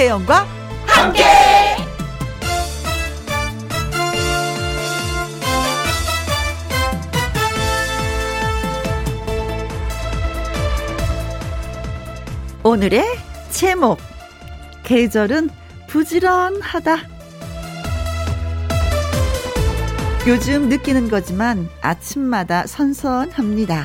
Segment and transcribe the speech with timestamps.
[0.00, 0.46] 김혜영과
[0.86, 1.24] 함께.
[12.62, 13.04] 오늘의
[13.50, 13.98] 제목
[14.84, 15.50] 계절은
[15.88, 16.96] 부지런하다.
[20.26, 23.84] 요즘 느끼는 거지만 아침마다 선선합니다.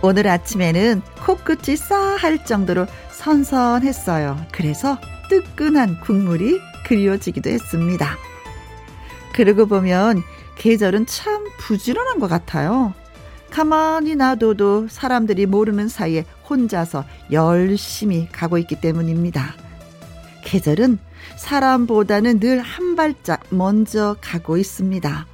[0.00, 2.86] 오늘 아침에는 코끝이 싸할 정도로
[3.28, 4.38] 선선했어요.
[4.52, 8.16] 그래서 뜨끈한 국물이 그리워지기도 했습니다.
[9.34, 10.22] 그러고 보면
[10.56, 12.94] 계절은 참 부지런한 것 같아요.
[13.50, 19.54] 가만히 놔둬도 사람들이 모르는 사이에 혼자서 열심히 가고 있기 때문입니다.
[20.44, 20.98] 계절은
[21.36, 25.26] 사람보다는 늘 한 발짝 먼저 가고 있습니다.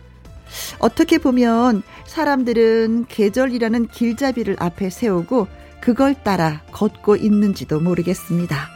[0.80, 5.46] 어떻게 보면 사람들은 계절이라는 길잡이를 앞에 세우고
[5.84, 8.70] 그걸 따라 걷고 있는지도 모르겠습니다.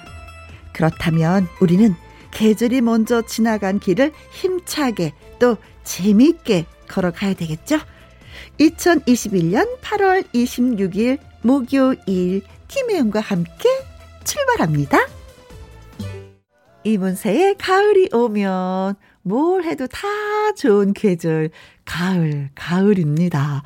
[0.75, 1.95] 그렇다면 우리는
[2.33, 7.79] 계절이 먼저 지나간 길을 힘차게 또 재미있게 걸어가야 되겠죠?
[8.61, 13.71] 2021년 8월 26일 목요일 김혜영과 함께
[14.25, 14.99] 출발합니다.
[16.85, 20.07] 이문세의 가을이 오면 뭘 해도 다
[20.59, 21.49] 좋은 계절.
[21.89, 23.63] 가을, 가을입니다.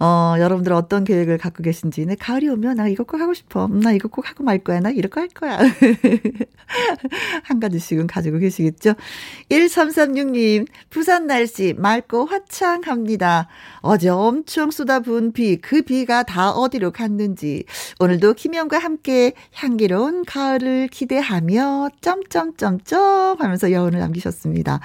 [0.00, 3.66] 어, 여러분들 어떤 계획을 갖고 계신지, 내 가을이 오면 나 이거 꼭 하고 싶어.
[3.66, 4.80] 음, 나 이거 꼭 하고 말 거야.
[4.80, 5.58] 나 이럴 거 할 거야.
[7.44, 8.94] 한 가지씩은 가지고 계시겠죠?
[9.50, 13.46] 1336님, 부산 날씨 맑고 화창합니다.
[13.80, 17.64] 어제 엄청 쏟아부은 비, 그 비가 다 어디로 갔는지,
[18.00, 24.80] 오늘도 김영과 함께 향기로운 가을을 기대하며, 점점점점 하면서 여운을 남기셨습니다.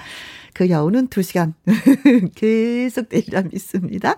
[0.58, 1.53] 그 여우는 2시간
[2.33, 4.16] 계속 되리라 믿습니다.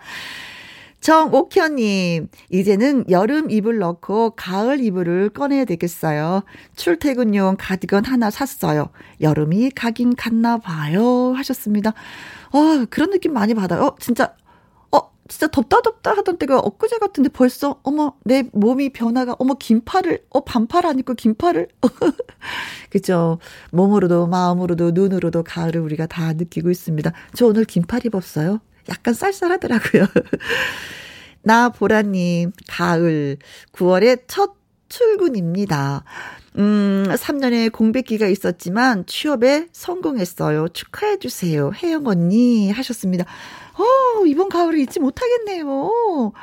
[1.01, 6.44] 정옥현님, 이제는 여름 이불 넣고 가을 이불을 꺼내야 되겠어요.
[6.78, 8.89] 출퇴근용 가디건 하나 샀어요.
[9.19, 11.33] 여름이 가긴 갔나 봐요.
[11.35, 11.89] 하셨습니다.
[12.51, 13.81] 어, 그런 느낌 많이 받아요.
[13.83, 14.33] 어, 진짜
[15.29, 20.44] 진짜 덥다 덥다 하던 때가 엊그제 같은데 벌써 어머 내 몸이 변화가 어머 긴팔을 어
[20.44, 21.67] 반팔 안 입고 긴팔을
[22.90, 23.40] 그죠
[23.72, 27.13] 몸으로도 마음으로도 눈으로도 가을을 우리가 다 느끼고 있습니다.
[27.35, 28.59] 저 오늘 긴팔 입었어요.
[28.90, 30.07] 약간 쌀쌀하더라고요.
[31.44, 33.38] 나 보라님 가을
[33.72, 34.56] 9월의 첫
[34.90, 36.03] 출근입니다.
[36.57, 40.69] 음, 3년의 공백기가 있었지만 취업에 성공했어요.
[40.69, 41.72] 축하해주세요.
[41.81, 43.25] 혜영 언니 하셨습니다.
[43.79, 46.34] 어, 이번 가을을 잊지 못하겠네요.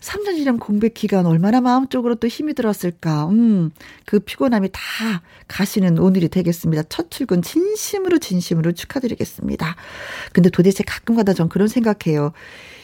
[0.00, 3.26] 3년이란 공백 기간 얼마나 마음적으로 또 힘이 들었을까.
[3.28, 3.72] 음,
[4.04, 4.80] 그 피곤함이 다
[5.48, 6.84] 가시는 오늘이 되겠습니다.
[6.88, 9.74] 첫 출근 진심으로 진심으로 축하드리겠습니다.
[10.32, 12.32] 근데 도대체 가끔가다 전 그런 생각해요.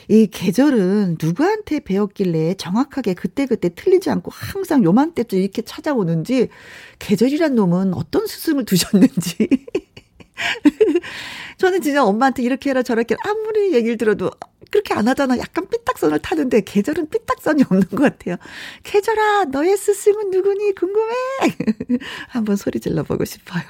[0.09, 6.49] 이 계절은 누구한테 배웠길래 정확하게 그때그때 틀리지 않고 항상 요맘때쯤 이렇게 찾아오는지
[6.99, 9.49] 계절이란 놈은 어떤 스승을 두셨는지
[11.59, 14.31] 저는 진짜 엄마한테 이렇게 해라 저렇게 해라 아무리 얘기를 들어도
[14.73, 15.37] 그렇게 안 하잖아.
[15.39, 18.37] 약간 삐딱선을 타는데 계절은 삐딱선이 없는 것 같아요.
[18.83, 21.15] 계절아, 너의 스승은 누구니 궁금해.
[22.29, 23.63] 한번 소리 질러보고 싶어요.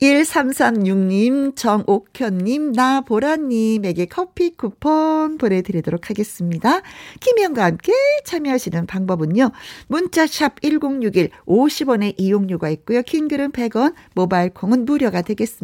[0.00, 6.80] 1336님, 정옥현님, 나보라님에게 커피 쿠폰 보내드리도록 하겠습니다.
[7.18, 7.92] 김희영과 함께
[8.24, 9.50] 참여하시는 방법은요.
[9.88, 13.02] 문자샵 1061 50원의 이용료가 있고요.
[13.02, 15.57] 킹글은 100원, 모바일 콩은 무료가 되겠습니다.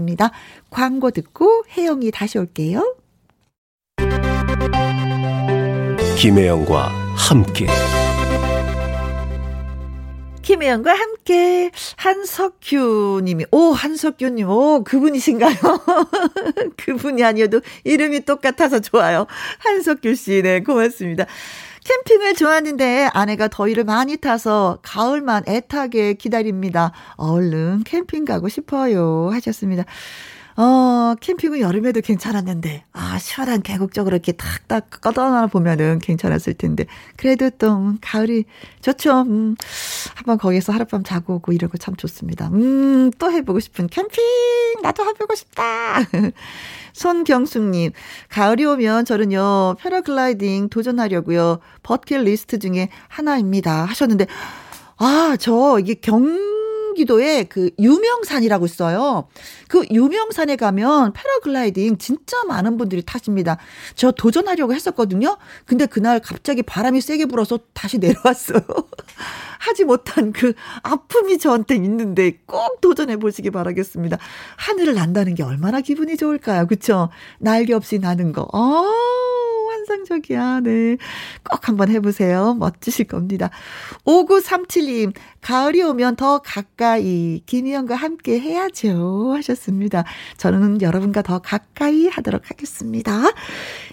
[0.70, 2.96] 광고 듣고 혜영이 다시 올게요.
[6.18, 7.66] 김혜영과 함께
[10.44, 14.48] 김혜영과 함께 한석규 님이 오 한석규 님.
[14.48, 15.54] 오 그분이신가요?
[16.76, 19.26] 그분이 아니어도 이름이 똑같아서 좋아요.
[19.58, 20.42] 한석규 씨.
[20.42, 21.24] 네, 고맙습니다.
[21.84, 26.92] 캠핑을 좋아하는데 아내가 더위를 많이 타서 가을만 애타게 기다립니다.
[27.16, 29.28] 얼른 캠핑 가고 싶어요.
[29.32, 29.84] 하셨습니다.
[30.56, 36.84] 어, 캠핑은 여름에도 괜찮았는데, 아, 시원한 계곡적으로 이렇게 탁탁 꺼다나 보면은 괜찮았을 텐데,
[37.16, 38.44] 그래도 또, 음, 가을이
[38.80, 39.22] 좋죠.
[39.22, 39.56] 음,
[40.14, 42.48] 한번 거기서 하룻밤 자고 오고 이런 거 참 좋습니다.
[42.52, 44.22] 음, 또 해보고 싶은 캠핑!
[44.82, 45.64] 나도 해보고 싶다!
[46.92, 47.90] 손경숙님,
[48.28, 53.86] 가을이 오면 저는요, 패러글라이딩 도전하려고요, 버킷 리스트 중에 하나입니다.
[53.86, 54.26] 하셨는데,
[54.98, 56.22] 아, 저, 이게 경,
[56.94, 59.28] 경기도에 그 유명산이라고 있어요.
[59.68, 63.58] 그 유명산에 가면 패러글라이딩 진짜 많은 분들이 타십니다.
[63.94, 65.36] 저 도전하려고 했었거든요.
[65.66, 68.60] 근데 그날 갑자기 바람이 세게 불어서 다시 내려왔어요.
[69.58, 70.52] 하지 못한 그
[70.82, 74.18] 아픔이 저한테 있는데 꼭 도전해 보시기 바라겠습니다.
[74.56, 76.66] 하늘을 난다는 게 얼마나 기분이 좋을까요?
[76.66, 77.08] 그쵸?
[77.38, 78.46] 날개 없이 나는 거.
[78.52, 78.84] 어,
[79.84, 80.60] 환상적이야.
[80.60, 80.96] 네.
[81.48, 82.54] 꼭 한번 해보세요.
[82.54, 83.50] 멋지실 겁니다.
[84.04, 89.34] 5937님, 가을이 오면 더 가까이 김희영과 함께 해야죠.
[89.36, 90.04] 하셨습니다.
[90.36, 93.22] 저는 여러분과 더 가까이 하도록 하겠습니다.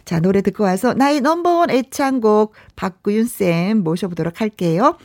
[0.05, 4.97] 자, 노래 듣고 와서 나의 넘버원 애창곡 박구윤쌤 모셔보도록 할게요.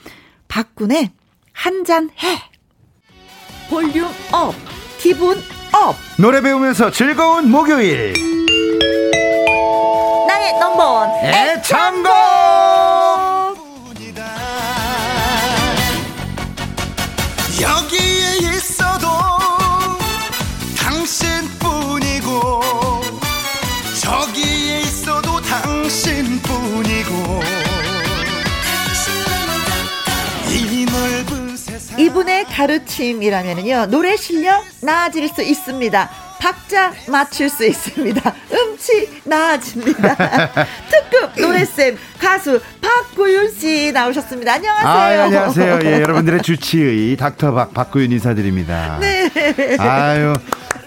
[0.49, 1.11] 박군의
[1.53, 2.39] 한잔 해.
[3.69, 4.55] 볼륨 up,
[4.99, 5.37] 기분
[5.73, 5.97] up.
[6.19, 8.15] 노래 배우면서 즐거운 목요일.
[10.37, 12.13] 나의 넘버원 애창곡!
[17.59, 19.07] 여기에 있어도
[20.79, 22.61] 당신뿐이고
[24.03, 27.41] 저기에 있어도 당신뿐이고
[30.51, 36.26] 이 넓은 세상 이분의 가르침이라면요 노래 실력 나아질 수 있습니다.
[36.39, 38.35] 박자 맞출 수 있습니다.
[38.53, 40.15] 음치 나아집니다.
[40.91, 44.55] 특급 노래쌤 가수 박구윤 씨 나오셨습니다.
[44.55, 44.93] 안녕하세요.
[44.93, 45.79] 아, 예, 안녕하세요.
[45.85, 48.99] 예, 여러분들의 주치의 닥터 박 박구윤 인사드립니다.
[49.01, 49.31] 네.
[49.79, 50.35] 아유.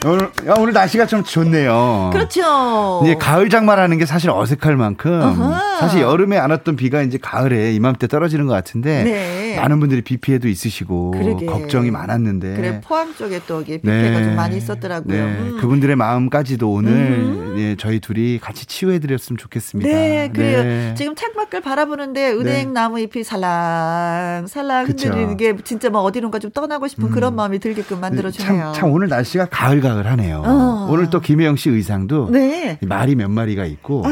[0.06, 2.10] 오늘 야, 오늘 날씨가 좀 좋네요.
[2.14, 3.02] 그렇죠.
[3.04, 5.60] 이제 가을 장마라는 게 사실 어색할 만큼 어허.
[5.80, 9.56] 사실 여름에 안 왔던 비가 이제 가을에 이맘때 떨어지는 것 같은데 네.
[9.60, 11.46] 많은 분들이 비 피해도 있으시고 그러게.
[11.46, 15.14] 걱정이 많았는데 그래 포항 쪽에 또 이게 빗대가 좀 많이 있었더라고요.
[15.14, 15.22] 네.
[15.22, 15.58] 음.
[15.60, 19.90] 그분들의 마음까지도 오늘 예, 저희 둘이 같이 치유해드렸으면 좋겠습니다.
[19.90, 20.64] 네, 그래요.
[20.64, 20.94] 네.
[20.98, 24.86] 지금 창밖을 바라보는데 은행 나무 잎이 살랑 살랑.
[24.88, 28.62] 흔들리는 게 진짜 뭐 어디론가 좀 떠나고 싶은 그런 마음이 들게끔 만들어주네요.
[28.62, 30.44] 참, 참 오늘 날씨가 가을 가을하네요.
[30.46, 30.88] 어.
[30.90, 32.78] 오늘 또 김혜영 씨 의상도 네.
[32.82, 34.04] 말이 몇 마리가 있고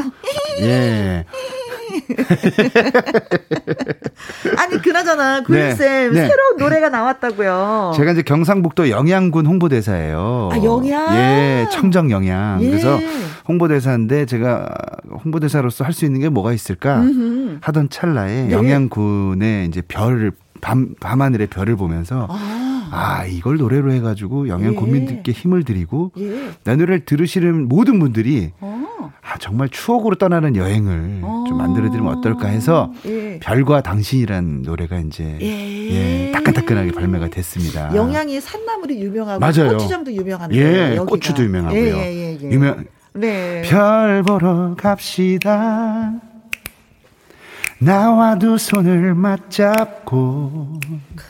[0.60, 1.24] 예.
[4.56, 6.28] 아니 그나저나 구윤 쌤 네.
[6.28, 7.92] 새로운 노래가 나왔다고요.
[7.96, 10.18] 제가 이제 경상북도 영양군 홍보대사예요.
[10.18, 10.50] 어.
[10.52, 11.14] 아, 영양?
[11.16, 12.58] 예, 청정 영양.
[12.62, 12.66] 예.
[12.70, 12.98] 그래서
[13.48, 14.68] 홍보대사인데 제가
[15.24, 17.58] 홍보대사로서 할 수 있는 게 뭐가 있을까 음흠.
[17.60, 18.52] 하던 찰나에 네.
[18.52, 20.30] 영양군의 이제 별을
[20.60, 22.36] 밤 밤하늘의 별을 보면서 아,
[22.90, 24.76] 아 이걸 노래로 해가지고 영양 예.
[24.76, 26.50] 국민들께 힘을 드리고 예.
[26.64, 28.84] 내 노래를 들으시는 모든 분들이 어.
[29.22, 31.44] 아 정말 추억으로 떠나는 여행을 어.
[31.48, 33.38] 좀 만들어드리면 어떨까 해서 예.
[33.40, 36.26] 별과 당신이란 노래가 이제 예.
[36.28, 37.94] 예, 따끈따끈하게 발매가 됐습니다.
[37.94, 39.72] 영양이 산나물이 유명하고 맞아요.
[39.72, 41.04] 고추장도 유명한데 예, 여기가.
[41.04, 41.80] 고추도 유명하고요.
[41.80, 42.50] 예, 예.
[42.50, 42.84] 유명
[43.14, 43.62] 네.
[43.62, 46.12] 별 보러 갑시다.
[47.80, 50.80] 나와도 손을 맞잡고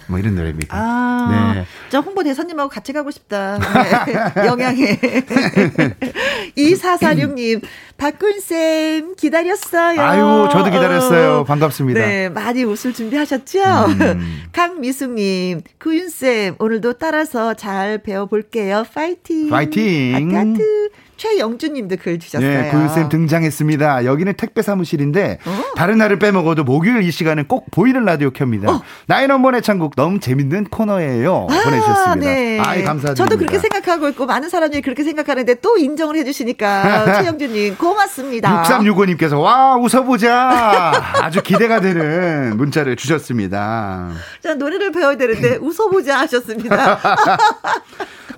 [0.08, 0.74] 뭐 이런 노래입니다.
[0.76, 1.64] 아, 네.
[1.90, 3.58] 저 홍보 대사님하고 같이 가고 싶다.
[3.58, 4.14] 네.
[4.46, 4.98] 영양에.
[6.56, 7.62] 2446님,
[7.98, 10.00] 박군 쌤 기다렸어요.
[10.00, 11.44] 아유, 저도 기다렸어요.
[11.44, 12.00] 반갑습니다.
[12.00, 13.60] 네, 많이 웃을 준비하셨죠?
[13.60, 14.44] 음.
[14.52, 18.84] 강미숙님, 구윤 쌤, 오늘도 따라서 잘 배워볼게요.
[18.94, 19.50] 파이팅.
[19.50, 20.30] 파이팅.
[20.34, 20.90] 아까트.
[21.18, 22.48] 최영주님도 글 주셨어요.
[22.48, 24.04] 네, 구윤쌤 등장했습니다.
[24.04, 25.62] 여기는 택배 사무실인데 어.
[25.76, 28.80] 다른 날을 빼먹어도 목요일 이 시간은 꼭 보이는 라디오 켭니다.
[29.06, 31.48] 나인원번의 창국 너무 재밌는 코너예요.
[31.48, 32.14] 보내주셨습니다.
[32.14, 32.60] 네.
[32.60, 33.14] 아이 감사드립니다.
[33.14, 38.62] 저도 그렇게 생각하고 있고 많은 사람들이 그렇게 생각하는데 또 인정을 해주시니까 최영주님 고맙습니다.
[38.62, 40.92] 6365님께서 와 웃어보자
[41.22, 44.10] 아주 기대가 되는 문자를 주셨습니다.
[44.42, 46.98] 자 노래를 배워야 되는데 웃어보자 하셨습니다.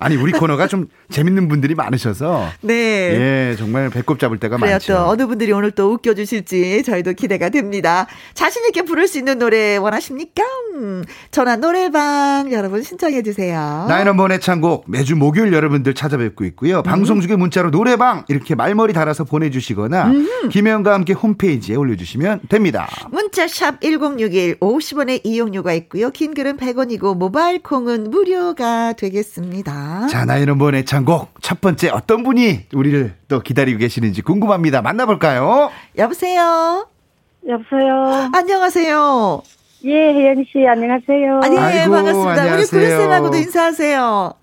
[0.01, 2.73] 아니 우리 코너가 좀 재밌는 분들이 많으셔서 네.
[3.51, 4.73] 예 정말 배꼽 잡을 때가 그래요.
[4.73, 4.93] 많죠.
[4.93, 8.07] 또 어느 분들이 오늘 또 웃겨 주실지 저희도 기대가 됩니다.
[8.33, 10.43] 자신 있게 부를 수 있는 노래 원하십니까?
[10.75, 13.85] 음, 전화 노래방 여러분 신청해 주세요.
[13.89, 16.81] 나인원번의 창곡 매주 목요일 여러분들 찾아뵙고 있고요.
[16.83, 20.11] 방송 중에 문자로 노래방 이렇게 말머리 달아서 보내 주시거나
[20.49, 22.87] 김혜영과 함께 홈페이지에 올려 주시면 됩니다.
[23.11, 26.09] 문자 샵 1061 50원의 이용료가 있고요.
[26.11, 30.07] 긴 글은 100원이고 모바일 콩은 무료가 되겠습니다.
[30.07, 34.81] 자 나인원번의 창곡 첫 번째 어떤 분이 우리를 또 기다리고 계시는지 궁금합니다.
[34.81, 35.71] 만나볼까요?
[35.97, 36.87] 여보세요.
[37.47, 38.29] 여보세요.
[38.33, 39.41] 안녕하세요.
[39.85, 41.39] 예, 혜영 씨, 안녕하세요.
[41.43, 42.31] 아니, 예, 아이고, 반갑습니다.
[42.33, 42.79] 우리 안녕하세요.
[42.79, 44.33] 구윤쌤하고도 인사하세요.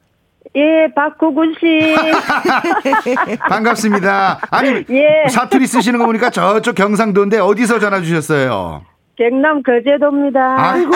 [0.57, 1.95] 예, 박구군 씨.
[3.49, 4.41] 반갑습니다.
[4.51, 5.29] 아니 예.
[5.31, 8.83] 사투리 쓰시는 거 보니까 저쪽 경상도인데 어디서 전화 주셨어요?
[9.17, 10.41] 경남 거제도입니다.
[10.59, 10.91] 아이고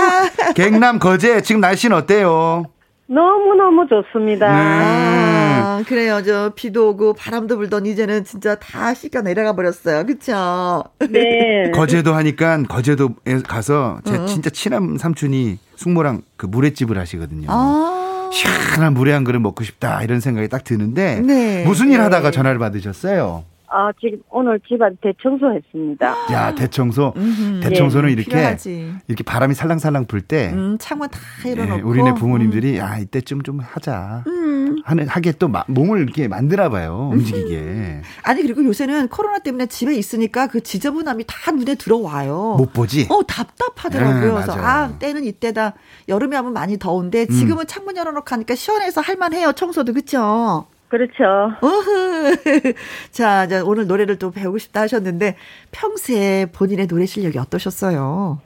[0.57, 2.65] 경남 거제 지금 날씨는 어때요?
[3.13, 4.49] 너무너무 좋습니다.
[4.49, 4.59] 네.
[4.59, 6.23] 아, 그래요.
[6.25, 10.07] 저 비도 오고 바람도 불던 이제는 진짜 다 씻겨 내려가 버렸어요.
[10.07, 10.83] 그쵸?
[11.11, 11.71] 네.
[11.75, 17.49] 거제도 하니까 거제도에 가서 제 진짜 친한 삼촌이 숙모랑 그 물회집을 하시거든요.
[17.51, 18.31] 아.
[18.33, 21.65] 시원한 물회 한 그릇 먹고 싶다 이런 생각이 딱 드는데 네.
[21.65, 22.05] 무슨 일 네.
[22.05, 23.45] 하다가 전화를 받으셨어요?
[23.75, 26.15] 아, 지금 오늘 집안 대청소했습니다.
[26.33, 27.61] 야 대청소 음흠.
[27.61, 28.93] 대청소는 예, 이렇게 필요하지.
[29.09, 31.89] 이렇게 바람이 살랑살랑 불때 음, 창문 다 예, 열어놓고.
[31.89, 34.83] 우리네 부모님들이 야 이때쯤 좀 하자 음.
[34.85, 37.11] 하는 하게 또 마- 몸을 이렇게 만드나 봐요.
[37.13, 38.03] 움직이게.
[38.25, 42.57] 아니 그리고 요새는 코로나 때문에 집에 있으니까 그 지저분함이 다 눈에 들어와요.
[42.59, 43.07] 못 보지.
[43.11, 44.21] 어 답답하더라고요.
[44.39, 44.53] 네, 그래서.
[44.59, 45.75] 아 때는 이때다.
[46.09, 49.53] 여름에 하면 많이 더운데 지금은 창문 열어 놓고 하니까 시원해서 할 만해요.
[49.53, 50.67] 청소도 그쵸?
[50.93, 51.25] 그렇죠.
[51.63, 52.35] 어흐.
[53.11, 55.37] 자, 자 오늘 노래를 또 배우고 싶다 하셨는데
[55.71, 58.41] 평소에 본인의 노래 실력이 어떠셨어요?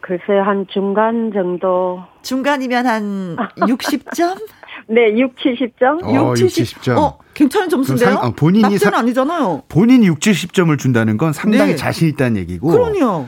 [0.00, 1.98] 글쎄 한 중간 정도.
[2.22, 4.38] 중간이면 한 60점?
[4.86, 6.04] 네, 6, 70점?
[6.04, 6.96] 어, 6, 70점.
[6.98, 8.10] 어, 괜찮은 점수인데요?
[8.10, 9.62] 상- 어, 본인이 낙제는 사- 아니잖아요.
[9.68, 11.76] 본인이 6, 70점을 준다는 건 상당히 네.
[11.76, 12.68] 자신 있다는 얘기고.
[12.70, 13.26] 그럼요.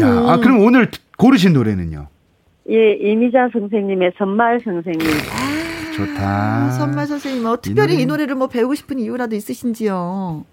[0.00, 0.88] 야, 아, 그럼 오늘
[1.18, 2.08] 고르신 노래는요?
[2.70, 5.06] 예, 이미자 선생님의 선말 선생님.
[5.96, 6.22] 좋다.
[6.66, 10.44] 아, 선말 선생님, 뭐 특별히 노래- 이 노래를 뭐 배우고 싶은 이유라도 있으신지요?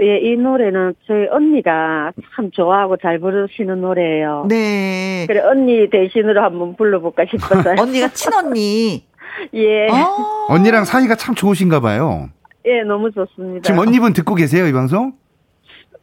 [0.00, 4.46] 예, 이 노래는 저희 언니가 참 좋아하고 잘 부르시는 노래예요.
[4.48, 5.24] 네.
[5.28, 7.74] 그래, 언니 대신으로 한번 불러볼까 싶어서요.
[7.80, 9.04] 언니가 친언니.
[9.54, 10.46] 예, 어.
[10.48, 12.28] 언니랑 사이가 참 좋으신가 봐요.
[12.64, 13.62] 예, 너무 좋습니다.
[13.64, 15.12] 지금 언니분 듣고 계세요, 이 방송?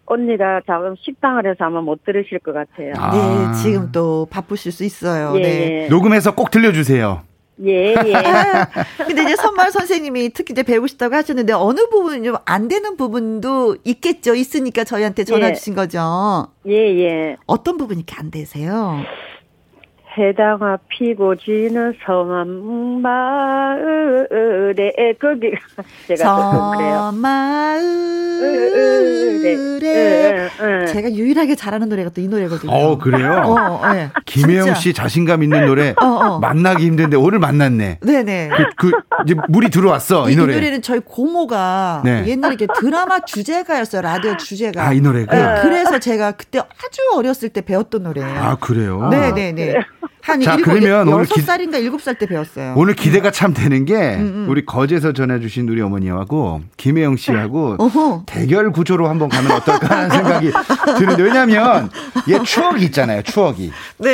[0.05, 2.93] 언니가 지금 식당을 해서 아마 못 들으실 것 같아요.
[2.97, 3.11] 아.
[3.53, 5.33] 네, 지금 또 바쁘실 수 있어요.
[5.37, 5.87] 예, 네.
[5.89, 7.21] 녹음해서 꼭 들려주세요.
[7.65, 8.13] 예, 예.
[9.05, 14.35] 근데 이제 선말 선생님이 특히 이제 배우고 싶다고 하셨는데 어느 부분이 좀안 되는 부분도 있겠죠.
[14.35, 15.53] 있으니까 저희한테 전화 예.
[15.53, 16.47] 주신 거죠.
[16.67, 17.37] 예, 예.
[17.45, 19.03] 어떤 부분이 이렇게 안 되세요?
[20.19, 25.57] 해당화 피고 지는 성한 마을에 거기가
[26.07, 27.11] 제가 그래요.
[29.81, 30.85] 예, 예.
[30.87, 32.69] 제가 유일하게 잘하는 노래가 또 이 노래거든요.
[32.71, 33.43] 어, 그래요?
[33.45, 34.09] 어, 네.
[34.25, 34.75] 김혜영.
[34.75, 36.39] 씨 자신감 있는 노래 어, 어.
[36.39, 37.99] 만나기 힘든데 오늘 만났네.
[38.01, 38.49] 네네.
[38.75, 38.91] 그, 그
[39.25, 40.53] 이제 물이 들어왔어 이, 이이 노래.
[40.55, 42.25] 노래는 저희 고모가 네.
[42.27, 44.01] 옛날에 이게 드라마 주제가였어요.
[44.01, 44.85] 라디오 주제가.
[44.85, 45.33] 아이 노래가.
[45.55, 48.37] 네, 그래서 제가 그때 아주 어렸을 때 배웠던 노래예요.
[48.41, 49.07] 아 그래요.
[49.09, 49.75] 네네네.
[50.21, 52.73] 한 자, 일곱, 그러면 오늘 여섯 기- 살인가 일곱 살때 배웠어요.
[52.75, 54.45] 오늘 기대가 참 되는 게 음, 음.
[54.49, 57.77] 우리 거제에서 전해 주신 우리 어머니하고 김혜영 씨하고.
[58.27, 60.51] 대결 구조로 한번 가면 어떨까 하는 생각이
[60.97, 61.89] 드는데 왜냐하면
[62.29, 63.21] 얘 추억이 있잖아요.
[63.23, 63.71] 추억이.
[63.99, 64.09] 네.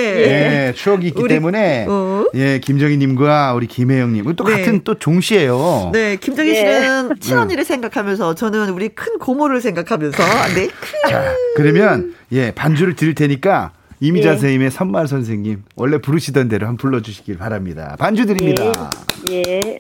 [0.68, 2.26] 예, 추억이 있기 우리- 때문에 어.
[2.36, 4.58] 예 김정희 님과 우리 김혜영 님 또 네.
[4.60, 5.90] 같은 또 종씨예요.
[5.92, 6.56] 네, 김정희 예.
[6.56, 10.24] 씨는 친언니를 생각하면서 저는 우리 큰 고모를 생각하면서
[10.54, 10.70] 네.
[11.10, 14.34] 자, 그러면 예 반주를 드릴 테니까 이미자 예.
[14.34, 17.96] 선생님의 선말 선생님 원래 부르시던 대로 한번 불러주시길 바랍니다.
[18.00, 18.90] 반주 드립니다.
[19.30, 19.44] 예.
[19.48, 19.78] 예.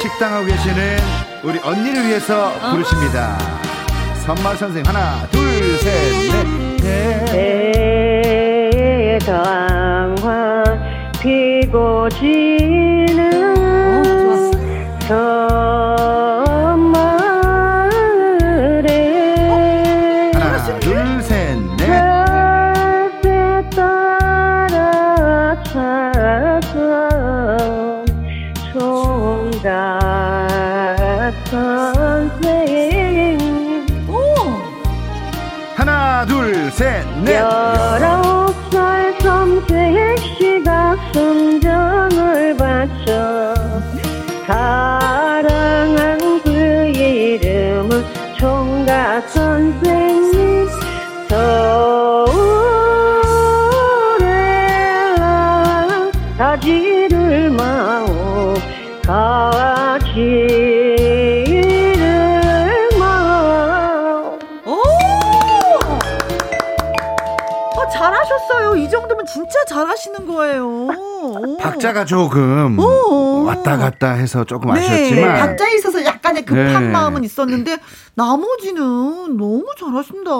[0.00, 0.98] 식당하고 계시는
[1.44, 3.38] 우리 언니를 위해서 부르십니다.
[4.24, 6.12] 선말 선생 하나 둘 셋
[6.82, 7.20] 넷.
[9.18, 10.62] 대당화
[11.20, 13.30] 피고 지는
[15.06, 15.89] 섬
[69.60, 70.66] 진짜 잘하시는 거예요.
[70.66, 71.56] 오.
[71.58, 73.44] 박자가 조금 오.
[73.44, 76.88] 왔다 갔다 해서 조금 네, 아쉬웠지만 박자에 있어서 약간의 급한 네.
[76.88, 77.78] 마음은 있었는데
[78.14, 80.30] 나머지는 너무 잘하신다.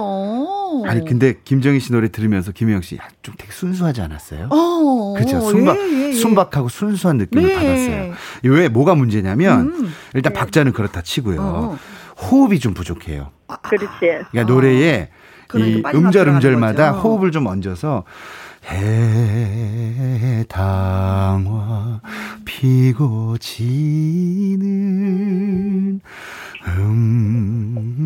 [0.87, 4.49] 아니 근데 김정희 씨 노래 들으면서 김혜영 씨 좀 되게 순수하지 않았어요?
[4.50, 6.12] 어, 그죠 순박 예, 예, 예.
[6.12, 7.55] 순박하고 순수한 느낌을 네.
[7.55, 8.15] 받았어요.
[8.45, 9.95] 왜 뭐가 문제냐면 음.
[10.15, 11.41] 일단 박자는 그렇다 치고요.
[11.41, 11.79] 어.
[12.23, 13.31] 호흡이 좀 부족해요.
[13.62, 13.87] 그렇지.
[14.00, 15.09] 그러니까 노래에
[15.49, 17.03] 그러니까 이 음절 음절마다 거죠.
[17.09, 18.05] 호흡을 좀 얹어서
[20.41, 22.00] 해당화
[22.45, 24.61] 피고 지는
[26.67, 28.00] 음,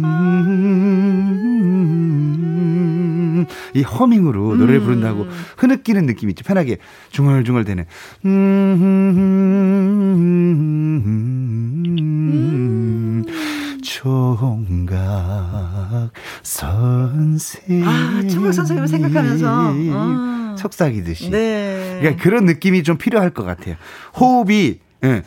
[3.74, 4.84] 이 허밍으로 노래를 음.
[4.84, 5.26] 부른다고
[5.58, 6.42] 흐느끼는 느낌 있죠.
[6.44, 6.78] 편하게
[7.10, 7.84] 중얼중얼대는
[8.24, 8.84] 음,
[13.82, 14.96] 총각
[16.42, 19.74] 선생 아, 총각 선생님을 생각하면서.
[19.92, 20.43] 아.
[20.56, 21.98] 속삭이듯이 네.
[22.00, 23.76] 그러니까 그런 느낌이 좀 필요할 것 같아요.
[24.18, 25.22] 호흡이 예,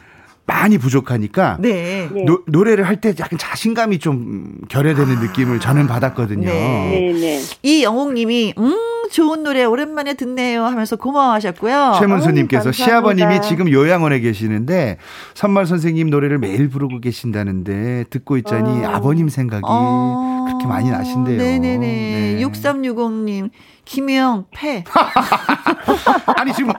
[0.45, 2.09] 많이 부족하니까 네.
[2.11, 2.23] 네.
[2.25, 6.47] 노, 노래를 할 때 약간 자신감이 좀 결여되는 느낌을 저는 받았거든요.
[6.47, 6.89] 네.
[6.89, 7.41] 네, 네.
[7.63, 8.75] 이 영웅님이 음
[9.11, 11.95] 좋은 노래 오랜만에 듣네요 하면서 고마워하셨고요.
[11.99, 13.41] 최문수님께서 어우, 시아버님이.
[13.41, 14.97] 지금 요양원에 계시는데
[15.33, 18.89] 선말 선생님 노래를 매일 부르고 계신다는데 듣고 있자니 어.
[18.89, 21.37] 아버님 생각이 어, 그렇게 많이 나신대요.
[21.37, 21.77] 네네네.
[21.77, 22.41] 네.
[22.41, 23.49] 6360님
[23.85, 24.83] 김혜영 패.
[26.37, 26.73] 아니 지금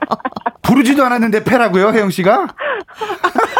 [0.61, 2.47] 부르지도 않았는데 패라고요, 혜영 씨가?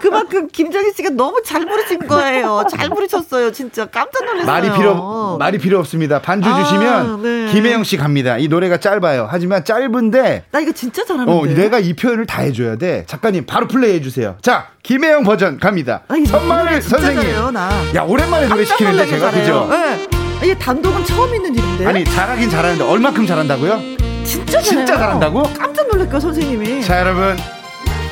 [0.00, 2.64] 그만큼 김정희 씨가 너무 잘 부르신 거예요.
[2.70, 3.52] 잘 부르셨어요.
[3.52, 4.46] 진짜 깜짝 놀랐어요.
[4.46, 6.20] 말이 필요 말이 필요 없습니다.
[6.22, 7.52] 반주 아, 주시면 네.
[7.52, 8.38] 김혜영 씨 갑니다.
[8.38, 9.28] 이 노래가 짧아요.
[9.30, 11.32] 하지만 짧은데 나 이거 진짜 잘하는데.
[11.32, 13.04] 어, 내가 이 표현을 다 해줘야 돼.
[13.06, 14.36] 작가님 바로 플레이 해주세요.
[14.42, 16.02] 자, 김혜영 버전 갑니다.
[16.08, 16.38] 아, 진짜
[16.80, 17.22] 선생님.
[17.22, 17.70] 잘해요, 나.
[17.94, 19.66] 야 오랜만에 노래 시키는데 제가 잘해요.
[19.66, 19.68] 그죠?
[19.70, 20.08] 네.
[20.42, 21.86] 이게 단독은 처음 있는 일인데.
[21.86, 23.78] 아니 잘하긴 잘하는데 얼마큼 잘한다고요?
[24.24, 24.62] 진짜 잘해요.
[24.62, 25.42] 진짜 잘한다고?
[25.58, 26.82] 깜짝 놀랄게요, 선생님이.
[26.82, 27.36] 자 여러분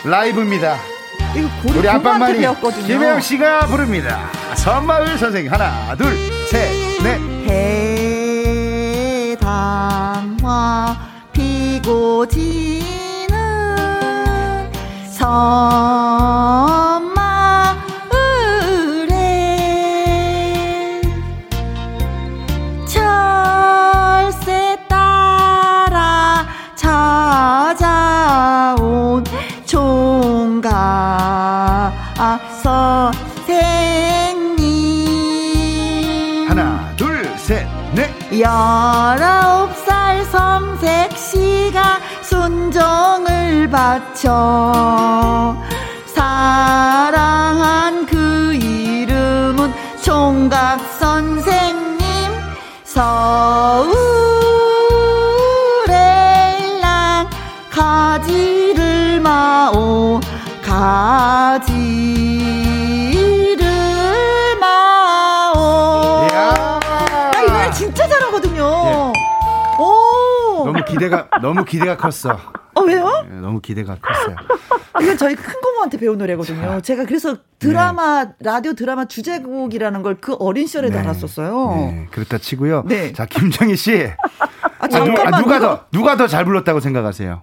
[0.04, 0.78] 라이브입니다.
[1.34, 1.88] 이거 우리
[2.38, 2.86] 배웠거든요.
[2.86, 4.30] 김혜영 씨가 부릅니다.
[4.54, 6.16] 선마을 선생님 하나 둘
[6.50, 7.20] 셋 넷.
[9.36, 10.96] 해당화
[11.32, 13.28] 피고 지는
[15.10, 16.87] 섬
[38.58, 38.68] 넷.
[39.18, 45.56] 열아홉 살 섬색시가 순정을 바쳐
[46.06, 49.72] 사랑한 그 이름은
[50.02, 51.98] 총각 선생님
[52.84, 53.92] 서울에
[57.70, 60.18] 가지를 마오
[60.64, 61.67] 가지
[70.98, 72.38] 기대가 너무 기대가 컸어.
[72.74, 73.26] 어 왜요?
[73.30, 74.36] 예, 너무 기대가 컸어요.
[75.00, 76.80] 이건 저희 큰 고모한테 배운 노래거든요.
[76.80, 80.98] 제가 그래서 드라마 라디오 드라마 주제곡이라는 걸 그 어린 시절에 네.
[80.98, 81.74] 알았었어요.
[81.76, 82.82] 네, 그렇다 치고요.
[82.86, 83.12] 네.
[83.12, 87.40] 자 김정희 씨, 아 아, 잠깐만 아, 누가 이거- 더 누가 더 잘 불렀다고 생각하세요?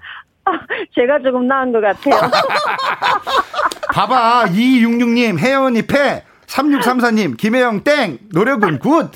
[0.95, 2.29] 제가 조금 나은 것 같아요.
[3.93, 9.09] 봐봐 2266님 혜영 언니 패 3634님 김혜영 땡 노력은 good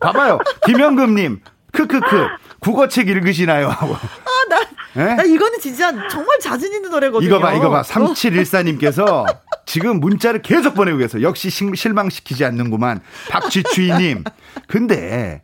[0.00, 1.40] 봐봐요 김영금님
[1.72, 2.26] 크크크
[2.60, 3.68] 국어책 읽으시나요?
[3.68, 3.94] 하고.
[3.94, 4.60] 아, 나,
[4.96, 5.14] 예?
[5.14, 7.26] 나 이거는 진짜 정말 자신 있는 노래거든요.
[7.28, 7.82] 이거 봐 이거 봐.
[7.82, 9.24] 3714님께서
[9.66, 11.22] 지금 문자를 계속 보내고 계세요.
[11.22, 13.00] 역시 실- 실망시키지 않는구만.
[13.30, 14.24] 박지추이님.
[14.68, 15.40] 근데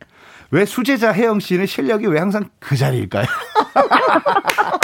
[0.51, 3.25] 왜 수제자 혜영 씨는 실력이 왜 항상 그 자리일까요?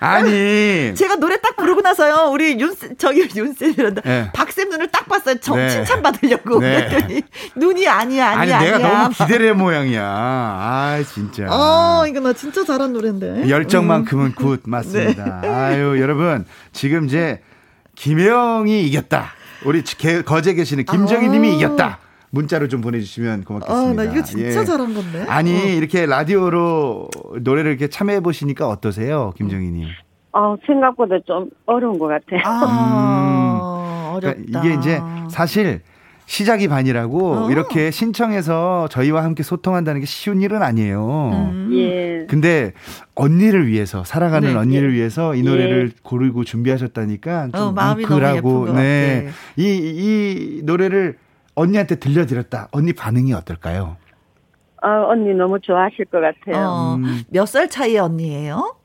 [0.00, 2.30] 아니 제가 노래 딱 부르고 나서요.
[2.32, 4.00] 우리 윤 저기 윤쌤이란다.
[4.02, 4.30] 네.
[4.32, 5.36] 박쌤 눈을 딱 봤어요.
[5.40, 5.68] 정 네.
[5.68, 6.58] 칭찬 받으려고.
[6.60, 6.88] 네.
[6.88, 7.22] 그랬더니
[7.56, 8.88] 눈이 아니야 아니 아니야 내가 아니야.
[9.02, 10.02] 너무 기대를 해 모양이야.
[10.02, 11.46] 아 진짜.
[11.50, 13.48] 어 이거 나 진짜 잘한 노래인데.
[13.48, 15.42] 열정만큼은 good 맞습니다.
[15.44, 17.40] 아유 여러분 지금 이제
[17.94, 19.32] 김영이 이겼다.
[19.64, 21.52] 우리 개- 거제 계시는 김정희님이 아.
[21.56, 21.98] 이겼다.
[22.30, 24.02] 문자로 좀 보내주시면 고맙겠습니다.
[24.02, 24.64] 아, 나 이거 진짜 예.
[24.64, 25.24] 잘한 건데.
[25.28, 25.64] 아니 어.
[25.66, 27.08] 이렇게 라디오로
[27.40, 29.88] 노래를 이렇게 참여해 보시니까 어떠세요, 김정희님?
[30.32, 32.40] 어, 생각보다 좀 어려운 것 같아요.
[32.44, 34.40] 아, 어렵다.
[34.42, 35.80] 그러니까 이게 이제 사실
[36.26, 37.50] 시작이 반이라고 어.
[37.50, 41.50] 이렇게 신청해서 저희와 함께 소통한다는 게 쉬운 일은 아니에요.
[41.52, 41.70] 음.
[41.72, 42.26] 예.
[42.28, 42.72] 근데
[43.16, 44.54] 언니를 위해서 사랑하는 네.
[44.54, 45.42] 언니를 위해서 이 예.
[45.42, 49.24] 노래를 고르고 준비하셨다니까 좀 어, 마음이 너무 예쁜 것 네.
[49.24, 49.36] 같아.
[49.56, 51.16] 이, 이 노래를
[51.54, 52.68] 언니한테 들려드렸다.
[52.72, 53.96] 언니 반응이 어떨까요?
[54.82, 56.66] 어, 언니 너무 좋아하실 것 같아요.
[56.66, 57.22] 어, 음.
[57.28, 58.76] 몇살 차이 언니예요?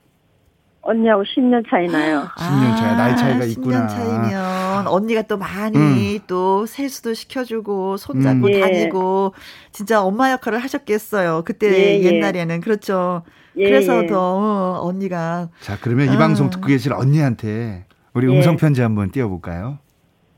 [0.81, 2.27] 언니하고 10년 차이 나요.
[2.37, 3.87] 10년 차이, 나이 차이가 있구나.
[3.87, 8.51] 10년 차이면 언니가 또 많이 또 세수도 시켜주고 손잡고 음.
[8.51, 8.59] 예.
[8.59, 9.33] 다니고
[9.71, 11.43] 진짜 엄마 역할을 하셨겠어요.
[11.45, 12.03] 그때 예, 예.
[12.03, 13.23] 옛날에는 그렇죠.
[13.57, 14.07] 예, 그래서 예.
[14.07, 16.17] 더 어, 언니가 자, 그러면 이 아.
[16.19, 18.37] 방송 듣고 계실 언니한테 우리 예.
[18.37, 19.79] 음성 편지 한번 띄워볼까요?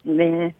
[0.03, 0.53] 네.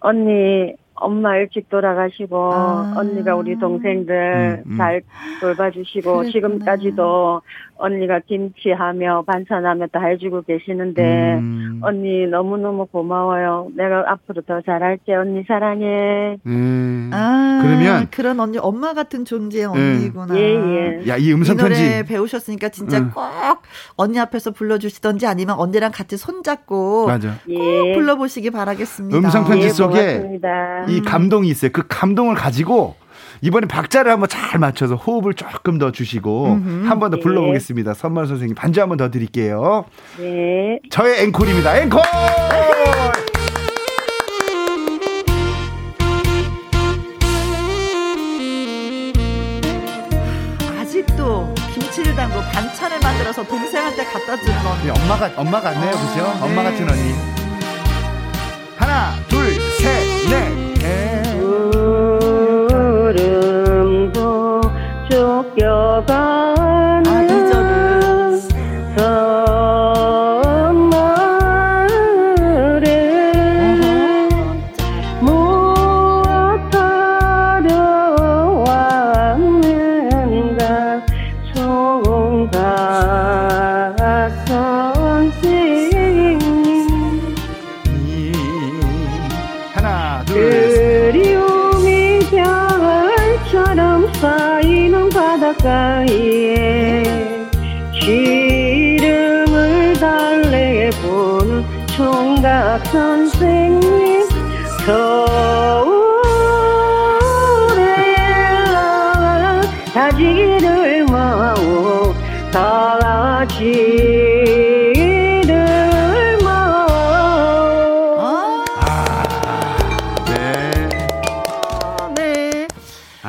[0.00, 2.94] 언니, 엄마 일찍 돌아가시고, 아.
[2.96, 4.76] 언니가 우리 동생들 음, 음.
[4.76, 5.02] 잘
[5.40, 6.30] 돌봐주시고, 그랬구나.
[6.30, 7.42] 지금까지도
[7.76, 11.80] 언니가 김치하며 반찬하며 다 해주고 계시는데, 음.
[11.82, 13.68] 언니 너무 너무 고마워요.
[13.76, 15.14] 내가 앞으로 더 잘할게.
[15.14, 16.38] 언니 사랑해.
[16.46, 17.10] 음.
[17.12, 20.36] 아 그러면 그런 언니 엄마 같은 존재의 언니구나.
[20.36, 21.08] 예, 예.
[21.08, 23.10] 야, 이 음성 이 노래 편지 배우셨으니까 진짜 응.
[23.12, 23.24] 꼭
[23.96, 27.34] 언니 앞에서 불러주시던지 아니면 언니랑 같이 손잡고 맞아.
[27.48, 27.56] 예.
[27.56, 29.16] 꼭 불러보시기 바라겠습니다.
[29.18, 30.84] 음성 편지 예, 속에 고맙습니다.
[30.88, 31.70] 이 감동이 있어요.
[31.72, 32.94] 그 감동을 가지고
[33.44, 36.46] 이번에 박자를 한번 잘 맞춰서 호흡을 조금 더 주시고
[36.86, 37.22] 한 번더 네.
[37.22, 37.92] 불러보겠습니다.
[37.92, 39.84] 선물 선생님 반주 한 번 더 드릴게요.
[40.18, 40.78] 네.
[40.90, 41.76] 저의 앵콜입니다.
[41.82, 42.00] 앵콜!
[50.78, 54.84] 아직도 김치를 담고 반찬을 만들어서 동생한테 갖다 주는 언니.
[54.84, 56.24] 네, 엄마가 엄마 같네요, 그죠?
[56.24, 56.70] 아, 엄마 네.
[56.70, 57.14] 같은 언니.
[58.76, 60.84] 하나, 둘, 셋, 넷.
[60.84, 62.23] 에.
[65.14, 66.53] 구름도 쫓겨가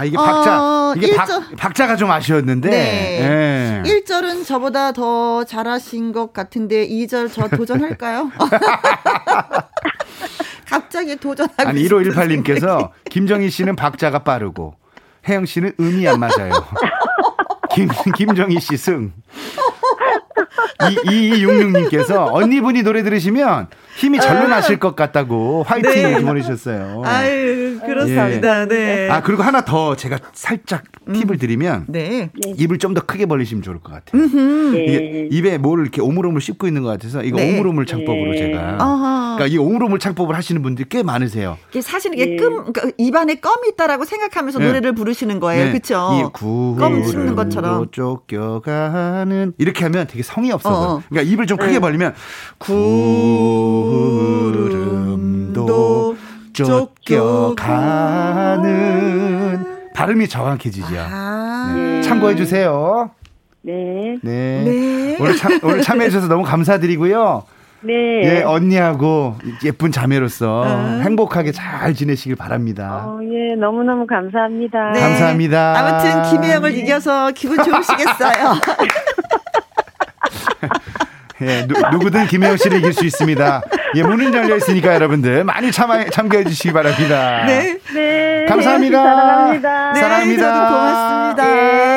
[0.05, 0.61] 이게 박자.
[0.61, 1.25] 어, 이게 일절.
[1.25, 2.69] 박, 박자가 좀 아쉬웠는데.
[2.69, 3.81] 네.
[3.85, 3.85] 예.
[3.85, 8.31] 1절은 저보다 더 잘하신 것 같은데 2절 저 도전할까요?
[10.67, 14.75] 갑자기 도전하고 아니, 싶은 1518님께서 김정희 씨는 박자가 빠르고
[15.27, 16.51] 혜영 씨는 음이 안 맞아요.
[17.73, 19.13] 김, 김정희 씨 승.
[20.79, 26.21] 2266님께서 언니분이 노래 들으시면 힘이 절로 나실 것 같다고 화이팅을 네.
[26.21, 27.01] 보내주셨어요.
[27.05, 28.65] 아유, 그렇습니다.
[28.67, 29.09] 네.
[29.09, 30.83] 아, 그리고 하나 더 제가 살짝
[31.13, 32.29] 팁을 드리면 네.
[32.57, 34.23] 입을 좀 더 크게 벌리시면 좋을 것 같아요.
[34.23, 37.51] 이게 입에 뭘 이렇게 오물오물 씹고 있는 것 같아서 이거 네.
[37.53, 38.37] 오물오물 창법으로 네.
[38.37, 38.77] 제가.
[38.79, 39.35] 아하.
[39.35, 41.57] 그러니까 이 오물오물 창법을 하시는 분들이 꽤 많으세요.
[41.71, 44.67] 이게 사실 이게 끔, 그러니까 입안에 껌이 있다라고 생각하면서 네.
[44.67, 45.65] 노래를 부르시는 거예요.
[45.65, 45.71] 네.
[45.73, 46.09] 그쵸?
[46.29, 47.87] 이껌 씹는 것처럼.
[47.91, 50.73] 쫓겨가는 이렇게 하면 되게 성의 없어 서.
[50.73, 51.01] 어, 어.
[51.09, 52.13] 그러니까 입을 좀 크게 벌리면
[55.37, 56.15] 구름도
[56.53, 57.55] 쫓겨가는
[59.93, 60.95] 발음이 정확해지죠.
[60.97, 61.73] 아.
[61.75, 62.01] 네.
[62.01, 63.11] 참고해 주세요.
[63.61, 64.17] 네.
[64.21, 64.63] 네.
[64.63, 65.17] 네.
[65.19, 67.43] 오늘 참 오늘 참여해 주셔서 너무 감사드리고요.
[67.81, 67.93] 네.
[68.23, 71.01] 예, 언니하고 예쁜 자매로서 아.
[71.03, 73.05] 행복하게 잘 지내시길 바랍니다.
[73.05, 74.91] 어, 예, 너무너무 감사합니다.
[74.91, 74.99] 네.
[74.99, 75.75] 감사합니다.
[75.77, 78.55] 아무튼 김혜영을 이겨서 기분 좋으시겠어요.
[81.41, 83.61] 예, 누, 누구든 김혜영 씨를 이길 수 있습니다.
[83.95, 87.43] 예, 문은 열려 있으니까 여러분들 많이 참여, 참가해 주시기 바랍니다.
[87.45, 87.77] 네.
[87.93, 88.45] 네.
[88.47, 89.03] 감사합니다.
[89.03, 89.91] 사랑합니다.
[89.91, 90.53] 네, 사랑합니다.
[90.53, 91.43] 저도 고맙습니다.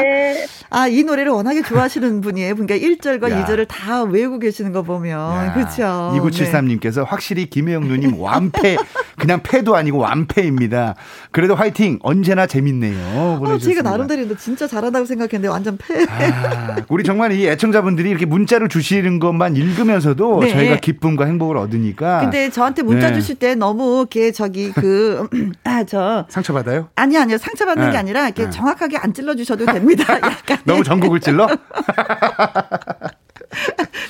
[0.01, 0.47] 네.
[0.71, 2.55] 아, 이 노래를 워낙에 좋아하시는 분이에요.
[2.55, 3.45] 그러니까 1절과 야.
[3.45, 5.55] 2절을 다 외우고 계시는 거 보면.
[5.55, 6.13] 그렇죠.
[6.17, 8.77] 2973님께서 확실히 김혜영 누님 완패,
[9.19, 10.95] 그냥 패도 아니고 완패입니다.
[11.31, 11.99] 그래도 화이팅!
[12.03, 12.97] 언제나 재밌네요.
[13.15, 13.83] 어, 보내주셨습니다.
[13.83, 16.05] 제가 나름대로 진짜 잘한다고 생각했는데 완전 패.
[16.09, 20.51] 아, 우리 정말 이 애청자분들이 이렇게 문자를 주시는 것만 읽으면서도 네.
[20.51, 22.21] 저희가 기쁨과 행복을 얻으니까.
[22.21, 23.15] 근데 저한테 문자 네.
[23.15, 25.29] 주실 때 너무 이렇게 저기 그,
[25.65, 26.27] 아, 저.
[26.29, 26.89] 상처받아요?
[26.97, 27.39] 아니, 아니요.
[27.39, 27.93] 상처받는 네.
[27.93, 28.51] 게 아니라 이렇게 네.
[28.51, 30.15] 정확하게 안 찔러 주셔도 됩니다.
[30.15, 30.59] 약간.
[30.65, 31.49] 너무 전국을 찔러?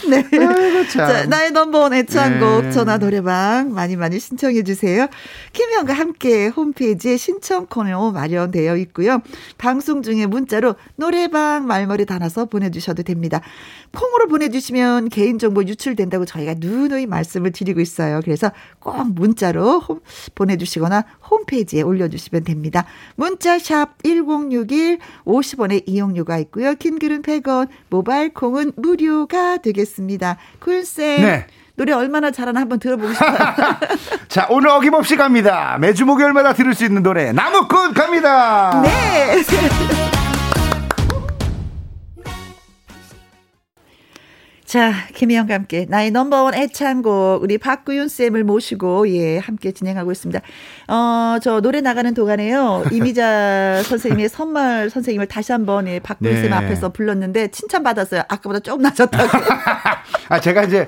[0.08, 0.24] 네.
[0.32, 1.08] 아이고, 참.
[1.08, 2.70] 자, 나의 넘버원 애창곡 네.
[2.72, 5.06] 전화 노래방 많이 많이 신청해 주세요.
[5.52, 9.20] 김혜영과 함께 홈페이지에 신청 코너 마련되어 있고요.
[9.58, 13.40] 방송 중에 문자로 노래방 말머리 달아서 보내주셔도 됩니다.
[13.96, 18.20] 콩으로 보내주시면 개인정보 유출된다고 저희가 누누이 말씀을 드리고 있어요.
[18.24, 20.00] 그래서 꼭 문자로 홈-
[20.34, 22.84] 보내주시거나 홈페이지에 올려주시면 됩니다.
[23.16, 26.74] 문자샵 1061 50원의 이용료가 있고요.
[26.74, 29.97] 긴 글은 100원, 모바일 콩은 무료가 되겠습니다.
[30.60, 31.22] 굴쌤.
[31.22, 31.46] 네.
[31.78, 33.38] 노래 얼마나 잘하나 한번 들어보고 싶어요.
[34.28, 35.78] 자, 오늘 어김없이 갑니다.
[35.80, 38.82] 매주 목요일마다 들을 수 있는 노래, 나무꾼 갑니다!
[38.82, 39.36] 네.
[44.68, 50.40] 자, 김희영과 함께 나의 넘버원 애창곡 우리 박구윤 쌤을 모시고 예 함께 진행하고 있습니다.
[50.88, 56.42] 어 저 노래 나가는 동안에요 이미자 선생님의 선물 선생님을 다시 한번 예, 박구윤 네.
[56.42, 58.22] 쌤 앞에서 불렀는데 칭찬 받았어요.
[58.28, 59.38] 아까보다 조금 낮았다고.
[60.28, 60.84] 아, 제가 이제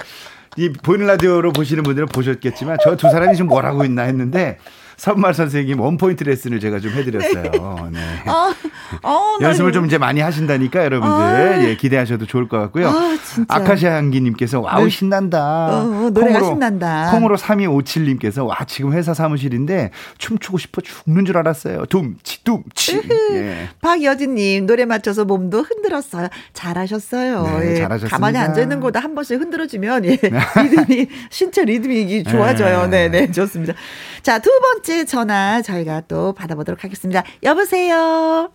[0.59, 4.59] 이 보이는 라디오로 보시는 분들은 보셨겠지만 저 두 사람이 지금 뭘 하고 있나 했는데
[5.01, 7.89] 선말 선생님 원포인트 레슨을 제가 좀 해드렸어요.
[7.91, 8.01] 네.
[8.27, 8.55] 아,
[9.03, 11.65] 어, 나 연습을 좀 이제 많이 하신다니까 여러분들 아.
[11.65, 12.89] 예, 기대하셔도 좋을 것 같고요.
[12.91, 13.55] 아, 진짜.
[13.55, 14.91] 아카시아 향기님께서 와우 네.
[14.91, 15.69] 신난다.
[15.69, 17.13] 어, 노래가 신난다.
[17.13, 21.87] 콩으로 3257님께서 와 지금 회사 사무실인데 춤추고 싶어 죽는 줄 알았어요.
[21.87, 23.01] 둠치 둠치.
[23.33, 23.71] 예.
[23.81, 26.29] 박여진님 노래 맞춰서 몸도 흔들었어요.
[26.53, 27.61] 잘하셨어요.
[27.61, 27.77] 네, 예.
[27.77, 28.15] 잘하셨습니다.
[28.15, 30.19] 가만히 앉아 있는 것보다 한 번씩 흔들어주면 예.
[30.63, 32.87] 리듬이 신체 리듬이 좋아져요.
[32.89, 33.09] 네.
[33.09, 33.73] 네, 네, 좋습니다.
[34.23, 37.23] 자, 두 번째 전화 저희가 또 받아보도록 하겠습니다.
[37.43, 38.51] 여보세요.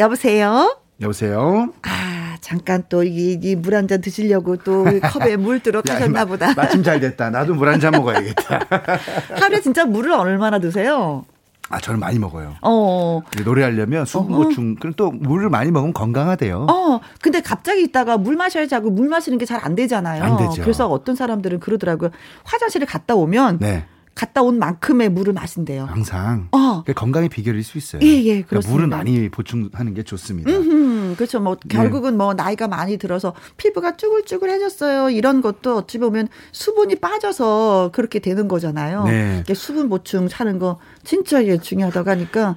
[0.00, 0.76] 여보세요.
[1.00, 1.72] 여보세요.
[1.82, 6.52] 아, 잠깐 또이물한 잔 드시려고 또 컵에 물 들어 야, 가셨나 마- 보다.
[6.54, 7.30] 마침 잘 됐다.
[7.30, 8.60] 나도 물 한 잔 먹어야겠다.
[9.40, 11.24] 하루에 진짜 물을 얼마나 드세요?
[11.70, 12.56] 아 저는 많이 먹어요.
[12.62, 13.20] 어.
[13.44, 14.44] 노래하려면 수분 어허.
[14.44, 16.66] 보충 그럼 또 물을 많이 먹으면 건강하대요.
[16.70, 20.24] 어, 근데 갑자기 있다가 물 마셔야지 하고 물 마시는 게 잘 안 되잖아요.
[20.24, 20.62] 안 되죠.
[20.62, 22.10] 그래서 어떤 사람들은 그러더라고요.
[22.44, 23.84] 화장실에 갔다 오면 네.
[24.18, 25.84] 갔다 온 만큼의 물을 마신대요.
[25.84, 26.80] 항상 어.
[26.80, 28.00] 그게 건강의 비결일 수 있어요.
[28.02, 28.74] 예, 예, 그러니까 그렇습니다.
[28.74, 30.50] 물은 많이 보충하는 게 좋습니다.
[30.50, 31.38] 음, 그렇죠.
[31.38, 31.68] 뭐 네.
[31.68, 35.10] 결국은 뭐 나이가 많이 들어서 피부가 쭈글쭈글해졌어요.
[35.10, 39.04] 이런 것도 어찌 보면 수분이 빠져서 그렇게 되는 거잖아요.
[39.04, 39.38] 네.
[39.44, 42.56] 이게 수분 보충 하는 거 진짜 예, 중요하다고 하니까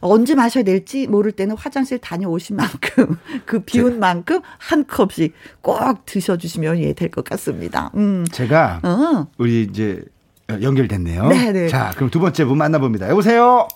[0.00, 6.78] 언제 마셔야 될지 모를 때는 화장실 다녀오신 만큼 그 비운 만큼 한 컵씩 꼭 드셔주시면
[6.78, 7.90] 예, 될 것 같습니다.
[7.96, 8.24] 음.
[8.30, 9.26] 제가 어.
[9.38, 10.04] 우리 이제
[10.48, 11.28] 연결됐네요.
[11.28, 11.68] 네, 네.
[11.68, 13.08] 자, 그럼 두 번째 분 만나봅니다.
[13.08, 13.66] 여보세요.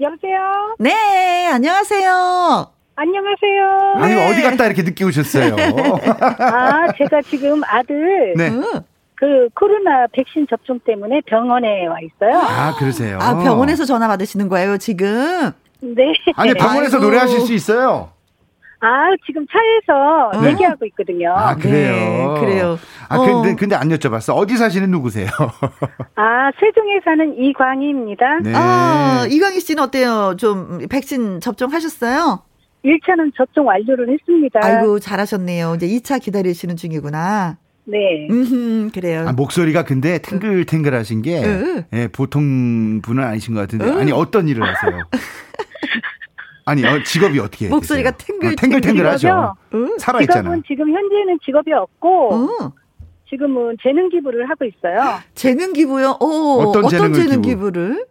[0.00, 0.76] 여보세요?
[0.78, 2.68] 네, 안녕하세요.
[2.98, 3.92] 안녕하세요.
[3.96, 4.30] 아니 네.
[4.30, 5.54] 어디 갔다 이렇게 늦게 오셨어요?
[6.38, 8.48] 아, 제가 지금 아들 네.
[8.48, 8.62] 응.
[9.14, 12.38] 그 코로나 백신 접종 때문에 병원에 와 있어요.
[12.38, 13.18] 아 그러세요.
[13.20, 15.50] 아, 병원에서 전화 받으시는 거예요, 지금?
[15.80, 16.12] 네.
[16.36, 17.06] 아니 병원에서 아이고.
[17.06, 18.10] 노래하실 수 있어요.
[18.80, 20.50] 아, 지금 차에서 네.
[20.52, 21.32] 얘기하고 있거든요.
[21.32, 22.34] 아 아, 그래요.
[22.34, 22.78] 네, 그래요.
[23.08, 23.24] 아 어.
[23.24, 24.34] 근데 근데 안 여쭤봤어.
[24.36, 25.26] 어디 사시는 누구세요?
[26.60, 28.38] 세종에 사는 이광희입니다.
[28.42, 28.52] 네.
[28.54, 30.34] 아, 이광희 씨는 어때요?
[30.38, 32.42] 좀 백신 접종하셨어요?
[32.84, 34.60] 1차는 접종 완료를 했습니다.
[34.62, 35.74] 아이고, 잘하셨네요.
[35.76, 37.58] 이제 2차 기다리시는 중이구나.
[37.84, 38.28] 네.
[38.30, 39.26] 음, 그래요.
[39.28, 41.84] 아, 목소리가 근데 탱글탱글하신 게 응.
[41.92, 43.98] 예, 보통 분은 아니신 것 같은데 응.
[43.98, 45.02] 아니 어떤 일을 하세요?
[46.66, 48.10] 아니 어, 직업이 어떻게 목소리가?
[48.10, 49.54] 탱글- 어, 탱글탱글하죠.
[49.74, 49.96] 응?
[49.98, 50.42] 살아 있잖아.
[50.42, 52.72] 직업은 지금 현재는 직업이 없고 어,
[53.30, 55.18] 지금은 재능 기부를 하고 있어요.
[55.34, 56.18] 재능 기부요?
[56.20, 57.42] 오, 어떤 어떤, 재능 기부?
[57.42, 58.04] 기부를?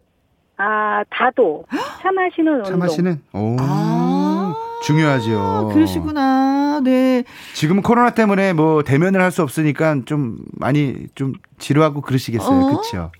[0.58, 1.66] 아, 다도.
[2.02, 2.64] 차 마시는 운동.
[2.72, 5.72] 차 마시는 오 아, 중요하죠.
[5.74, 6.80] 그러시구나.
[6.82, 7.26] 네.
[7.54, 12.58] 지금 코로나 때문에 뭐 대면을 할 수 없으니까 좀 많이 좀 지루하고 그러시겠어요.
[12.58, 12.68] 어?
[12.70, 13.12] 그렇죠?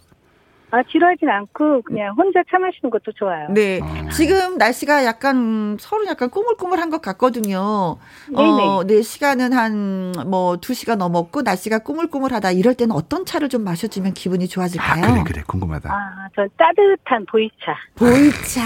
[0.72, 3.48] 아, 지루하진 않고 그냥 혼자 차 마시는 것도 좋아요.
[3.50, 3.80] 네.
[3.82, 4.10] 아.
[4.10, 7.98] 지금 날씨가 약간 서로 약간 꾸물꾸물한 것 같거든요.
[8.34, 9.02] 어, 네.
[9.02, 12.52] 시간은 한 뭐 2시가 넘었고 날씨가 꾸물꾸물하다.
[12.52, 15.02] 이럴 때는 어떤 차를 좀 마셔주면 기분이 아 좋아질까요?
[15.02, 15.92] 그래 그래 궁금하다.
[15.94, 17.76] 아, 저 따뜻한 보이차.
[17.96, 18.62] 보이차.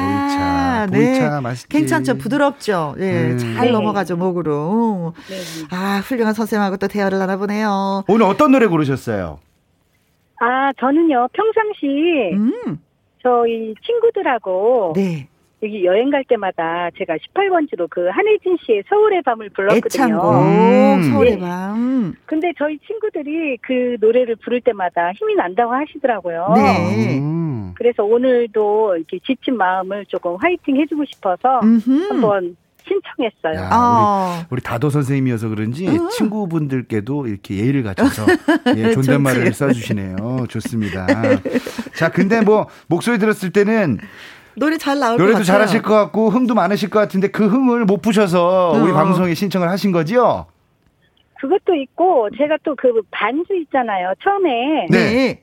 [0.00, 0.96] 보이차 네.
[1.12, 1.68] 보이차 맛있지.
[1.68, 2.18] 괜찮죠.
[2.18, 2.94] 부드럽죠.
[2.98, 3.30] 예.
[3.32, 3.38] 음.
[3.38, 3.72] 잘 네.
[3.72, 5.14] 넘어가죠, 목으로.
[5.28, 5.36] 네.
[5.70, 8.04] 아, 훌륭한 선생님하고 또 대화를 나눠보네요.
[8.08, 9.38] 오늘 어떤 노래 고르셨어요?
[10.42, 11.86] 아, 저는요, 평상시
[12.32, 12.78] 음,
[13.22, 15.28] 저희 친구들하고 네.
[15.62, 19.86] 여기 여행 갈 때마다 제가 18번지로 그 한혜진 씨의 서울의 밤을 불렀거든요.
[19.86, 21.02] 애창곡, 음.
[21.12, 21.40] 서울의 네.
[21.40, 22.14] 밤.
[22.26, 26.54] 근데 저희 친구들이 그 노래를 부를 때마다 힘이 난다고 하시더라고요.
[26.56, 27.18] 네.
[27.20, 27.74] 음.
[27.76, 32.08] 그래서 오늘도 이렇게 지친 마음을 조금 화이팅 해주고 싶어서 음흠.
[32.08, 33.64] 한번 신청했어요.
[33.64, 33.68] 야.
[33.72, 36.08] 아, 우리 다도 선생님이어서 그런지 음.
[36.10, 38.26] 친구분들께도 이렇게 예의를 갖춰서
[38.76, 39.52] 예, 존댓말을.
[39.52, 40.46] 써주시네요.
[40.48, 41.06] 좋습니다.
[41.96, 43.98] 자, 근데 뭐 목소리 들었을 때는
[44.54, 45.44] 노래 잘 나올 것 노래도 같아요.
[45.46, 48.94] 잘하실 것 같고 흥도 많으실 것 같은데 그 흥을 못 푸셔서 우리 어.
[48.94, 50.46] 방송에 신청을 하신 거지요?
[51.40, 54.12] 그것도 있고 제가 또 그 반주 있잖아요.
[54.22, 55.42] 처음에 네.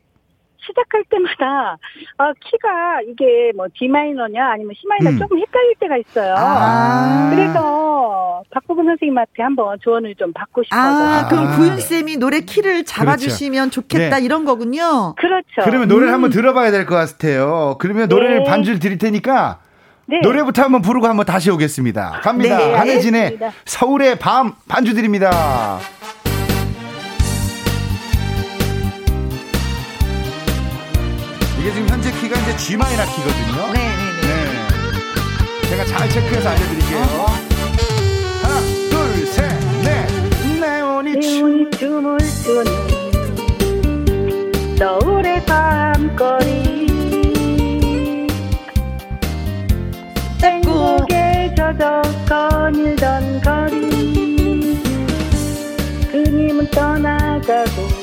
[0.59, 0.65] 네.
[0.67, 1.77] 시작할 때마다
[2.17, 5.19] 아, 키가 이게 뭐 D 마이너냐 아니면 C 마이너 음.
[5.19, 6.35] 조금 헷갈릴 때가 있어요.
[6.37, 7.29] 아.
[7.33, 10.81] 그래서 박보근 선생님한테 한번 조언을 좀 받고 싶어서.
[10.81, 11.55] 아, 그럼 아.
[11.55, 14.25] 구윤 쌤이 노래 키를 잡아주시면 좋겠다 네.
[14.25, 15.15] 이런 거군요.
[15.17, 15.61] 그렇죠.
[15.63, 17.75] 그러면 노래를 한번 들어봐야 될 것 같아요.
[17.79, 18.43] 그러면 노래를 네.
[18.45, 19.59] 반주를 드릴 테니까
[20.07, 20.19] 네.
[20.23, 22.21] 노래부터 한번 부르고 한번 다시 오겠습니다.
[22.23, 22.57] 갑니다.
[22.57, 23.39] 네, 한혜진의.
[23.65, 25.77] 서울의 밤 반주 드립니다.
[31.59, 33.73] 이게 지금 현재 키가 이제 G 마이너 키거든요.
[33.73, 34.27] 네, 네, 네.
[35.61, 35.69] 네.
[35.69, 37.01] 제가 잘 체크해서 알려드릴게요.
[38.41, 39.43] 하나, 둘, 셋,
[39.83, 40.07] 넷.
[40.61, 42.17] 네온이 춤을 추는
[44.77, 46.79] 서울의 밤거리
[50.41, 54.81] 행복에 젖어 거닐던 거리
[56.09, 57.98] 그님은 떠나가고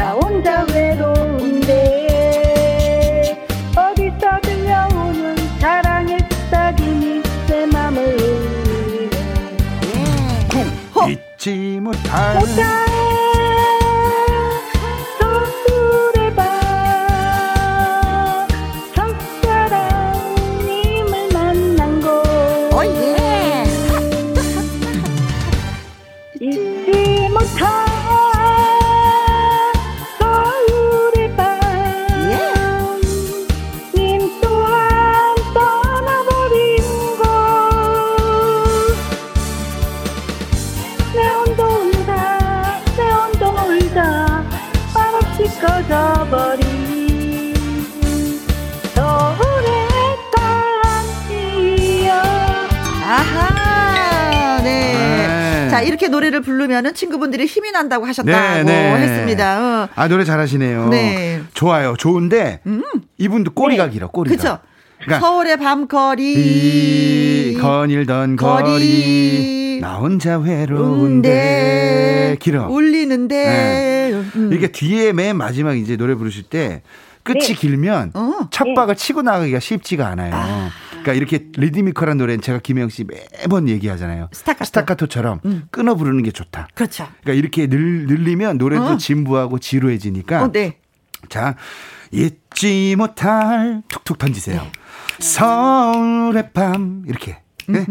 [0.00, 1.68] 나 혼자 외로운데
[3.76, 6.18] 어디서 들려오는 사랑의
[6.50, 9.10] 싹이니 내 맘을 울리네
[10.54, 12.89] 음, 잊지 못할
[55.70, 58.94] 자, 이렇게 노래를 부르면은 친구분들이 힘이 난다고 하셨다고 네, 네.
[58.96, 59.84] 했습니다.
[59.84, 59.88] 어.
[59.94, 60.88] 아 노래 잘하시네요.
[60.88, 61.40] 네.
[61.54, 61.94] 좋아요.
[61.96, 62.60] 좋은데
[63.18, 64.08] 이분도 꼬리가 길어.
[64.08, 64.36] 꼬리가.
[64.36, 64.58] 그쵸?
[65.02, 66.34] 그러니까 서울의 밤거리.
[66.34, 69.78] 이 거닐던 거리, 거리.
[69.80, 72.68] 나 혼자 운데 외로운데 길어.
[72.68, 74.50] 울리는데 음.
[74.52, 76.82] 이게 뒤에 맨 마지막 이제 노래 부르실 때
[77.22, 77.54] 끝이 네.
[77.54, 78.48] 길면 어.
[78.50, 80.34] 척박을 치고 나가기가 쉽지가 않아요.
[81.02, 84.28] 그러니까 이렇게 리드미컬한 노래는 제가 김영 씨 매번 얘기하잖아요.
[84.32, 85.06] 스타카토.
[85.06, 86.68] 처럼 끊어 부르는 게 좋다.
[86.74, 87.06] 그렇죠.
[87.22, 88.96] 그러니까 이렇게 늘, 늘리면 노래도 어.
[88.96, 90.78] 진부하고 지루해지니까 어, 네.
[91.28, 91.56] 자
[92.12, 94.62] 잊지 못할 툭툭 던지세요.
[94.62, 94.70] 네.
[95.18, 97.84] 서울의 밤 이렇게 네?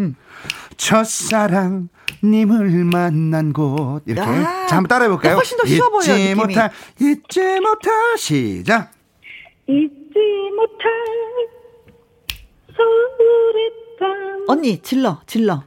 [0.77, 1.89] 첫사랑
[2.23, 4.67] 님을 만난 곳 이렇게 아.
[4.67, 5.35] 자 한번 따라해 볼까요?
[5.35, 6.35] 훨씬 더 쉬워 보여요, 잊지.
[6.35, 8.91] 못할 잊지 못할 시작.
[9.67, 10.13] 잊지
[10.55, 10.91] 못할
[12.79, 15.63] 서울의 밤 언니 질러 질러.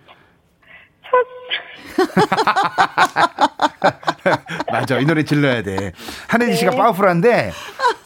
[4.70, 5.92] 맞아 이 노래 질러야 돼.
[6.28, 6.76] 한혜진 씨가 네.
[6.78, 7.52] 파워풀한데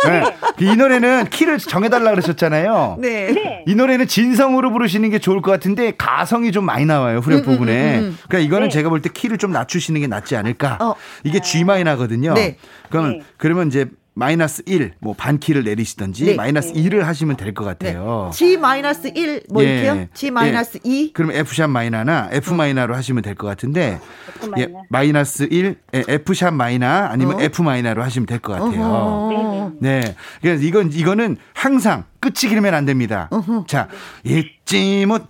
[0.07, 0.23] 네.
[0.61, 2.97] 이 노래는 키를 정해달라 그러셨잖아요.
[3.01, 3.33] 네.
[3.33, 3.64] 네.
[3.66, 8.01] 이 노래는 진성으로 부르시는 게 좋을 것 같은데 가성이 좀 많이 나와요 후렴 부분에.
[8.29, 8.75] 그러니까 이거는 네.
[8.75, 10.79] 제가 볼 때 키를 좀 낮추시는 게 낫지 않을까.
[10.81, 10.95] 어.
[11.23, 12.35] 이게 G 마이너거든요.
[12.35, 12.57] 네.
[12.90, 13.25] 그러면 네.
[13.37, 13.87] 그러면 이제
[14.18, 16.35] 마이너스 1, 뭐 반 키를 내리시든지 네.
[16.37, 17.92] 마이너스 2를 하시면 될것 네.
[17.92, 18.31] 같아요.
[18.33, 19.83] G 마이너스 1, 뭐 예.
[19.83, 20.07] 이렇게요?
[20.14, 20.90] G 마이너스 예.
[20.90, 21.12] 2.
[21.12, 24.00] 그러면 F샵 마이너나 F 마이너로 하시면 될 것 같은데
[24.37, 24.83] F 예, 마이너.
[24.88, 27.40] 마이너스 1, 예, F샵 마이너 아니면 어.
[27.42, 28.83] F 마이너로 하시면 될 것 같아요.
[28.83, 29.72] 어허.
[29.81, 30.14] 네.
[30.40, 33.29] 그래서 이건 이거는 항상 끝이 길면 안 됩니다.
[33.66, 33.88] 자,
[34.24, 35.26] 잊지 못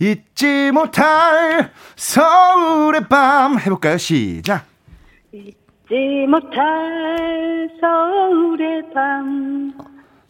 [0.00, 3.98] 잊지 못할 서울의 밤 해볼까요?
[3.98, 4.64] 시작.
[5.90, 9.72] 잊지 못할 서울의 밤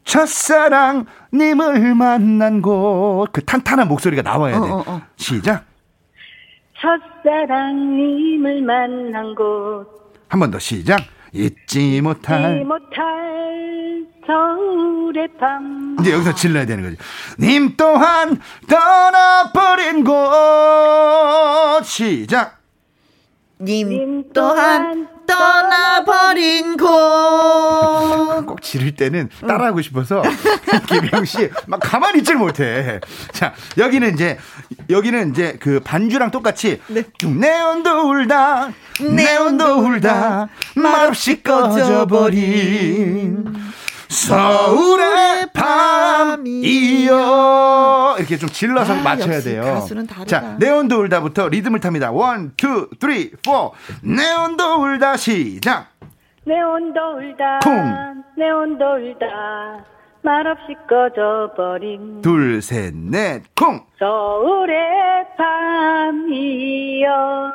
[0.04, 3.26] 첫사랑 님을 만난 곳.
[3.32, 4.68] 그 탄탄한 목소리가 나와야 돼.
[4.70, 5.02] 어, 어, 어.
[5.16, 5.64] 시작.
[6.80, 9.86] 첫사랑님을 만난 곳
[10.28, 11.00] 한 번 더 시작.
[11.32, 16.96] 잊지 못할 잊지 못할 서울의 밤 이제 여기서 질러야 되는 거지.
[17.40, 18.38] 님 또한
[18.68, 21.82] 떠나버린 곳.
[21.84, 22.58] 시작.
[23.60, 26.86] 님 님 또한 또한 떠나버린 곳.
[28.46, 30.22] 꼭 지를 때는 따라하고 싶어서
[30.88, 33.00] 김영 씨막 가만히 있질 못해.
[33.32, 34.38] 자 여기는 이제
[34.88, 37.02] 여기는 이제 그 반주랑 똑같이 네.
[37.24, 43.44] 내온도 울다 내온도 울다 말없이 꺼져버린
[44.08, 45.48] 서울의
[47.06, 47.16] 밤이요
[48.18, 49.62] 이렇게 좀 질러서 아, 맞춰야 역시 돼요.
[49.62, 50.26] 가수는 다르다.
[50.26, 52.10] 자 네온도 울다부터 리듬을 탑니다.
[52.12, 53.72] one, two, three, four.
[54.02, 55.88] 네온도 울다 시작.
[56.44, 58.22] 네온도 울다 쿵.
[58.36, 59.26] 네온도 울다
[60.22, 63.84] 말없이 꺼져버린 둘, 셋, 넷, 쿵.
[63.98, 64.76] 서울의
[65.38, 67.08] 밤이여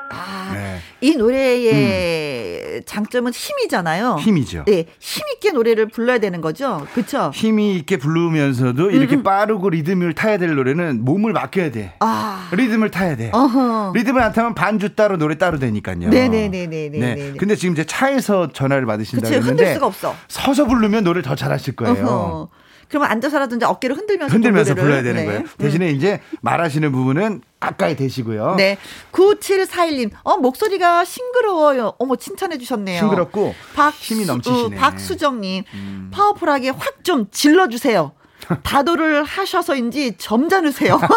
[0.10, 0.80] 아, 네.
[1.00, 4.16] 이 노래의 장점은 힘이잖아요.
[4.20, 4.64] 힘이죠.
[4.66, 6.88] 네, 힘 있게 노래를 불러야 되는 거죠.
[6.94, 7.30] 그렇죠?
[7.32, 11.94] 힘이 있게 부르면서도 이렇게 빠르고 리듬을 타야 될 노래는 몸을 맡겨야 돼.
[12.00, 13.30] 아, 리듬을 타야 돼.
[13.34, 13.92] 어허.
[13.94, 16.10] 리듬을 안 타면 반주 따로 노래 따로 되니까요.
[16.10, 16.98] 네네네네네네.
[17.16, 17.34] 네.
[17.38, 20.16] 근데 지금 이제 차에서 전화를 받으신다고 했는데 흔들 수가 없어.
[20.28, 22.04] 서서 부르면 노래를 더 잘하실 거예요.
[22.04, 22.50] 어허.
[22.92, 24.76] 그러면 앉아서라든지 어깨를 흔들면서 흔들면서.
[24.76, 25.26] 불러야 되는 네.
[25.26, 25.44] 거예요.
[25.58, 28.56] 대신에 이제 말하시는 부분은 가까이 대시고요.
[28.58, 28.78] 네.
[29.14, 31.94] 9741님, 어, 목소리가 싱그러워요.
[32.00, 33.00] 어머, 칭찬해 주셨네요.
[33.00, 34.76] 싱그럽고 박, 힘이 넘치시네.
[34.76, 34.78] 음.
[34.78, 35.64] 박수정님,
[36.12, 38.12] 파워풀하게 확 좀 질러 주세요.
[38.64, 41.00] 다도를 하셔서인지 점잖으세요.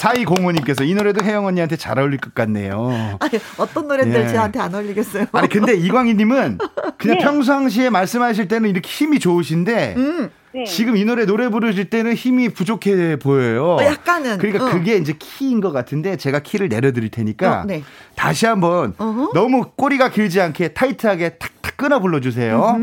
[0.00, 3.16] 4205님께서 이 노래도 혜영 언니한테 잘 어울릴 것 같네요.
[3.20, 4.28] 아니, 어떤 노래인데 예.
[4.28, 5.26] 저한테 안 어울리겠어요.
[5.32, 6.58] 아니 근데 이광희님은
[6.96, 7.24] 그냥 네.
[7.24, 10.64] 평상시에 말씀하실 때는 이렇게 힘이 좋으신데 음, 네.
[10.64, 13.76] 지금 이 노래 노래 부르실 때는 힘이 부족해 보여요.
[13.76, 14.70] 어, 약간은, 그러니까 어.
[14.70, 17.82] 그게 이제 키인 것 같은데 제가 키를 내려드릴 테니까 어, 네.
[18.16, 19.32] 다시 한번 어허.
[19.34, 22.78] 너무 꼬리가 길지 않게 타이트하게 탁탁 끊어 불러주세요.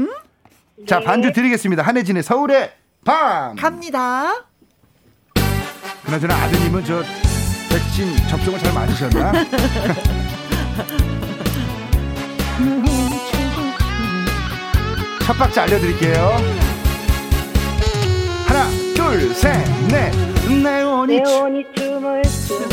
[0.85, 1.81] 자 반주 드리겠습니다.
[1.83, 2.71] 한혜진의 서울의
[3.03, 3.55] 밤.
[3.55, 4.45] 갑니다.
[6.05, 7.01] 그나저나 아드님은 저
[7.69, 9.31] 백신 접종을 잘 맞으셨나?
[15.25, 16.37] 첫 박자 알려드릴게요.
[18.47, 19.51] 하나, 둘, 셋,
[19.91, 20.11] 넷.
[20.63, 21.21] 네온이
[21.75, 22.69] 춤을 추는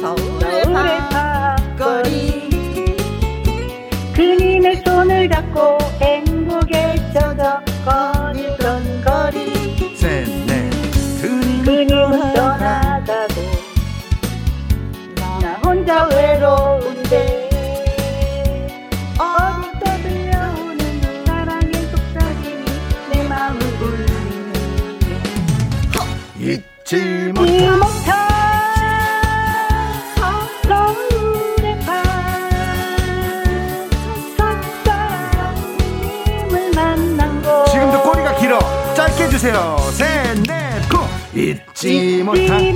[0.00, 0.62] 서울의
[1.10, 2.46] 밤거리
[4.14, 6.24] 그님의 손을 잡고 행
[6.60, 10.70] 복에 젖어 거닐던 거리 셋, 넷.
[11.20, 11.88] 그님.
[12.34, 13.34] 떠나가고
[15.42, 17.50] 나 혼자 외로운데
[19.18, 22.64] 어디서 들려오는 사랑의 속삭임이
[23.12, 25.06] 내 마음을 울리는데
[26.38, 28.35] 잊지 못한
[38.96, 39.76] 짧게 해주세요.
[39.92, 40.06] 셋,
[40.48, 41.00] 넷, 고.
[41.34, 41.96] 잊지.
[42.14, 42.74] 잊지 못한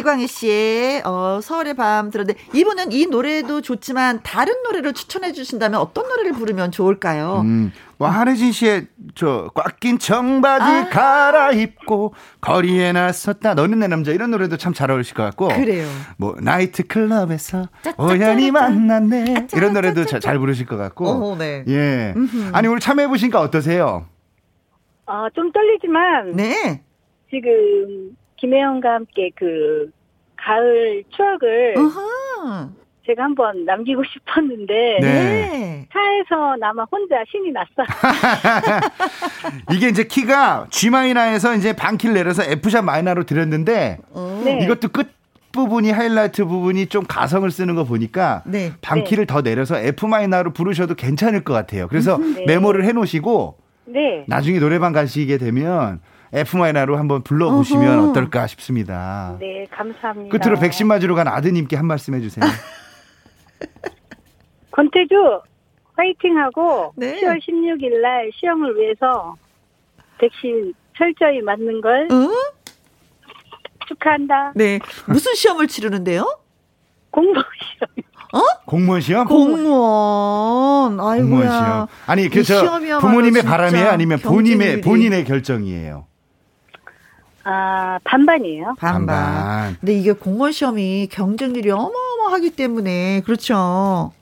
[0.00, 6.08] 이광희 씨의 어, 서울의 밤 들었는데 이분은 이 노래도 좋지만 다른 노래를 추천해 주신다면 어떤
[6.08, 7.42] 노래를 부르면 좋을까요?
[7.44, 10.88] 음, 뭐 한혜진 씨의 저 꽉 낀 청바지 아.
[10.88, 15.86] 갈아입고 거리에 나섰다 너는 내 남자 이런 노래도 참 잘 어울리실 것 같고 그래요.
[16.16, 17.68] 뭐 나이트 클럽에서.
[17.98, 19.48] 우연히 만났네.
[19.54, 21.64] 이런 노래도 자- 잘 부르실 것 같고 어, 네.
[21.68, 22.14] 예
[22.52, 24.06] 아니 오늘 참여해 보시니까 어떠세요?
[25.06, 26.82] 어, 좀 떨리지만 네.
[27.30, 29.90] 지금 김혜영과 함께 그
[30.36, 32.70] 가을 추억을 어허.
[33.06, 35.00] 제가 한번 남기고 싶었는데 네.
[35.00, 35.88] 네.
[35.92, 37.86] 차에서 나만 혼자 신이 났어요.
[39.72, 44.42] 이게 이제 키가 G 마이너에서 이제 반키를 내려서 F샵 마이너로 드렸는데 어.
[44.44, 44.60] 네.
[44.62, 45.08] 이것도 끝
[45.52, 48.72] 부분이 하이라이트 부분이 좀 가성을 쓰는 거 보니까 네.
[48.80, 51.88] 반키를 더 내려서 F 마이너로 부르셔도 괜찮을 것 같아요.
[51.88, 52.44] 그래서 네.
[52.46, 54.24] 메모를 해 놓으시고 네.
[54.28, 56.00] 나중에 노래방 가시게 되면
[56.32, 58.10] F 마이너로 한번 불러 보시면 어허.
[58.10, 59.36] 어떨까 싶습니다.
[59.40, 60.36] 네, 감사합니다.
[60.38, 62.44] 끝으로 백신 맞으러 간 아드님께 한 말씀 해 주세요.
[64.70, 65.14] 권태주
[65.96, 67.20] 화이팅하고 네.
[67.20, 69.36] 10월 16일 날 시험을 위해서
[70.18, 72.30] 백신 철저히 맞는 걸 어?
[73.88, 74.52] 축하한다.
[74.54, 74.78] 네.
[75.06, 76.38] 무슨 시험을 치르는데요?
[77.10, 78.44] 공부 시험.
[78.64, 79.26] 공무원 시험?
[79.26, 80.96] 공무원.
[80.96, 81.50] 공무원 아이고야.
[81.50, 81.86] 시험.
[82.06, 84.82] 아니 이 그저 부모님의 바람이에요, 아니면 본인의.
[84.82, 86.06] 본인의 결정이에요.
[87.44, 88.74] 아, 반반이에요.
[88.78, 89.06] 반반.
[89.06, 89.76] 반반.
[89.80, 94.12] 근데 이게 공무원 시험이 경쟁률이 어마어마하기 때문에 그렇죠.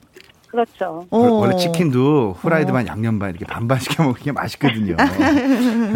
[0.47, 1.05] 그렇죠.
[1.11, 1.17] 어.
[1.17, 4.95] 원래 치킨도 후라이드 반 양념 반 이렇게 반반 시켜 먹는 게 맛있거든요.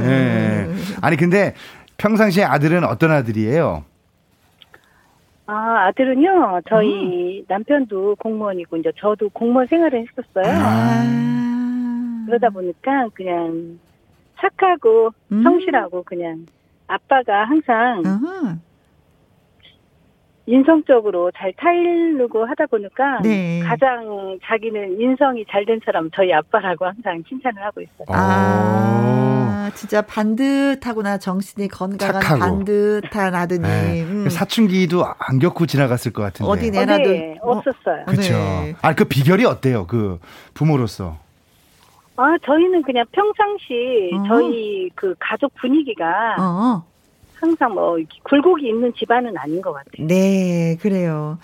[0.06, 0.70] 예.
[1.02, 1.56] 아니 근데
[1.98, 3.84] 평상시에 아들은 어떤 아들이에요?
[5.46, 7.46] 아, 아들은요, 저희 음.
[7.50, 10.54] 남편도 공무원이고, 이제 저도 공무원 생활을 했었어요.
[10.58, 11.04] 아.
[12.26, 13.78] 그러다 보니까 그냥
[14.40, 15.44] 착하고 음.
[15.44, 16.46] 성실하고 그냥
[16.88, 18.56] 아빠가 항상 어허.
[20.46, 23.62] 인성적으로 잘 타일르고 하다 보니까 네.
[23.66, 28.06] 가장 자기는 인성이 잘 된 사람 저희 아빠라고 항상 칭찬을 하고 있어요.
[28.10, 31.18] 아, 진짜 반듯하구나.
[31.18, 32.40] 정신이 건강한 착하고.
[32.42, 33.62] 반듯한 아드님.
[33.62, 34.02] 네.
[34.04, 34.28] 음.
[34.30, 36.52] 사춘기도 안 겪고 지나갔을 것 같은데.
[36.52, 38.04] 어디 어, 내놔도 네, 어, 없었어요.
[38.08, 38.34] 그렇죠.
[38.34, 38.76] 네.
[38.82, 39.88] 아, 그 비결이 어때요?
[39.88, 40.20] 그
[40.54, 41.23] 부모로서.
[42.16, 44.24] 아, 저희는 그냥 평상시 어.
[44.28, 46.84] 저희 그 가족 분위기가 어.
[47.36, 50.08] 항상 뭐 이렇게 굴곡이 있는 집안은 아닌 것 같아요.
[50.08, 51.40] 네, 그래요.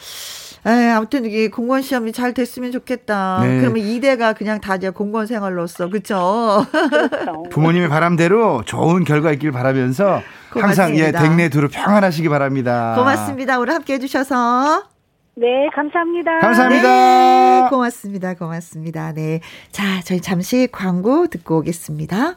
[0.66, 3.40] 에, 아무튼 이게 공무원 시험이 잘 됐으면 좋겠다.
[3.44, 3.60] 네.
[3.60, 6.66] 그러면 이대가 그냥 다 이제 공무원 생활로서 그렇죠.
[7.52, 11.22] 부모님의 바람대로 좋은 결과 있길 바라면서 항상 예, 고맙습니다.
[11.22, 12.96] 댁내 두루 평안하시기 바랍니다.
[12.98, 13.60] 고맙습니다.
[13.60, 14.99] 오늘 함께 해주셔서.
[15.40, 16.40] 네, 감사합니다.
[16.40, 17.62] 감사합니다.
[17.64, 18.34] 네, 고맙습니다.
[18.34, 19.14] 고맙습니다.
[19.14, 19.40] 네.
[19.72, 22.36] 자, 저희 잠시 광고 듣고 오겠습니다.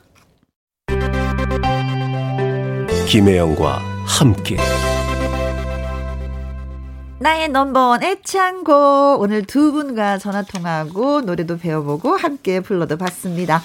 [3.09, 4.57] 김혜영과 함께
[7.19, 13.63] 나의 넘버원 애창곡 오늘 두 분과 전화 통하고 노래도 배워보고 함께 불러도 봤습니다.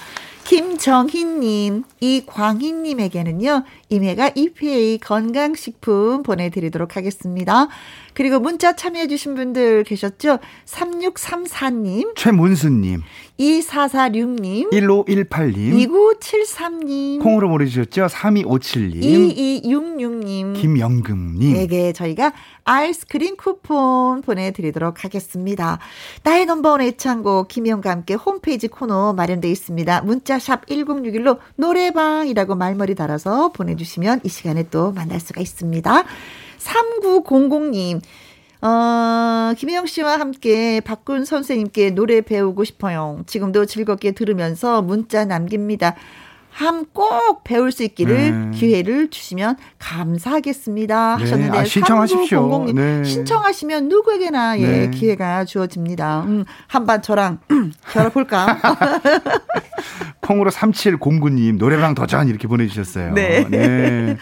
[0.48, 7.68] 김정희님, 이광희님에게는요, 이메가 EPA 건강식품 보내드리도록 하겠습니다.
[8.14, 10.38] 그리고 문자 참여해주신 분들 계셨죠?
[10.64, 13.02] 3634님, 최문수님,
[13.38, 18.06] 2446님, 1518님, 2973님, 콩으로 보내주셨죠?
[18.06, 21.56] 3257님, 2266님, 김영금님.
[21.56, 22.32] 에게 저희가
[22.64, 25.78] 아이스크림 쿠폰 보내드리도록 하겠습니다.
[26.24, 30.02] 나의 넘버원 애창곡 김희영과 함께 홈페이지 코너 마련되어 있습니다.
[30.02, 36.04] 문자샵 1061로 노래방이라고 말머리 달아서 보내주시면 이 시간에 또 만날 수가 있습니다.
[36.58, 38.00] 3900님,
[38.60, 43.22] 어, 김혜영 씨와 함께 박군 선생님께 노래 배우고 싶어요.
[43.26, 45.94] 지금도 즐겁게 들으면서 문자 남깁니다.
[46.50, 48.58] 함꼭 배울 수 있기를 네.
[48.58, 51.16] 기회를 주시면 감사하겠습니다.
[51.16, 52.48] 네, 하셨는데 아, 신청하십시오.
[52.50, 53.04] 3900님 네.
[53.04, 54.90] 신청하시면 누구에게나 예, 네.
[54.90, 56.22] 기회가 주어집니다.
[56.22, 57.38] 음, 한반 저랑
[57.92, 58.58] 결합볼까?
[60.20, 63.14] 콩으로 3709님, 노래방 도전 이렇게 보내주셨어요.
[63.14, 64.16] 네.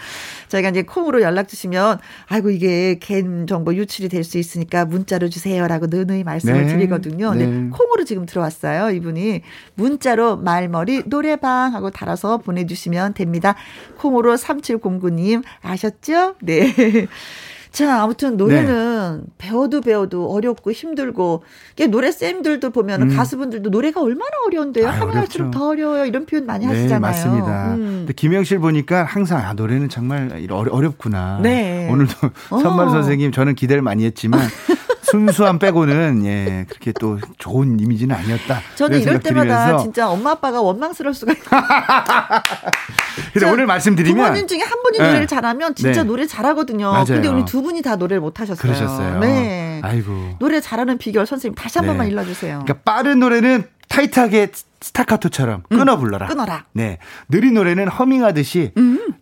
[0.47, 0.49] 네.
[0.49, 5.87] 저희가 이제 콩으로 연락 주시면 아이고 이게 개인 정보 유출이 될 수 있으니까 문자로 주세요라고
[5.87, 6.73] 늘늘 말씀을 네.
[6.73, 7.29] 드리거든요.
[7.29, 7.69] 근데 네.
[7.69, 8.91] 콩으로 지금 들어왔어요.
[8.91, 9.41] 이분이
[9.75, 13.55] 문자로 말머리 노래방 하고 달아서 보내주시면 됩니다.
[13.97, 16.35] 콩으로 3709님 아셨죠?
[16.41, 16.73] 네.
[17.71, 21.43] 자, 아무튼 노래는 배워도 배워도 어렵고 힘들고,
[21.73, 23.15] 이게 노래 쌤들도 보면 은 음.
[23.15, 24.87] 가수분들도 노래가 얼마나 어려운데요.
[24.87, 25.51] 하면 할수록.
[25.51, 26.05] 더 어려워요.
[26.05, 26.99] 이런 표현 많이 네, 하시잖아요.
[26.99, 27.75] 맞습니다.
[27.75, 27.96] 음.
[28.07, 31.41] 근데 김영실 보니까 항상 아 노래는 정말 어렵구나.
[31.43, 31.89] 네.
[31.91, 32.13] 오늘도
[32.51, 32.59] 어.
[32.59, 34.39] 선만 선생님 저는 기대를 많이 했지만
[35.03, 38.61] 순수함 빼고는 예 그렇게 또 좋은 이미지는 아니었다.
[38.75, 41.61] 저는 이럴 때마다 진짜 엄마 아빠가 원망스러울 수가 있어요.
[43.33, 45.05] 근데 자, 오늘 말씀드리면 부모님 중에 한 분이 네.
[45.05, 46.07] 노래를 잘하면 진짜 네.
[46.07, 46.89] 노래 잘하거든요.
[46.89, 47.05] 맞아요.
[47.07, 48.61] 근데 오늘 두 분이 다 노래를 못 하셨어요.
[48.61, 49.19] 그러셨어요.
[49.19, 49.81] 네.
[49.83, 50.37] 아이고.
[50.39, 51.89] 노래 잘하는 비결 선생님 다시 한 네.
[51.89, 52.63] 번만 일러 주세요.
[52.63, 54.47] 그러니까 빠른 노래는 타이트하게
[54.81, 56.27] 스타카토처럼 끊어 불러라.
[56.27, 56.65] 음, 끊어라.
[56.73, 56.97] 네.
[57.29, 58.71] 느린 노래는 허밍하듯이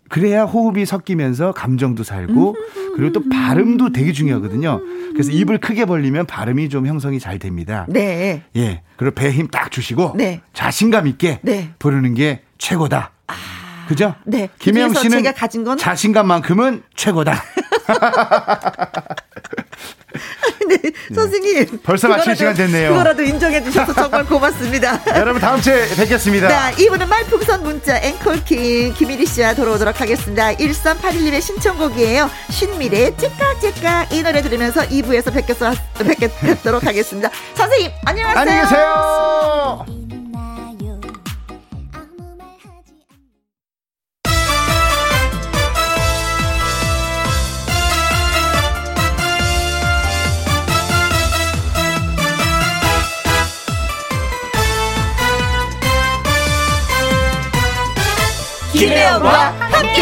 [0.09, 2.55] 그래야 호흡이 섞이면서 감정도 살고
[2.95, 4.81] 그리고 또 발음도 되게 중요하거든요.
[5.13, 7.85] 그래서 입을 크게 벌리면 발음이 좀 형성이 잘 됩니다.
[7.89, 8.43] 네.
[8.55, 8.81] 예.
[8.97, 10.41] 그리고 배에 힘 딱 주시고 네.
[10.53, 11.69] 자신감 있게 네.
[11.79, 13.11] 부르는 게 최고다.
[13.87, 14.15] 그죠?
[14.25, 14.49] 네.
[14.59, 17.35] 김혜영 씨는 제가 가진 건- 자신감만큼은 최고다.
[20.69, 20.91] 네.
[21.13, 21.79] 선생님.
[21.83, 22.89] 벌써 마칠 시간 됐네요.
[22.89, 24.99] 그거라도 인정해 주셔서 정말 고맙습니다.
[25.15, 26.47] 여러분 다음 주에 뵙겠습니다.
[26.47, 30.53] 자, 이분은 말풍선 문자 앵콜킹 김일희 씨와 돌아오도록 하겠습니다.
[30.53, 32.29] 1381님의 신청곡이에요.
[32.49, 37.29] 신미래의 찌까찌까 이 노래 들으면서 2부에서 뵙겠어, 뵙겠, 뵙도록 하겠습니다.
[37.55, 38.39] 선생님, 안녕하세요.
[38.41, 40.04] 안녕히 계세요.
[58.77, 60.01] 김혜영과 함께.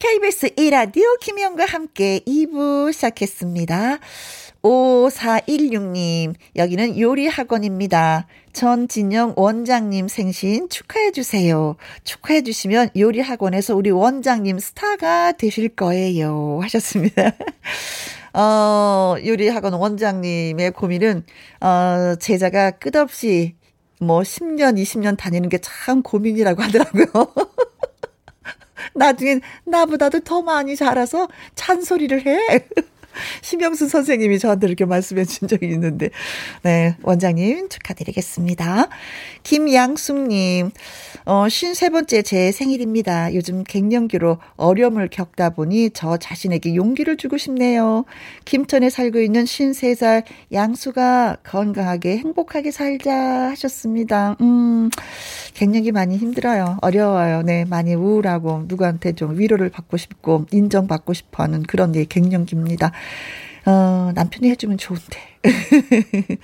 [0.00, 3.98] KBS 1라디오 김혜영과 함께 2부 시작했습니다.
[4.62, 8.26] 5416님, 여기는 요리학원입니다.
[8.52, 11.76] 전진영 원장님 생신 축하해주세요.
[12.02, 16.58] 축하해주시면 요리학원에서 우리 원장님 스타가 되실 거예요.
[16.60, 17.34] 하셨습니다.
[18.34, 21.24] 어, 요리학원 원장님의 고민은,
[21.60, 23.59] 어, 제자가 끝없이
[24.00, 27.06] 뭐 10년, 20년 다니는 게 참 고민이라고 하더라고요.
[28.94, 32.66] 나중엔 나보다도 더 많이 자라서 잔소리를 해.
[33.42, 36.10] 심영순 선생님이 저한테 이렇게 말씀해 준 적이 있는데,
[36.62, 38.88] 네, 원장님 축하드리겠습니다.
[39.42, 40.70] 김양숙님,
[41.24, 43.34] 어, 53번째 제 생일입니다.
[43.34, 48.04] 요즘 갱년기로 어려움을 겪다 보니 저 자신에게 용기를 주고 싶네요.
[48.44, 54.36] 김천에 살고 있는 53살 양수가 건강하게 행복하게 살자 하셨습니다.
[54.40, 54.90] 음,
[55.54, 56.78] 갱년기 많이 힘들어요.
[56.80, 57.42] 어려워요.
[57.42, 62.92] 네, 많이 우울하고 누구한테 좀 위로를 받고 싶고 인정받고 싶어 하는 그런 게 갱년기입니다.
[63.66, 65.18] 어, 남편이 해주면 좋은데.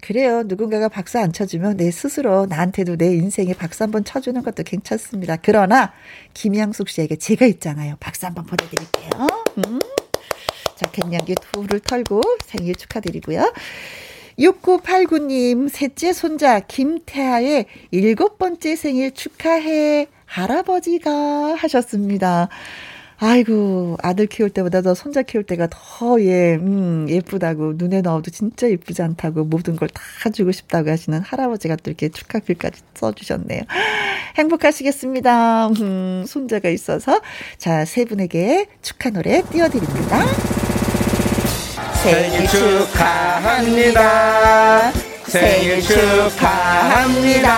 [0.00, 0.42] 그래요.
[0.42, 5.36] 누군가가 박수 안 쳐주면 내 스스로 나한테도 내 인생에 박수 한번 쳐주는 것도 괜찮습니다.
[5.36, 5.94] 그러나
[6.34, 7.96] 김양숙 씨에게 제가 있잖아요.
[8.00, 9.26] 박수 한번 보내드릴게요.
[9.58, 9.78] 음.
[10.76, 13.52] 자, 갱년기 둘을 털고 생일 축하드리고요.
[14.38, 20.08] 6989님, 셋째 손자 김태아의 일곱 번째 생일 축하해.
[20.26, 22.48] 할아버지가 하셨습니다.
[23.26, 28.68] 아이고, 아들 키울 때보다 더 손자 키울 때가 더, 예, 음, 예쁘다고, 눈에 넣어도 진짜
[28.68, 33.62] 예쁘지 않다고, 모든 걸 다 주고 싶다고 하시는 할아버지가 또 이렇게 축하글까지 써주셨네요.
[34.36, 35.68] 행복하시겠습니다.
[35.68, 37.20] 음, 손자가 있어서.
[37.58, 40.24] 자, 세 분에게 축하 노래 띄워드립니다.
[42.02, 44.02] 생일 축하합니다.
[45.26, 47.50] 생일 축하합니다.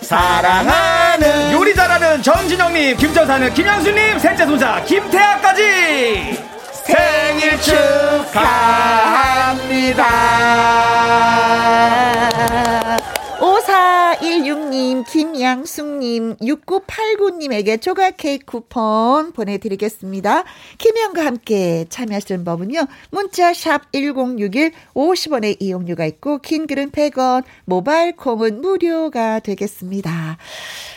[0.00, 6.38] 사랑 하는 요리 잘하는 정진영님, 김정사는 김양수님, 셋째 손자 김태아까지
[6.84, 8.38] 생일 축하합니다.
[14.68, 20.44] 5416님, 김양숙님, 6989님에게 조각 케이크 쿠폰 보내드리겠습니다.
[20.78, 22.86] 김혜영과 함께 참여하시는 법은요.
[23.10, 30.38] 문자 샵 1061, 50원의 이용료가 있고, 긴 글은 100원, 모바일 콩은 무료가 되겠습니다.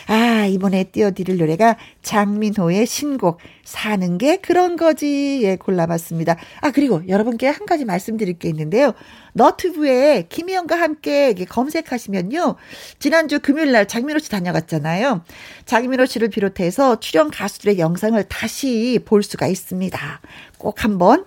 [0.07, 3.39] 아, 이번에 띄워드릴 노래가 장민호의 신곡,
[3.71, 5.39] 사는 게 그런 거지.
[5.43, 6.35] 예, 골라봤습니다.
[6.59, 8.93] 아, 그리고 여러분께 한 가지 말씀드릴 게 있는데요.
[9.31, 12.57] 너튜브에 김희영과 함께 검색하시면요.
[12.99, 15.23] 지난주 금요일 날 장민호 씨 다녀갔잖아요.
[15.65, 20.21] 장민호 씨를 비롯해서 출연 가수들의 영상을 다시 볼 수가 있습니다.
[20.57, 21.23] 꼭 한번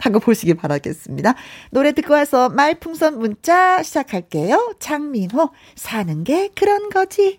[0.00, 1.36] 하고 보시기 바라겠습니다.
[1.70, 4.74] 노래 듣고 와서 말풍선 문자 시작할게요.
[4.80, 7.38] 장민호, 사는 게 그런 거지.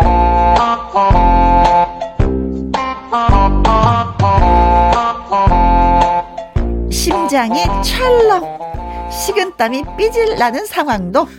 [7.31, 11.29] 심장이 찰렁 식은땀이 삐질 나는 상황도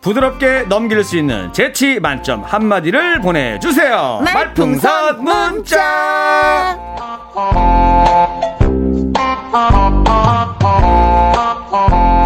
[0.00, 4.20] 부드럽게 넘길 수 있는 재치 만점 한마디를 보내주세요.
[4.22, 6.78] 말풍선 문자.
[11.72, 12.19] 한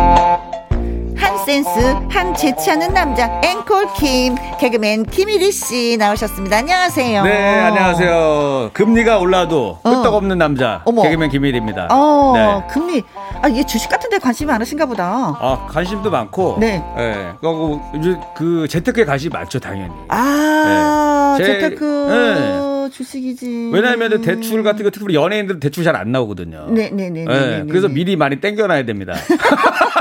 [1.55, 1.69] 센스
[2.11, 6.57] 한 재치 않은 남자 앵콜 김 개그맨 김일희 씨 나오셨습니다.
[6.57, 7.23] 안녕하세요.
[7.23, 8.71] 네, 안녕하세요.
[8.73, 11.03] 금리가 올라도 끄떡없는 남자 어머.
[11.03, 11.87] 개그맨 김일입니다.
[11.93, 12.67] 어 네.
[12.75, 13.05] 금리
[13.41, 15.07] 아 이게 주식 같은데 관심이 많으신가 보다.
[15.39, 16.57] 아, 관심도 많고.
[16.59, 16.83] 네.
[16.99, 17.35] 예.
[17.41, 19.93] 그리고 이제 그 재테크에 관심이 많죠, 당연히.
[20.09, 21.45] 아 네.
[21.45, 23.71] 제- 재테크 주식이지.
[23.73, 26.67] 왜냐하면 대출 같은 거 특히 연예인들은 대출 잘 안 나오거든요.
[26.71, 27.27] 네네네.
[27.29, 29.15] 예, 그래서 미리 많이 땡겨놔야 됩니다.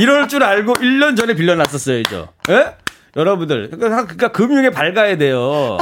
[0.00, 2.28] 이럴 줄 알고 1년 전에 빌려놨었어야죠.
[2.50, 2.66] 예?
[3.14, 5.76] 여러분들, 그러니까, 그러니까 금융에 밝아야 돼요.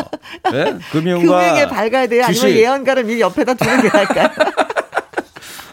[0.53, 0.77] 예?
[0.91, 2.25] 금융과 금융에 밝아야 돼요.
[2.25, 2.49] 아니면 주식.
[2.57, 4.29] 예언가를 미리 옆에다 두는 게 나을까요?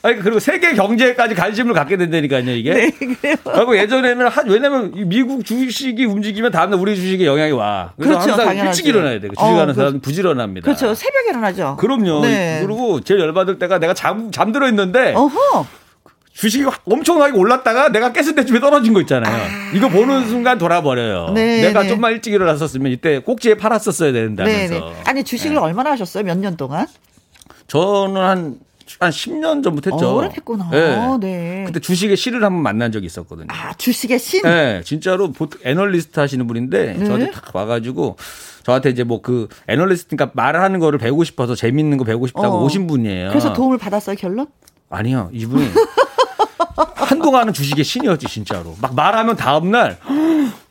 [0.04, 2.74] 아니 그리고 세계 경제까지 관심을 갖게 된다니까요, 이게.
[2.74, 3.36] 네, 그래요.
[3.44, 7.94] 그리고 예전에는 한 왜냐면 이 미국 주식이 움직이면 다음날 우리 주식에 영향이 와.
[7.98, 8.70] 그래서 그렇죠, 항상 당연하죠.
[8.70, 9.28] 일찍 일어나야 돼.
[9.36, 10.64] 어, 주식하는 그- 사람은 부지런합니다.
[10.66, 10.94] 그렇죠.
[10.94, 11.76] 새벽에 일어나죠.
[11.78, 12.22] 그럼요.
[12.22, 12.62] 네.
[12.64, 15.66] 그리고 제일 열받을 때가 내가 잠, 잠들어 있는데 어허.
[16.38, 19.48] 주식이 확 엄청나게 올랐다가 내가 깼을 때쯤에 떨어진 거 있잖아요.
[19.74, 21.32] 이거 보는 순간 돌아버려요.
[21.34, 21.90] 네, 내가 네.
[21.90, 24.74] 좀만 일찍 일어났었으면 이때 꼭지에 팔았었어야 되는다면서.
[24.74, 24.94] 네네.
[25.06, 26.24] 아니 주식을 얼마나 하셨어요?
[26.24, 26.86] 몇 년 동안?
[27.66, 28.60] 저는 한,
[29.00, 30.10] 한 10년 전부터 했죠.
[30.10, 30.70] 어, 오래됐구나.
[30.72, 31.18] 네.
[31.20, 31.64] 네.
[31.66, 33.48] 그때 주식의 실을 한번 만난 적이 있었거든요.
[33.50, 34.44] 아 주식의 신.
[34.44, 37.06] 네, 진짜로 보통 애널리스트 하시는 분인데 네.
[37.06, 38.16] 저한테 딱 와가지고
[38.62, 42.64] 저한테 이제 뭐 그 애널리스트니까 말을 하는 거를 배우고 싶어서 재밌는 거 배우고 싶다고 어.
[42.64, 43.30] 오신 분이에요.
[43.30, 44.46] 그래서 도움을 받았어요 결론?
[44.90, 45.68] 아니요, 이분이
[46.96, 48.76] 한동안은 주식의 신이었지 진짜로.
[48.82, 49.98] 막 말하면 다음 날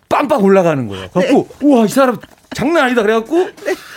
[0.09, 1.09] 빵빵 올라가는 거예요.
[1.13, 1.67] 그래갖고 네.
[1.67, 2.19] 우와 이 사람
[2.55, 3.51] 장난 아니다 그래갖고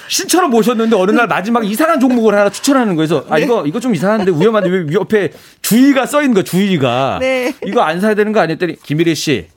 [0.09, 3.07] 신처럼 모셨는데 어느 날 마지막 이상한 종목을 하나 추천하는 거예요.
[3.07, 5.31] 그래서 아 이거 이거 좀 이상한데 위험한데 왜 옆에
[5.61, 7.53] 주의가 써 있는 거 주의가 네.
[7.65, 9.47] 이거 안 사야 되는 거 아니었더니 김일희 씨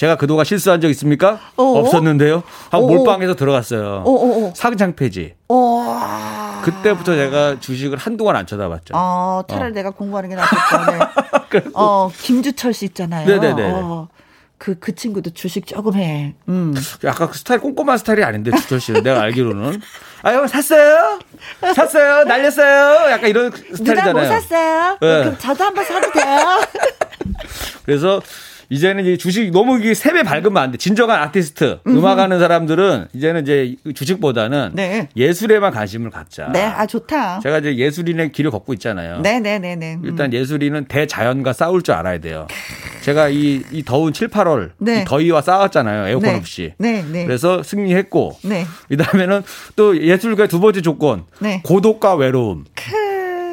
[0.00, 1.38] 제가 그동안 실수한 적 있습니까?
[1.56, 1.78] 어어?
[1.80, 2.42] 없었는데요.
[2.70, 2.96] 하고 어어?
[2.96, 4.02] 몰빵해서 들어갔어요.
[4.06, 4.52] 어어어.
[4.56, 5.34] 상장 폐지.
[5.50, 6.62] 어.
[6.64, 8.94] 그때부터 제가 주식을 한동안 안 쳐다봤죠.
[8.96, 10.90] 어, 차라리 내가 공부하는 게 낫겠다.
[11.52, 11.64] 네.
[11.74, 13.26] 어, 김주철 씨 있잖아요.
[13.28, 13.72] 네네네.
[13.72, 14.08] 어,
[14.56, 16.34] 그, 그 친구도 주식 조금 해.
[16.48, 16.74] 음.
[17.04, 19.82] 약간 그 스타일 꼼꼼한 스타일이 아닌데 주철 씨는 내가 알기로는
[20.22, 21.18] 아 형 샀어요?
[21.74, 22.24] 샀어요?
[22.24, 23.10] 날렸어요?
[23.10, 24.12] 약간 이런 스타일이잖아요.
[24.14, 24.92] 뭐 샀어요?
[25.02, 25.24] 네.
[25.24, 26.60] 그럼 저도 한번 사도 돼요?
[27.84, 28.22] 그래서
[28.70, 30.78] 이제는 이 주식 너무 이게 세배 밝으면 안 돼.
[30.78, 35.08] 진정한 아티스트, 음악 하는 사람들은 이제는 이제 주식보다는 네.
[35.16, 36.50] 예술에만 관심을 갖자.
[36.52, 37.40] 네, 아, 좋다.
[37.40, 39.20] 제가 이제 예술인의 길을 걷고 있잖아요.
[39.22, 39.94] 네 네 네네.
[39.96, 40.02] 음.
[40.04, 42.46] 일단 예술인은 대자연과 싸울 줄 알아야 돼요.
[43.02, 45.02] 제가 이, 이 더운 7, 8월 네.
[45.02, 46.06] 이 더위와 싸웠잖아요.
[46.08, 46.36] 에어컨 네.
[46.36, 46.72] 없이.
[46.78, 47.24] 네, 네.
[47.26, 48.64] 그래서 승리했고 네.
[48.88, 49.42] 그다음에는
[49.74, 51.60] 또 예술가의 두 번째 조건 네.
[51.64, 52.64] 고독과 외로움.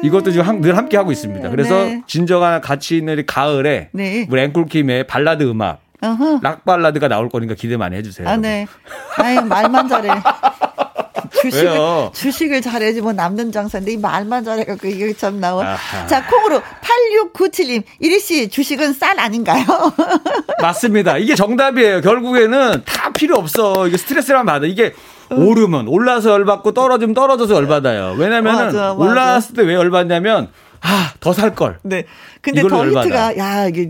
[0.04, 1.50] 이것도 지금 함- 늘 함께 하고 있습니다.
[1.50, 2.02] 그래서 네.
[2.06, 4.26] 진정한 가치 있는 이 가을에 네.
[4.30, 6.40] 우리 앵콜킴의 발라드 음악, 어허.
[6.42, 8.28] 락 발라드가 나올 거니까 기대 많이 해주세요.
[8.28, 8.66] 아, 네.
[9.16, 10.08] 아유, 말만 잘해.
[11.42, 12.10] 주식을, 왜요?
[12.14, 15.72] 주식을 잘해야지 뭐 남는 장사인데 이 말만 잘해갖고 이게 참 나와.
[15.72, 16.06] 아하.
[16.06, 16.60] 자, 콩으로
[17.34, 17.82] 8697님.
[18.00, 19.64] 이리 씨, 주식은 쌀 아닌가요?
[20.60, 21.18] 맞습니다.
[21.18, 22.00] 이게 정답이에요.
[22.00, 23.86] 결국에는 다 필요 없어.
[23.86, 24.66] 이게 스트레스만 받아.
[24.66, 24.94] 이게
[25.30, 28.14] 오르면 올라서 열받고 떨어지면 떨어져서 열받아요.
[28.18, 28.92] 왜냐면은 맞아, 맞아.
[28.94, 30.48] 올라왔을 때 왜 열받냐면
[30.80, 31.78] 아, 더 살 걸.
[31.82, 32.04] 네.
[32.40, 33.00] 근데 더 열받아.
[33.02, 33.88] 히트가, 야, 이게,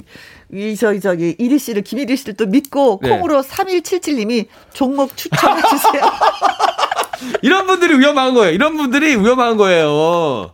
[0.52, 3.10] 이, 저기, 저기, 이리 씨를, 김이리 씨를 또 믿고, 네.
[3.10, 6.02] 콩으로 3177님이 종목 추천해주세요.
[7.42, 8.52] 이런 분들이 위험한 거예요.
[8.52, 10.52] 이런 분들이 위험한 거예요.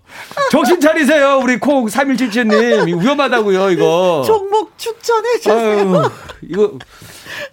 [0.51, 1.39] 정신 차리세요.
[1.43, 3.01] 우리 콩 3177님.
[3.01, 4.25] 위험하다고요, 이거.
[4.27, 5.55] 종목 추천해주세요.
[5.57, 6.11] 아유,
[6.43, 6.73] 이거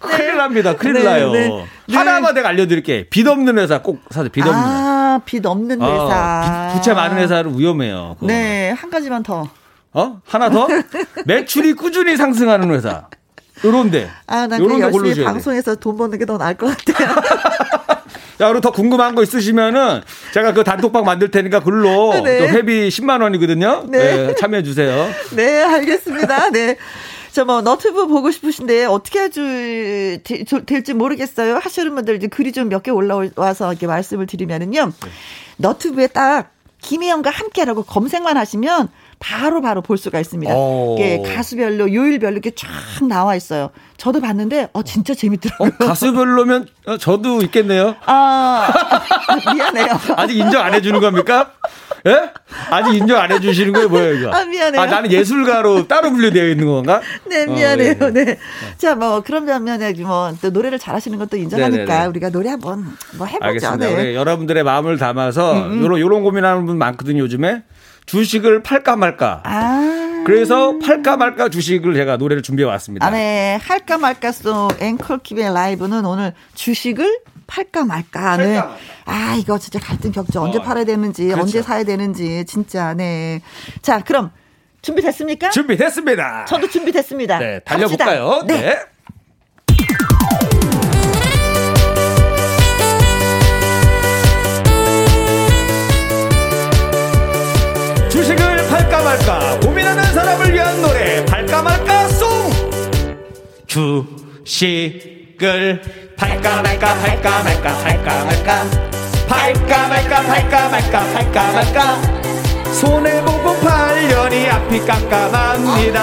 [0.02, 0.76] 큰일 납니다.
[0.76, 1.30] 큰일 네, 나요.
[1.32, 1.94] 네, 네.
[1.94, 3.06] 하나만 내가 알려드릴게.
[3.10, 4.28] 빚 없는 회사 꼭 사세요.
[4.30, 4.68] 빚 없는 회사.
[5.14, 6.68] 아, 빚 없는 어, 회사.
[6.68, 8.16] 빚- 부채 많은 회사는 위험해요.
[8.18, 8.26] 그거.
[8.26, 9.48] 네, 한 가지만 더.
[9.92, 10.20] 어?
[10.26, 10.68] 하나 더?
[11.26, 13.06] 매출이 꾸준히 상승하는 회사.
[13.64, 14.08] 요런데.
[14.26, 15.24] 아, 난 요런 그데 열심히.
[15.24, 17.08] 방송에서 돈 버는 게 더 나을 것 같아요.
[18.38, 20.00] 자, 그리고 더 궁금한 거 있으시면은
[20.34, 22.38] 제가 그 단톡방 만들 테니까 글로 네.
[22.38, 23.84] 또 회비 10만 원이거든요.
[23.88, 24.26] 네.
[24.28, 25.08] 네, 참여해 주세요.
[25.36, 26.50] 네, 알겠습니다.
[26.50, 26.76] 네.
[27.32, 31.56] 저뭐 너튜브 보고 싶으신데 어떻게 해줄 되- 저- 될지 모르겠어요.
[31.56, 34.86] 하시는 분들 이제 글이 좀 몇 개 올라와서 이렇게 말씀을 드리면은요.
[34.86, 35.10] 네.
[35.56, 38.88] 너튜브에 딱 김혜영과 함께라고 검색만 하시면
[39.20, 40.52] 바로 바로 볼 수가 있습니다.
[40.52, 40.96] 오.
[40.98, 42.68] 이게 가수별로 요일별로 이렇게 쫙
[43.06, 43.70] 나와 있어요.
[43.96, 45.70] 저도 봤는데 어 진짜 어, 재밌더라고요.
[45.78, 47.94] 가수별로면 어, 저도 있겠네요.
[48.04, 48.72] 아
[49.54, 49.86] 미안해요.
[50.16, 51.52] 아직 인정 안 해주는 겁니까?
[52.06, 52.30] 예?
[52.70, 54.30] 아직 인정 안 해주시는 거예요, 뭐예요, 이거?
[54.30, 54.80] 아, 미안해요.
[54.80, 57.00] 아, 나는 예술가로 따로 분류되어 있는 건가?
[57.28, 57.92] 네, 어, 미안해요.
[57.92, 58.10] 예, 예.
[58.10, 58.38] 네.
[58.76, 62.06] 자, 뭐, 그런 면에 뭐, 또 노래를 잘하시는 것도 인정하니까 네네네.
[62.06, 62.84] 우리가 노래 한번
[63.16, 63.44] 뭐 해보죠.
[63.46, 63.86] 알겠습니다.
[63.86, 64.10] 네.
[64.10, 67.62] 음, 여러분들의 마음을 담아서 요런 요런 고민하는 분 많거든요, 요즘에.
[68.06, 69.42] 주식을 팔까 말까.
[69.44, 70.22] 아.
[70.26, 73.06] 그래서 팔까 말까 주식을 제가 노래를 준비해 왔습니다.
[73.06, 73.58] 아, 네.
[73.62, 77.20] 할까 말까 송 앵콜킴의 라이브는 오늘 주식을
[77.52, 78.36] 팔까 말까.
[78.38, 78.54] 네.
[78.54, 78.78] 팔까 말까.
[79.04, 80.40] 아, 이거 진짜 갈등 격죠.
[80.40, 81.42] 언제 어, 팔아야 되는지, 그렇죠.
[81.42, 83.42] 언제 사야 되는지, 진짜, 네.
[83.82, 84.30] 자, 그럼
[84.80, 85.50] 준비됐습니까?
[85.50, 86.46] 준비됐습니다.
[86.46, 87.38] 저도 준비됐습니다.
[87.38, 88.46] 네, 달려볼까요?
[88.46, 88.54] 갑시다.
[88.54, 88.78] 네.
[98.08, 102.50] 주식을 팔까 말까 고민하는 사람을 위한 노래 팔까 말까 송
[104.46, 105.82] 주식을
[106.22, 108.64] 팔까 말까 팔까 말까 팔까 말까.
[109.26, 112.00] 팔까 말까 팔까 말까 팔까 말까.
[112.72, 116.00] 손해보고 팔려니 앞이 깜깜합니다.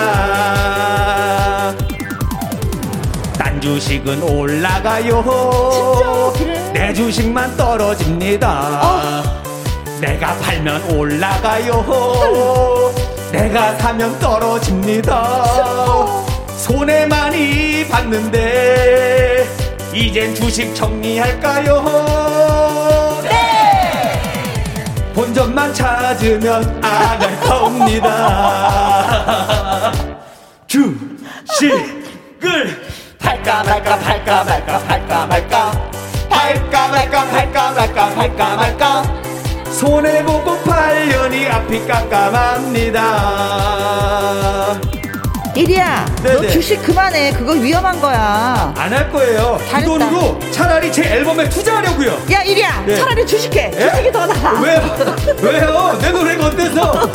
[3.37, 5.23] 딴 주식은 올라가요.
[6.73, 9.23] 내 주식만 떨어집니다.
[10.01, 12.91] 내가 팔면 올라가요.
[13.31, 15.45] 내가 사면 떨어집니다.
[16.57, 19.58] 손해 많이 봤는데
[19.93, 21.83] 이젠 주식 정리할까요?
[23.23, 24.83] 네.
[25.13, 28.07] 본전만 찾으면 안 할 겁니다.
[30.67, 31.79] 주식을
[33.19, 35.71] 팔까 말까 팔까 말까 팔까 말까
[36.29, 39.03] 팔까 말까 팔까 말까 팔까 말까
[39.71, 42.99] 손해보고 팔려니 앞이 깜깜합니다.
[45.63, 46.47] 이리야, 너 네네.
[46.49, 47.33] 주식 그만해.
[47.33, 48.73] 그거 위험한 거야.
[48.77, 49.59] 안 할 거예요.
[49.61, 49.85] 이 잘했다.
[49.91, 52.17] 돈으로 차라리 제 앨범에 투자하려고요.
[52.31, 52.95] 야, 이리야, 네.
[52.95, 53.71] 차라리 주식해.
[53.75, 53.89] 예?
[53.91, 54.61] 주식이 더 나아.
[54.61, 54.79] 왜요?
[55.41, 55.97] 왜요?
[56.01, 57.09] 내 노래가 어때서?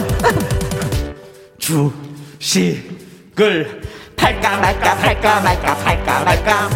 [2.39, 3.81] 주식을
[4.17, 6.69] 팔까 말까 팔까 말까 팔까 말까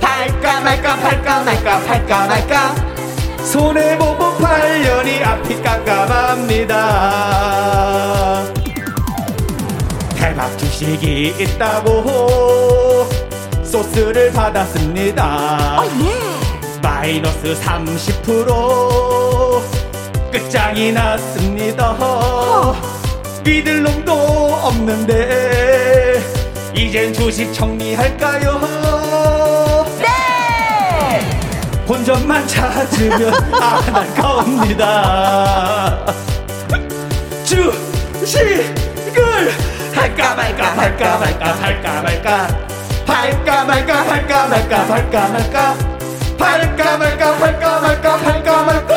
[0.00, 2.74] 팔까 말까 팔까 말까 팔까 말까
[3.44, 6.76] 손해보고 8년이 앞이 깜깜합니다
[10.18, 13.08] 대박 주식이 있다고
[13.62, 15.82] 소스를 받았습니다.
[16.82, 19.62] 마이너스 30%
[20.32, 22.74] 끝장이 났습니다.
[23.44, 26.20] 믿을 놈도 없는데
[26.74, 28.58] 이젠 주식 정리할까요?
[30.00, 31.20] 네.
[31.86, 36.04] 본전만 찾으면 안할 겁니다.
[37.44, 38.74] 주식을
[39.98, 42.46] 할까 말까 할까 말까 할까 말까
[43.06, 45.76] 할까 말까 할까 말까 할까 말까
[46.38, 48.94] 할까 말까 할까 말까 할까 말까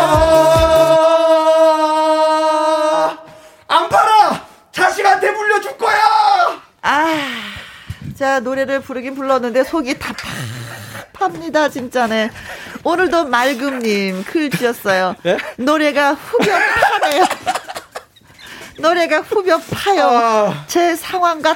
[3.67, 5.99] 안 팔아 자식한테 물려줄 거야
[6.83, 7.17] 아,
[8.15, 12.29] 자, 노래를 부르긴 불렀는데 속이 답답합니다, 진짜네.
[12.83, 15.15] 오늘도 말금님 글 지었어요.
[15.25, 15.37] 예?
[15.57, 17.23] 노래가 후벼 파네요.
[18.79, 20.03] 노래가 후벼 파요.
[20.09, 20.63] 아.
[20.67, 21.55] 제 상황과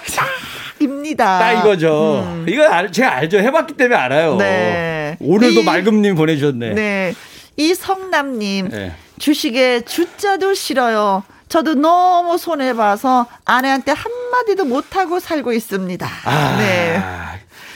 [0.77, 1.39] 딱입니다.
[1.39, 2.43] 딱 이거죠.
[2.47, 3.37] 이거 알, 제가 알죠.
[3.39, 4.33] 해봤기 때문에 알아요.
[4.33, 4.37] 음.
[4.39, 5.17] 네.
[5.19, 6.73] 오늘도 이- 말금님 보내주셨네.
[6.73, 7.13] 네.
[7.57, 8.91] 이성남님, 네.
[9.17, 11.23] 주식에 주자도 싫어요.
[11.47, 16.07] 저도 너무 손해봐서 아내한테 한마디도 못하고 살고 있습니다.
[16.25, 17.01] 아, 네.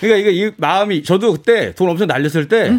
[0.01, 2.73] 그러니까 이거 이 마음이 저도 그때 돈 엄청 날렸을 때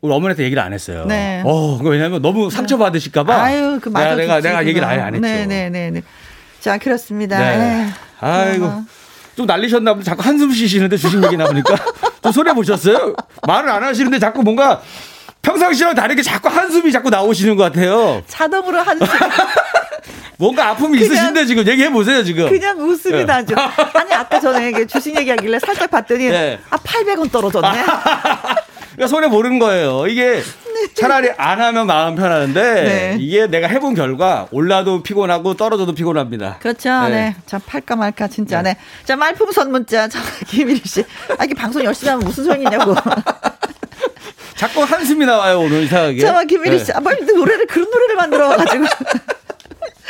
[0.00, 1.04] 우리 어머니한테 얘기를 안 했어요.
[1.06, 1.42] 네.
[1.44, 3.34] 어, 그거 왜냐면 너무 상처 받으실까봐.
[3.42, 4.14] 아유, 그 내가.
[4.14, 5.20] 내가, 내가 얘기를 아예 안 했죠.
[5.26, 6.02] 네네네.
[6.60, 7.38] 자, 그렇습니다.
[7.38, 7.86] 네.
[8.20, 8.64] 아이고.
[8.66, 8.82] 어머.
[9.36, 10.04] 좀 날리셨나 보다.
[10.04, 11.76] 자꾸 한숨 쉬시는데 주식 얘기 나오니까
[12.22, 13.14] 좀 손해 보셨어요?
[13.46, 14.82] 말을 안 하시는데 자꾸 뭔가
[15.42, 18.22] 평상시랑 다르게 자꾸 한숨이 자꾸 나오시는 것 같아요.
[18.26, 19.06] 자동으로 한숨
[20.36, 22.48] 뭔가 아픔이 그냥- 있으신데 지금 얘기해 보세요 지금.
[22.48, 23.24] 그냥 웃음이 네.
[23.24, 23.54] 나죠.
[23.94, 26.58] 아니 아까 전에 주식 얘기하길래 살짝 봤더니 네.
[26.70, 27.68] 아 800원 떨어졌네.
[29.00, 30.06] 그러니까 손해 보는 거예요.
[30.08, 30.42] 이게
[30.94, 33.16] 차라리 안 하면 마음 편하는데 네.
[33.18, 36.58] 이게 내가 해본 결과 올라도 피곤하고 떨어져도 피곤합니다.
[36.60, 36.90] 그렇죠.
[37.04, 37.08] 네.
[37.08, 37.36] 네.
[37.46, 38.60] 자, 팔까 말까 진짜.
[38.60, 38.76] 네.
[39.04, 40.06] 자, 말풍선 문자.
[40.08, 41.02] 자, 김일희 씨.
[41.38, 42.94] 아, 이게 방송 열심히 하면 무슨 소용이냐고.
[44.56, 46.20] 자꾸 한숨이 나와요 오늘 이상하게.
[46.20, 46.84] 자, 김일희 네.
[46.84, 46.92] 씨.
[46.92, 48.84] 아, 빨리 노래를 그런 노래를 만들어 가지고.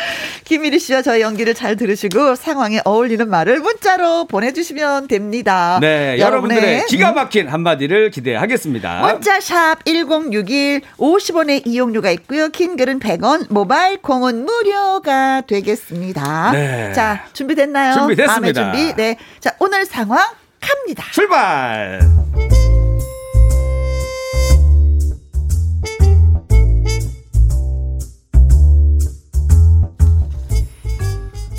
[0.45, 5.79] 김일희 씨와 저희 연기를 잘 들으시고 상황에 어울리는 말을 문자로 보내주시면 됩니다.
[5.81, 9.01] 네, 여러분들의 기가 막힌 한마디를 기대하겠습니다.
[9.01, 12.49] 문자샵 1061 50원의 이용료가 있고요.
[12.49, 16.53] 긴 글은 100원, 모바일 콩은 무료가 되겠습니다.
[16.53, 16.93] 네.
[16.93, 17.95] 자, 준비됐나요?
[17.95, 18.33] 준비됐습니다.
[18.33, 18.95] 마음의 준비.
[18.97, 19.17] 네.
[19.41, 20.27] 자, 오늘 상황
[20.61, 21.05] 갑니다.
[21.13, 22.01] 출발.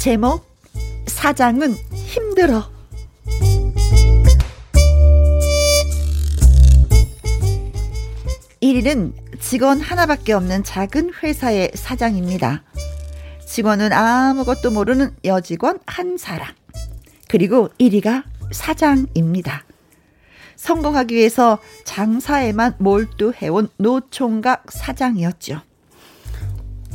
[0.01, 0.43] 제목
[1.05, 2.63] 사장은 힘들어.
[8.61, 12.63] 일위는 직원 하나밖에 없는 작은 회사의 사장입니다.
[13.45, 16.51] 직원은 아무것도 모르는 여직원 한 사람.
[17.27, 19.65] 그리고 1위가 사장입니다.
[20.55, 25.61] 성공하기 위해서 장사에만 몰두해온 노총각 사장이었죠.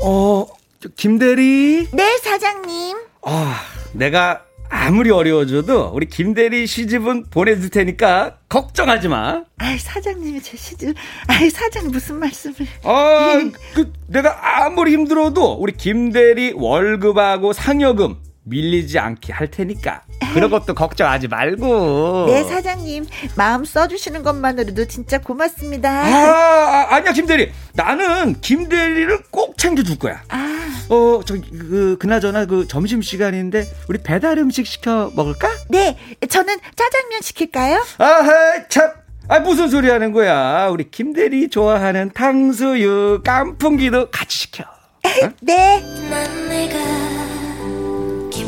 [0.00, 0.65] 어, 저
[0.96, 1.88] 김 대리.
[1.92, 2.96] 네, 사장님.
[3.22, 3.60] 아,
[3.92, 9.42] 내가 아무리 어려워져도 우리 김 대리 시집은 보내줄 테니까 걱정하지 마.
[9.58, 10.94] 아이, 사장님이 제 시집.
[11.28, 12.56] 아이, 사장 무슨 말씀을.
[12.82, 13.38] 아,
[13.74, 18.16] 그 내가 아무리 힘들어도 우리 김 대리 월급하고 상여금
[18.46, 22.26] 밀리지 않게 할 테니까 그런 것도 걱정하지 말고.
[22.28, 23.06] 네, 사장님.
[23.36, 25.90] 마음 써주시는 것만으로도 진짜 아, 고맙습니다.
[25.90, 27.52] 아, 아니야 김대리.
[27.74, 30.22] 나는 김대리를 꼭 챙겨줄 거야.
[30.28, 35.48] 아, 어, 저기 그 그나저나 그 점심 시간인데 우리 배달 음식 시켜 먹을까?
[35.68, 35.98] 네.
[36.28, 37.84] 저는 짜장면 시킬까요?
[37.98, 38.92] 아하 참.
[39.28, 40.68] 아 무슨 소리 하는 거야?
[40.68, 44.62] 우리 김대리 좋아하는 탕수육 깐풍기도 같이 시켜.
[44.62, 45.30] 어?
[45.42, 45.82] 네.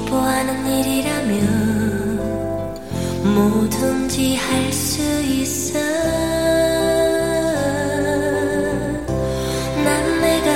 [0.09, 1.34] 기뻐하는 일이라면
[3.34, 5.78] 뭐든지 할 수 있어.
[9.84, 10.48] 난 내가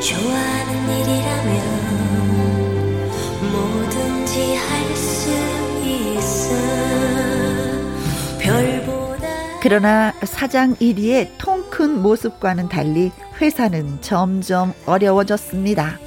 [0.00, 1.52] 좋아하는 일이라면
[3.52, 5.30] 뭐든지 할 수
[5.86, 6.50] 있어.
[8.40, 9.28] 별보다
[9.62, 15.98] 그러나 사장 1위의 통 큰 모습과는 달리 회사는 점점 어려워졌습니다.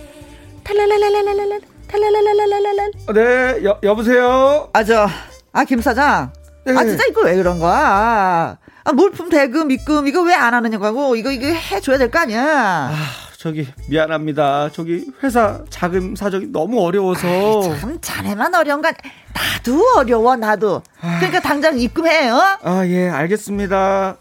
[0.66, 4.70] 탈랄랄랄랄랄랄 탈랄랄랄랄랄 네, 여, 여보세요?
[4.74, 5.08] 아, 저,
[5.52, 6.34] 아, 김 사장.
[6.66, 6.74] 네.
[6.76, 8.58] 아, 진짜 이거 왜 그런 거야?
[8.86, 11.16] 아, 물품 대금, 입금, 이거 왜 안 하느냐고.
[11.16, 12.90] 이거, 이거 해줘야 될 거 아니야.
[12.92, 12.96] 아,
[13.38, 14.70] 저기, 미안합니다.
[14.74, 17.76] 저기, 회사 자금 사정이 너무 어려워서.
[17.78, 18.98] 참, 자네만 어려운 거 아니-
[19.34, 20.82] 나도 어려워, 나도.
[21.20, 22.40] 그러니까 당장 입금해, 어?
[22.64, 24.18] 아, 예, 알겠습니다.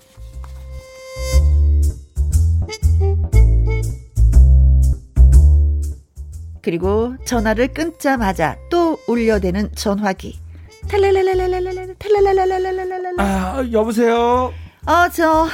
[6.62, 10.40] 그리고 전화를 끊자마자 또 울려대는 전화기.
[13.18, 14.52] 아, 여보세요?
[14.86, 15.48] 어, 저,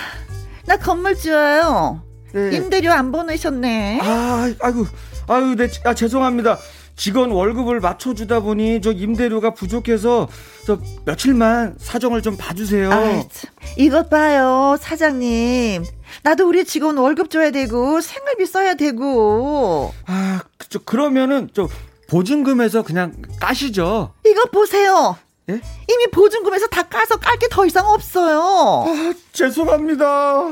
[0.66, 2.02] 나 건물주예요.
[2.32, 2.56] 네.
[2.56, 4.00] 임대료 안 보내셨네.
[4.02, 4.86] 아, 아이고,
[5.28, 6.58] 아유, 네, 아, 죄송합니다.
[6.98, 10.28] 직원 월급을 맞춰주다 보니 저 임대료가 부족해서
[10.66, 12.92] 저 며칠만 사정을 좀 봐주세요.
[12.92, 13.50] 아이, 참.
[13.76, 15.84] 이것 봐요, 사장님.
[16.24, 19.94] 나도 우리 직원 월급 줘야 되고, 생활비 써야 되고.
[20.06, 21.68] 아, 저 그러면은 저
[22.08, 24.12] 보증금에서 그냥 까시죠.
[24.26, 25.16] 이것 보세요.
[25.48, 25.52] 예?
[25.88, 28.40] 이미 보증금에서 다 까서 깔 게 더 이상 없어요.
[28.88, 30.48] 아, 죄송합니다.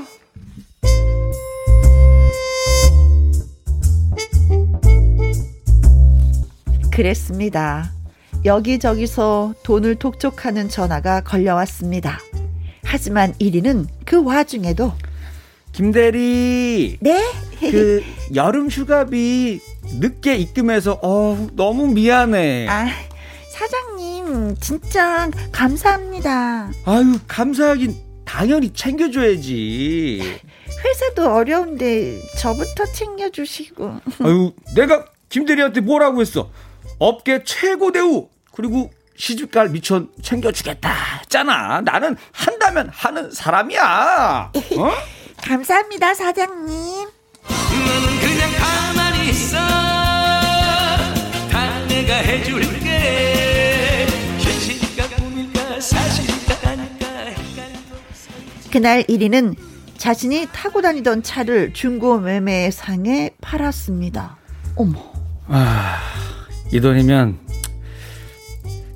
[6.96, 7.92] 그랬습니다.
[8.46, 12.18] 여기저기서 돈을 독촉하는 전화가 걸려왔습니다.
[12.84, 14.94] 하지만 1위는 그 와중에도
[15.72, 17.22] 김대리, 네?
[17.60, 18.02] 그
[18.34, 19.60] 여름 휴가비
[20.00, 22.66] 늦게 입금해서 어 너무 미안해.
[22.66, 22.86] 아,
[23.50, 26.70] 사장님 진짜 감사합니다.
[26.86, 27.94] 아유 감사하긴
[28.24, 30.40] 당연히 챙겨줘야지.
[30.82, 34.00] 회사도 어려운데 저부터 챙겨주시고.
[34.20, 36.48] 아유 내가 김대리한테 뭐라고 했어?
[36.98, 41.80] 업계 최고 대우 그리고 시집갈 미천 챙겨주겠다 했잖아.
[41.82, 44.52] 나는 한다면 하는 사람이야.
[44.78, 44.90] 어?
[45.42, 47.08] 감사합니다, 사장님.
[47.48, 49.56] 너는 그냥 가만히 있어
[51.50, 54.06] 다 내가 해줄게
[54.40, 57.06] 현실일까 꿈일까 사실일까 아닐까
[58.70, 59.56] 그날 1위는
[59.96, 64.36] 자신이 타고 다니던 차를 중고 매매상에 팔았습니다.
[64.76, 65.12] 어머.
[65.48, 65.98] 아,
[66.72, 67.38] 이 돈이면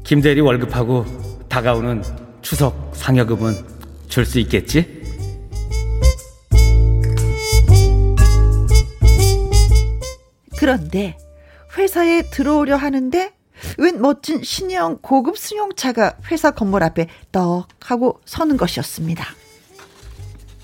[0.04, 1.04] 김대리 월급하고
[1.48, 2.02] 다가오는
[2.42, 3.54] 추석 상여금은
[4.08, 5.00] 줄 수 있겠지?
[10.58, 11.16] 그런데
[11.78, 13.32] 회사에 들어오려 하는데
[13.78, 19.24] 웬 멋진 신형 고급 승용차가 회사 건물 앞에 떡 하고 서는 것이었습니다.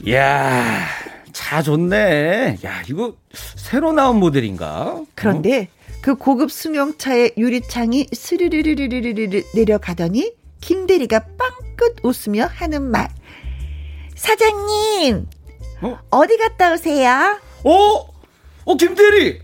[0.05, 0.87] 이야,
[1.33, 2.59] 차 좋네.
[2.65, 5.03] 야, 이거 새로 나온 모델인가?
[5.15, 5.69] 그런데
[6.03, 13.09] 그 고급 승용차의 유리창이 스르르르르르르 내려가더니 김 대리가 빵긋 웃으며 하는 말.
[14.15, 15.27] 사장님,
[15.83, 15.99] 어?
[16.11, 17.39] 어디 갔다 오세요?
[17.65, 18.09] 어?
[18.65, 19.41] 어, 김 대리!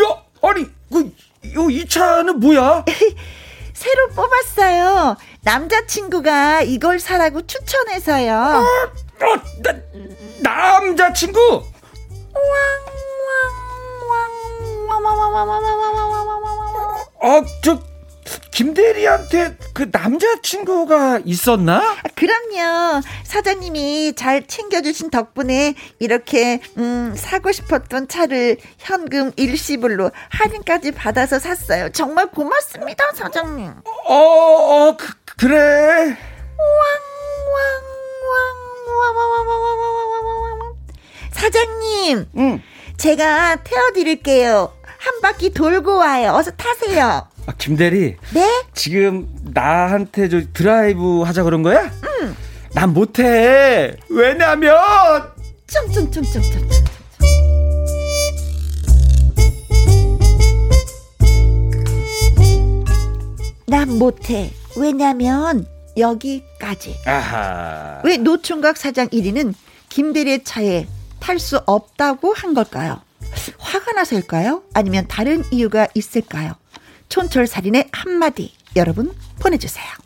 [0.00, 1.12] 야, 아니, 그,
[1.54, 2.84] 요, 이 차는 뭐야?
[3.74, 5.16] 새로 뽑았어요.
[5.42, 8.32] 남자친구가 이걸 사라고 추천해서요.
[8.34, 11.62] 어, 나, 남자친구!
[17.22, 17.78] 어, 저,
[18.50, 21.78] 김대리한테 그 남자친구가 있었나?
[21.78, 23.02] 아, 그럼요.
[23.24, 31.90] 사장님이 잘 챙겨주신 덕분에 이렇게 음, 사고 싶었던 차를 현금 일시불로 할인까지 받아서 샀어요.
[31.90, 33.72] 정말 고맙습니다, 사장님.
[34.06, 36.16] 어, 어, 그, 그래.
[41.32, 42.62] 사장님, 응.
[42.96, 44.72] 제가 태워드릴게요.
[45.06, 46.32] 한 바퀴 돌고 와요.
[46.34, 47.28] 어서 타세요.
[47.46, 48.64] 아, 김 대리, 네?
[48.74, 51.92] 지금 나한테 저 드라이브 하자 그런 거야?
[52.20, 52.36] 응.
[52.74, 53.96] 난 못해.
[54.08, 54.76] 왜냐면,
[55.68, 56.68] 점점점점점.
[63.68, 64.50] 난 못해.
[64.76, 66.96] 왜냐면 여기까지.
[67.06, 68.00] 아하.
[68.04, 69.54] 왜 노총각 사장 1위는
[69.88, 70.88] 김대리의 차에
[71.20, 73.00] 탈 수 없다고 한 걸까요?
[73.58, 74.62] 화가 나서일까요?
[74.74, 76.52] 아니면 다른 이유가 있을까요?
[77.08, 80.05] 촌철살인의 한마디 여러분 보내주세요.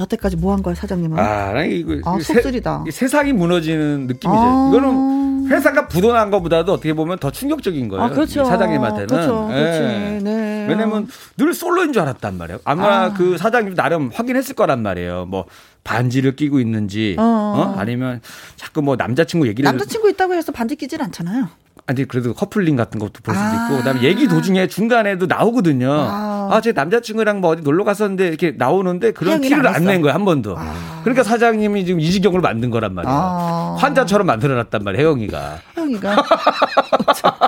[0.00, 1.18] 여태까지 뭐 한 거야 사장님은?
[1.18, 2.84] 아, 나 이거 아, 세- 속쓰리다.
[2.86, 4.30] 이 세상이 무너지는 느낌이죠.
[4.30, 4.70] 아.
[4.72, 8.02] 이거는 회사가 부도난 것보다도 어떻게 보면 더 충격적인 거예요.
[8.04, 8.42] 아, 그렇죠.
[8.42, 9.06] 이 사장님한테는.
[9.06, 9.48] 그렇죠.
[9.52, 9.54] 예.
[9.54, 10.24] 그렇지.
[10.24, 10.66] 네.
[10.68, 12.60] 왜냐면 늘 솔로인 줄 알았단 말이에요.
[12.64, 13.12] 아마 아.
[13.12, 15.26] 그 사장님 나름 확인했을 거란 말이에요.
[15.26, 15.44] 뭐
[15.84, 17.22] 반지를 끼고 있는지, 어.
[17.22, 17.74] 어?
[17.78, 18.22] 아니면
[18.56, 21.48] 자꾸 뭐 남자친구 얘기를 남자친구 있다고 해서 반지 끼질 않잖아요.
[21.86, 23.66] 아니 그래도 커플링 같은 것도 볼 수도 아.
[23.66, 25.92] 있고 그다음에 얘기 도중에 중간에도 나오거든요.
[25.92, 26.48] 아.
[26.50, 30.00] 아, 제 남자친구랑 뭐 어디 놀러 갔었는데 이렇게 나오는데 그런 티를 안안 낸.
[30.02, 30.56] 거야 한 번도.
[31.02, 33.14] 그러니까 사장님이 지금 이 지경을 만든 거란 말이에요.
[33.14, 33.76] 아.
[33.78, 35.58] 환자처럼 만들어놨단 말이에요, 혜영이가.
[35.74, 36.16] 형이가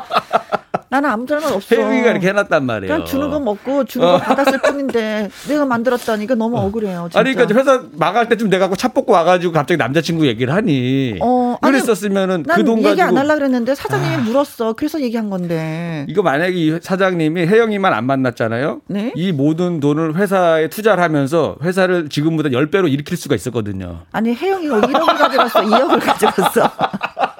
[0.88, 1.74] 나는 아무 잘못 없어.
[1.74, 2.92] 혜영이가 이렇게 해놨단 말이에요.
[2.92, 7.08] 그냥 주는 거 먹고 주는 거 받았을 뿐인데 내가 만들었다니까 너무 억울해요.
[7.10, 7.20] 진짜.
[7.20, 11.18] 아니, 그러니까 회사 나갈 때쯤 내가 차 뽑고 와가지고 갑자기 남자친구 얘기를 하니.
[11.20, 13.18] 어, 아니, 그랬었으면은 난그돈 얘기 안 가지고.
[13.18, 14.74] 하려 그랬는데 사장님이 물었어.
[14.74, 16.06] 그래서 얘기한 건데.
[16.08, 18.80] 이거 만약에 이 사장님이 혜영이만 안 만났잖아요.
[18.88, 19.12] 네.
[19.16, 24.02] 이 모든 돈을 회사에 투자를 하면서 회사를 지금보다 10배로 일으킬 수가 있었거든요.
[24.12, 25.60] 아니 혜영이가 1억을 가져갔어.
[25.66, 26.70] 2억을 가져갔어.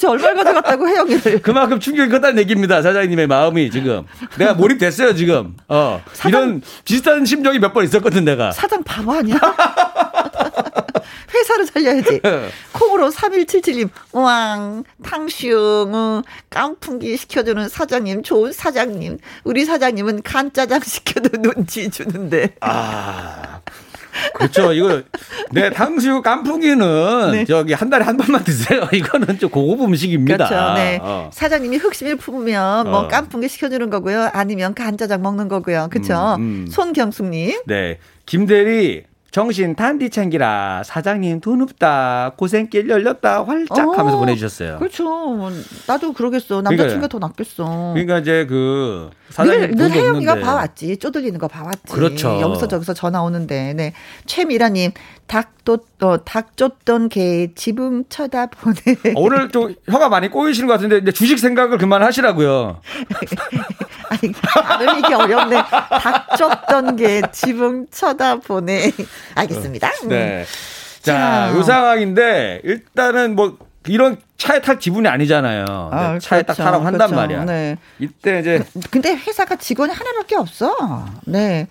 [0.00, 1.42] 아 도대체 얼마를 가져갔다고 혜영이를.
[1.42, 2.80] 그만큼 충격이 컸다는 얘기입니다.
[2.82, 4.04] 사장님의 마음이 지금.
[4.38, 5.56] 내가 몰입됐어요, 지금.
[5.68, 6.02] 어.
[6.26, 8.50] 이런 비슷한 심정이 몇 번 있었거든, 내가.
[8.52, 9.36] 사장 바보 아니야?
[11.32, 12.20] 회사를 살려야지.
[12.72, 19.18] 콩으로 3177님, 왕, 탕슝, 어, 깐풍기 시켜주는 사장님, 좋은 사장님.
[19.44, 22.54] 우리 사장님은 간짜장 시켜도 눈치 주는데.
[22.60, 23.60] 아.
[24.34, 24.72] 그렇죠.
[24.72, 25.02] 이거
[25.52, 27.44] 내 탕수육 깐풍기는 네.
[27.44, 28.88] 저기 한 달에 한 번만 드세요.
[28.92, 30.48] 이거는 좀 고급 음식입니다.
[30.48, 30.74] 그렇죠.
[30.74, 30.98] 네.
[31.02, 31.30] 어.
[31.32, 33.08] 사장님이 흑심을 품으면 뭐 어.
[33.08, 34.30] 깐풍기 시켜주는 거고요.
[34.32, 35.88] 아니면 간짜장 먹는 거고요.
[35.90, 36.36] 그렇죠.
[36.38, 36.66] 음, 음.
[36.70, 37.62] 손경숙님.
[37.66, 37.98] 네.
[38.26, 40.82] 김대리 정신 단디 챙기라.
[40.84, 42.32] 사장님 돈 없다.
[42.36, 43.44] 고생길 열렸다.
[43.44, 44.78] 활짝 어, 하면서 보내주셨어요.
[44.78, 45.04] 그렇죠.
[45.04, 45.50] 뭐,
[45.86, 46.62] 나도 그러겠어.
[46.62, 47.92] 남자친구가 더 낫겠어.
[47.94, 50.34] 그러니까 이제 그 늘, 사장님 늘 돈도 혜영이가.
[50.40, 50.96] 봐왔지.
[50.96, 51.92] 쪼들리는 거 봐왔지.
[51.92, 52.40] 그렇죠.
[52.40, 53.72] 여기서 저기서 전화 오는데.
[53.74, 53.92] 네.
[54.26, 54.90] 최미라님,
[55.30, 59.14] 닭도, 어, 닭 쫓던 개 지붕 쳐다보네.
[59.14, 62.80] 어, 오늘 좀 혀가 많이 꼬이시는 것 같은데 이제 주식 생각을 그만하시라고요.
[64.10, 65.56] 아니, 발음이 어렵네.
[66.02, 68.90] 닭 쫓던 개 지붕 쳐다보네.
[69.36, 69.88] 알겠습니다.
[70.02, 70.08] 음.
[70.08, 70.44] 네.
[71.00, 71.12] 자.
[71.52, 73.56] 자, 요 상황인데 일단은 뭐
[73.86, 75.64] 이런 차에 탈 기분이 아니잖아요.
[75.92, 76.64] 아, 네, 차에 딱 그렇죠.
[76.64, 77.14] 타라고 한단 그렇죠.
[77.14, 77.44] 말이야.
[77.44, 77.76] 네.
[78.00, 81.06] 이때 이제 근데 회사가 직원이 하나밖에 없어.
[81.24, 81.68] 네.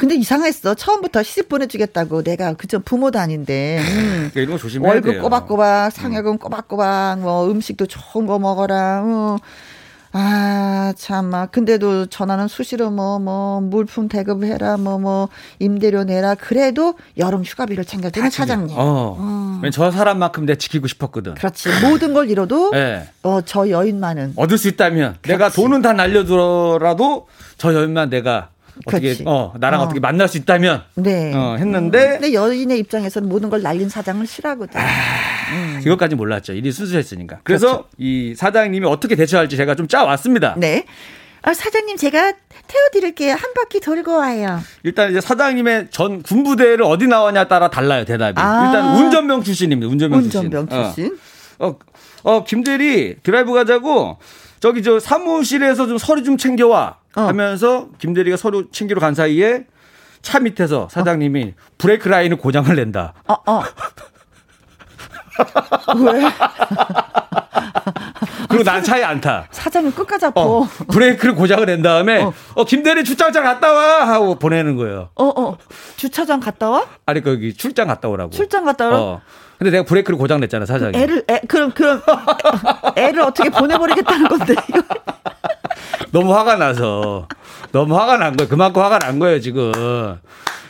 [0.00, 0.72] 근데 이상했어.
[0.72, 2.22] 처음부터 시집 보내주겠다고.
[2.22, 3.80] 내가 그저 부모도 아닌데.
[3.82, 4.30] 음.
[4.32, 5.22] 그러니까 이런 거 조심해야 월급 돼요.
[5.22, 9.02] 꼬박꼬박, 상여금 꼬박꼬박, 뭐 음식도 좋은 거 먹어라.
[9.04, 9.36] 어.
[10.12, 11.48] 아, 참아.
[11.48, 15.28] 근데도 전화는 수시로 뭐, 뭐, 물품 대급해라, 뭐, 뭐,
[15.58, 16.34] 임대료 내라.
[16.34, 18.74] 그래도 여름 휴가비를 챙겨주는 사장님.
[18.78, 19.16] 어.
[19.20, 19.50] 음.
[19.56, 21.34] 왜냐면 저 사람만큼 내가 지키고 싶었거든.
[21.34, 21.68] 그렇지.
[21.82, 23.06] 모든 걸 잃어도, 네.
[23.22, 24.32] 어, 저 여인만은.
[24.36, 25.56] 얻을 수 있다면 내가 그렇지.
[25.56, 27.28] 돈은 다 날려두더라도
[27.58, 28.48] 저 여인만 내가
[28.86, 29.24] 어떻게 그렇지.
[29.26, 29.84] 어 나랑 어.
[29.84, 29.88] 어.
[29.88, 31.32] 떻게 만날 수 있다면 네.
[31.34, 34.80] 어, 했는데 근데 여인의 입장에서는 모든 걸 날린 사장을 싫어하거든.
[35.84, 36.52] 이것까지 몰랐죠.
[36.52, 37.40] 일이 순수했으니까.
[37.42, 40.54] 그래서 이 사장님이 어떻게 대처할지 제가 좀 짜왔습니다.
[40.58, 40.84] 네.
[41.42, 42.34] 아, 사장님, 제가
[42.66, 43.32] 태워드릴게요.
[43.32, 44.60] 한 바퀴 돌고 와요.
[44.82, 48.34] 일단 이제 사장님의 전 군부대를 어디 나왔냐 따라 달라요 대답이.
[48.36, 48.66] 아.
[48.66, 49.90] 일단 운전병 출신입니다.
[49.90, 51.16] 운전병, 운전병 출신.
[51.58, 51.78] 어, 어,
[52.24, 54.18] 어, 김대리 드라이브 가자고
[54.60, 57.22] 저기 저 사무실에서 좀 서류 좀 챙겨와 어.
[57.22, 59.64] 하면서 김대리가 서류 챙기러 간 사이에
[60.22, 63.14] 차 밑에서 사장님이 브레이크 라인을 고장을 낸다.
[63.26, 63.62] 어, 어.
[65.98, 66.30] 왜?
[68.48, 69.46] 그리고 난 차에 안 타.
[69.50, 70.40] 사장님 끝까지 나빠.
[70.42, 72.32] 어, 어, 브레이크를 고장을 낸 다음에 어.
[72.54, 75.10] 어, 김대리 출장장 갔다 와 하고 보내는 거예요.
[75.16, 75.56] 어,
[75.96, 76.86] 주차장 갔다 와?
[77.06, 78.30] 아니 거기 출장 갔다 오라고.
[78.32, 79.00] 출장 갔다 와?
[79.00, 79.20] 어.
[79.58, 81.00] 근데 내가 브레이크를 고장 냈잖아 사장님.
[81.00, 82.00] 애를, 애, 그럼, 그럼,
[82.96, 84.54] 애를 어떻게 보내버리겠다는 건데.
[84.68, 84.82] 이거.
[86.12, 87.26] 너무 화가 나서
[87.72, 88.48] 너무 화가 난 거예요.
[88.48, 89.72] 그만큼 화가 난 거예요 지금.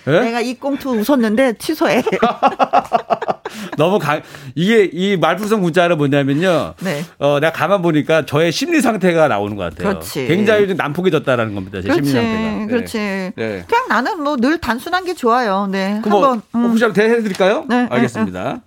[0.06, 0.20] 예?
[0.20, 2.02] 내가 이 꽁투 웃었는데 취소해.
[3.76, 4.22] 너무 강
[4.54, 6.74] 이게 이 말풍선 문자는 뭐냐면요.
[6.80, 7.04] 네.
[7.18, 9.88] 어 내가 가만 보니까 저의 심리 상태가 나오는 것 같아요.
[9.88, 10.26] 그렇지.
[10.26, 11.80] 굉장히 좀 난폭해졌다라는 겁니다.
[11.82, 12.58] 제 그렇지, 심리 상태가.
[12.58, 12.66] 네.
[12.66, 12.98] 그렇지.
[13.36, 13.64] 네.
[13.68, 15.66] 그냥 나는 뭐 늘 단순한 게 좋아요.
[15.70, 16.00] 네.
[16.06, 16.42] 뭐 한번.
[16.54, 16.70] 음.
[16.70, 17.66] 혹시 한번 대해드릴까요?
[17.68, 18.60] 네, 알겠습니다.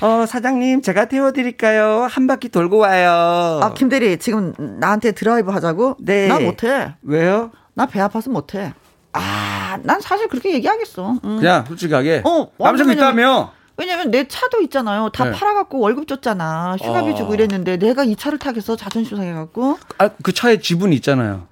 [0.00, 2.06] 어 사장님 제가 태워드릴까요?
[2.10, 3.60] 한 바퀴 돌고 와요.
[3.62, 5.96] 아, 김대리, 지금 나한테 드라이브 하자고?
[6.00, 6.26] 네.
[6.28, 6.94] 나 못해.
[7.02, 7.50] 왜요?
[7.74, 8.72] 나 배 아파서 못해.
[9.12, 11.12] 아, 난 사실 그렇게 얘기하겠어.
[11.24, 11.36] 음.
[11.38, 13.52] 그냥 솔직하게 어, 왜냐면- 있다며.
[13.76, 15.08] 왜냐면 내 차도 있잖아요.
[15.10, 15.30] 다 네.
[15.32, 16.76] 팔아갖고 월급 줬잖아.
[16.80, 17.14] 휴가비 어.
[17.16, 18.76] 주고 이랬는데 내가 이 차를 타겠어.
[18.76, 19.78] 자존심 상해갖고.
[19.98, 21.46] 아 그 차에 지분이 있잖아요.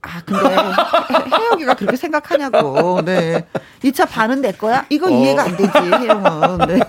[0.00, 3.02] 아, 근데 해- 혜영이가 그렇게 생각하냐고.
[3.04, 3.46] 네.
[3.82, 4.86] 이 차 반은 내 거야?
[4.88, 5.10] 이거 어.
[5.10, 6.58] 이해가 안 되지, 혜영은.
[6.68, 6.80] 네.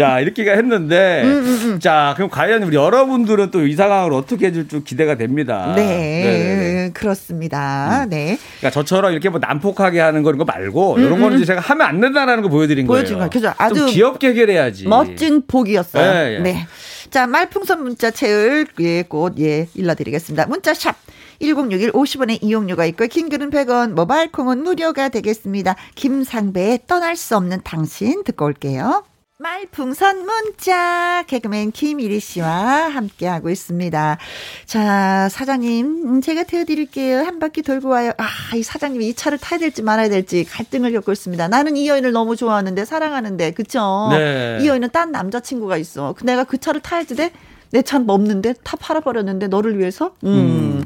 [0.00, 4.84] 야 이렇게가 했는데 음, 자 그럼 과연 우리 여러분들은 또 이 상황을 어떻게 해줄 줄
[4.84, 5.72] 기대가 됩니다.
[5.76, 6.90] 네, 네네네.
[6.94, 8.06] 그렇습니다.
[8.08, 8.38] 네.
[8.58, 11.86] 그러니까 저처럼 이렇게 뭐 난폭하게 하는 거 이런 거 말고 이런 거는 이제 제가 하면
[11.86, 13.30] 안 된다라는 거 보여드린 음, 보여준 거예요.
[13.30, 13.54] 거예요.
[13.54, 13.74] 그죠?
[13.74, 14.86] 좀 아주 귀엽게 해결해야지.
[14.88, 16.12] 멋진 복이었어요.
[16.12, 16.50] 네, 네.
[16.50, 16.66] 예.
[17.10, 20.46] 자, 말풍선 문자 채울 예, 꽃, 예, 일러드리겠습니다.
[20.46, 20.96] 문자 샵
[21.40, 25.76] 1061 50원의 이용료가 있고, 킹글은 100원, 모바일 콩은 무료가 되겠습니다.
[25.94, 29.04] 김상배의 떠날 수 없는 당신 듣고 올게요.
[29.38, 34.16] 말풍선 문자 개그맨 김일희 씨와 함께 하고 있습니다.
[34.64, 37.18] 자 사장님 음, 제가 태워드릴게요.
[37.18, 38.12] 한 바퀴 돌고 와요.
[38.16, 41.48] 아이 사장님이 이 차를 타야 될지 말아야 될지 갈등을 겪고 있습니다.
[41.48, 44.08] 나는 이 여인을 너무 좋아하는데 사랑하는데 그쵸?
[44.10, 44.60] 네.
[44.62, 46.14] 이 여인은 딴 남자친구가 있어.
[46.16, 47.30] 그 내가 그 차를 타야지 돼?
[47.72, 50.14] 내차 없는데 다 팔아버렸는데 너를 위해서?
[50.24, 50.82] 음.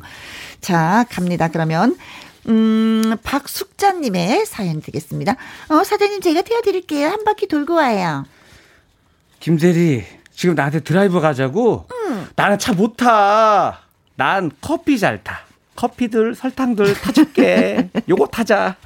[0.60, 1.46] 자, 갑니다.
[1.48, 1.96] 그러면.
[2.48, 5.36] 음, 박숙자님의 사연 되겠습니다.
[5.68, 7.06] 어, 사장님 제가 태워드릴게요.
[7.06, 8.24] 한 바퀴 돌고 와요.
[9.40, 11.86] 김대리 지금 나한테 드라이브 가자고.
[12.36, 13.80] 나는 차 못 타.
[14.16, 15.40] 난 커피 잘 타.
[15.76, 17.88] 커피들 설탕들 타줄게.
[18.08, 18.76] 요거 타자.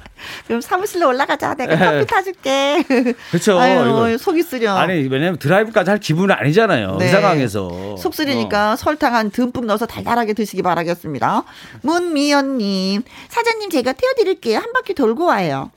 [0.47, 1.55] 그럼 사무실로 올라가자.
[1.55, 1.77] 내가 예.
[1.77, 2.83] 커피 타줄게.
[3.31, 4.17] 그쵸, 아유.
[4.17, 4.73] 속이 쓰려.
[4.75, 6.95] 아니 왜냐면 드라이브까지 할 기분은 아니잖아요.
[6.97, 7.07] 네.
[7.07, 7.97] 이 상황에서.
[7.97, 11.43] 속 쓰리니까 설탕 한 듬뿍 넣어서 달달하게 드시기 바라겠습니다.
[11.81, 14.59] 문미연님, 사장님 제가 태워드릴게요.
[14.59, 15.71] 한 바퀴 돌고 와요.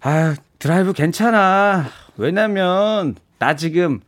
[0.00, 1.86] 아 드라이브 괜찮아.
[2.16, 4.00] 왜냐면 나 지금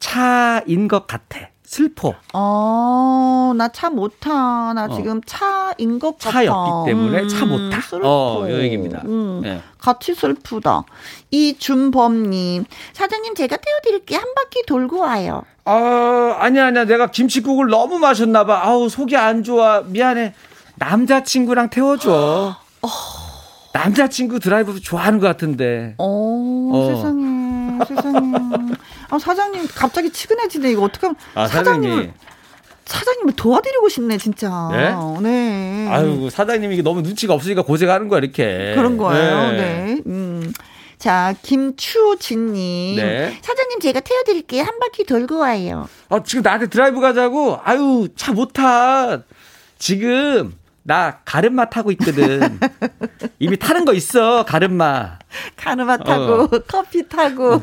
[0.00, 1.38] 차인 것 같아.
[1.62, 2.14] 슬퍼.
[2.32, 4.72] 어, 나 차 못 타.
[4.72, 4.96] 나 어.
[4.96, 6.30] 지금 차인 것 같아.
[6.32, 7.80] 차였기 때문에 차못 타.
[7.82, 8.08] 슬퍼.
[8.08, 9.02] 어, 요 얘기입니다.
[9.04, 9.60] 음, 예.
[9.78, 10.84] 같이 슬프다.
[11.30, 14.18] 이준범님, 사장님 제가 태워드릴게요.
[14.18, 15.42] 한 바퀴 돌고 와요.
[15.66, 16.84] 아, 아니야, 아니야.
[16.86, 18.66] 내가 김치국을 너무 마셨나봐.
[18.66, 19.82] 아우, 속이 안 좋아.
[19.82, 20.32] 미안해.
[20.76, 22.56] 남자친구랑 태워줘.
[23.74, 25.94] 남자친구 드라이브 좋아하는 것 같은데.
[25.98, 26.94] 어, 어.
[26.94, 27.22] 세상에,
[27.86, 28.32] 세상에.
[29.10, 30.72] 아, 사장님 갑자기 치근해지네.
[30.72, 31.16] 이거 어떡하면.
[31.34, 32.12] 아, 사장님을, 사장님.
[32.84, 34.50] 사장님을 도와드리고 싶네, 진짜.
[34.72, 34.94] 네?
[35.22, 35.88] 네.
[35.90, 38.72] 아유, 사장님이 너무 눈치가 없으니까 고생하는 거야, 이렇게.
[38.74, 39.52] 그런 거예요.
[39.52, 39.56] 네.
[39.56, 40.02] 네.
[40.06, 40.52] 음.
[40.98, 42.96] 자, 김추진님.
[42.96, 43.38] 네.
[43.42, 44.62] 사장님 제가 태워드릴게요.
[44.64, 45.88] 한 바퀴 돌고 와요.
[46.08, 47.58] 아, 지금 나한테 드라이브 가자고.
[47.62, 49.22] 아유, 차 못 타.
[49.78, 50.54] 지금
[50.88, 52.58] 나 가르마 타고 있거든.
[53.38, 55.18] 이미 타는 거 있어, 가르마.
[55.54, 56.48] 가르마 타고, 어.
[56.66, 57.62] 커피 타고.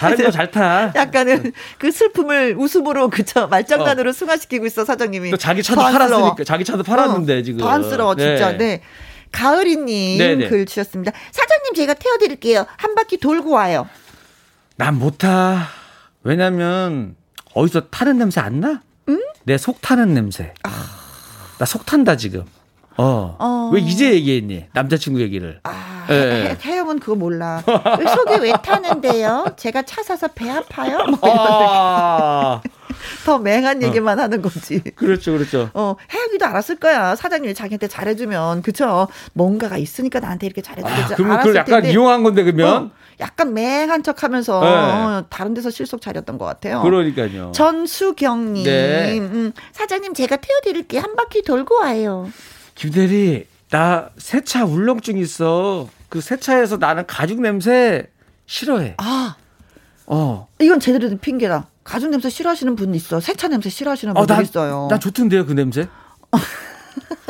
[0.00, 0.90] 다른 거 잘 타.
[0.94, 3.46] 약간은 그 슬픔을 웃음으로, 그쵸.
[3.48, 5.32] 말장난으로 승화시키고 있어, 사장님이.
[5.32, 5.90] 또 자기 차도 더.
[5.92, 7.60] 팔았으니까 자기 차도 팔았는데 어, 지금.
[7.60, 8.56] 더 안쓰러워, 진짜.
[8.56, 8.80] 네.
[9.32, 10.48] 가을이님 네네.
[10.48, 11.12] 글 주셨습니다.
[11.32, 12.64] 사장님 제가 태워드릴게요.
[12.78, 13.86] 한 바퀴 돌고 와요.
[14.76, 15.68] 난 못 타.
[16.22, 17.16] 왜냐면
[17.52, 18.80] 어디서 타는 냄새 안 나?
[19.44, 20.54] 내속 타는 냄새.
[21.58, 22.44] 나 속 탄다 지금.
[22.98, 23.36] 어.
[23.38, 23.70] 어.
[23.74, 24.66] 왜 이제 얘기했니?
[24.72, 25.60] 남자친구 얘기를.
[25.64, 26.56] 아, 예.
[26.60, 27.62] 태영은 그거 몰라.
[27.98, 29.44] 왜 속이 왜 타는데요?
[29.56, 30.98] 제가 차 사서 배 아파요?
[31.08, 32.62] 뭐 이런 아,
[33.26, 34.80] 더 맹한 얘기만 하는 거지.
[34.94, 35.68] 그렇죠, 그렇죠.
[35.74, 37.16] 어, 혜영이도 알았을 거야.
[37.16, 39.08] 사장님이 자기한테 잘해주면, 그쵸?
[39.34, 41.12] 뭔가가 있으니까 나한테 이렇게 잘해주겠지.
[41.12, 42.68] 아, 그러면 알았을 그걸 약간 텐데, 이용한 건데 그러면.
[42.84, 44.66] 어, 약간 맹한 척 하면서, 네.
[44.68, 46.82] 어, 다른 데서 실속 차렸던 것 같아요.
[46.82, 47.52] 그러니까요.
[47.52, 49.18] 전수경님, 네.
[49.18, 51.00] 음, 사장님 제가 태워드릴게요.
[51.00, 52.30] 한 바퀴 돌고 와요.
[52.74, 55.88] 김대리, 나 세차 울렁증 있어.
[56.08, 58.06] 그 세차에서 나는 가죽 냄새
[58.46, 58.94] 싫어해.
[58.98, 59.36] 아,
[60.06, 60.48] 어.
[60.60, 61.66] 이건 제대로 된 핑계다.
[61.84, 63.20] 가죽 냄새 싫어하시는 분 있어.
[63.20, 64.88] 세차 냄새 싫어하시는 분들 난, 있어요.
[64.90, 65.88] 난 좋던데요, 그 냄새.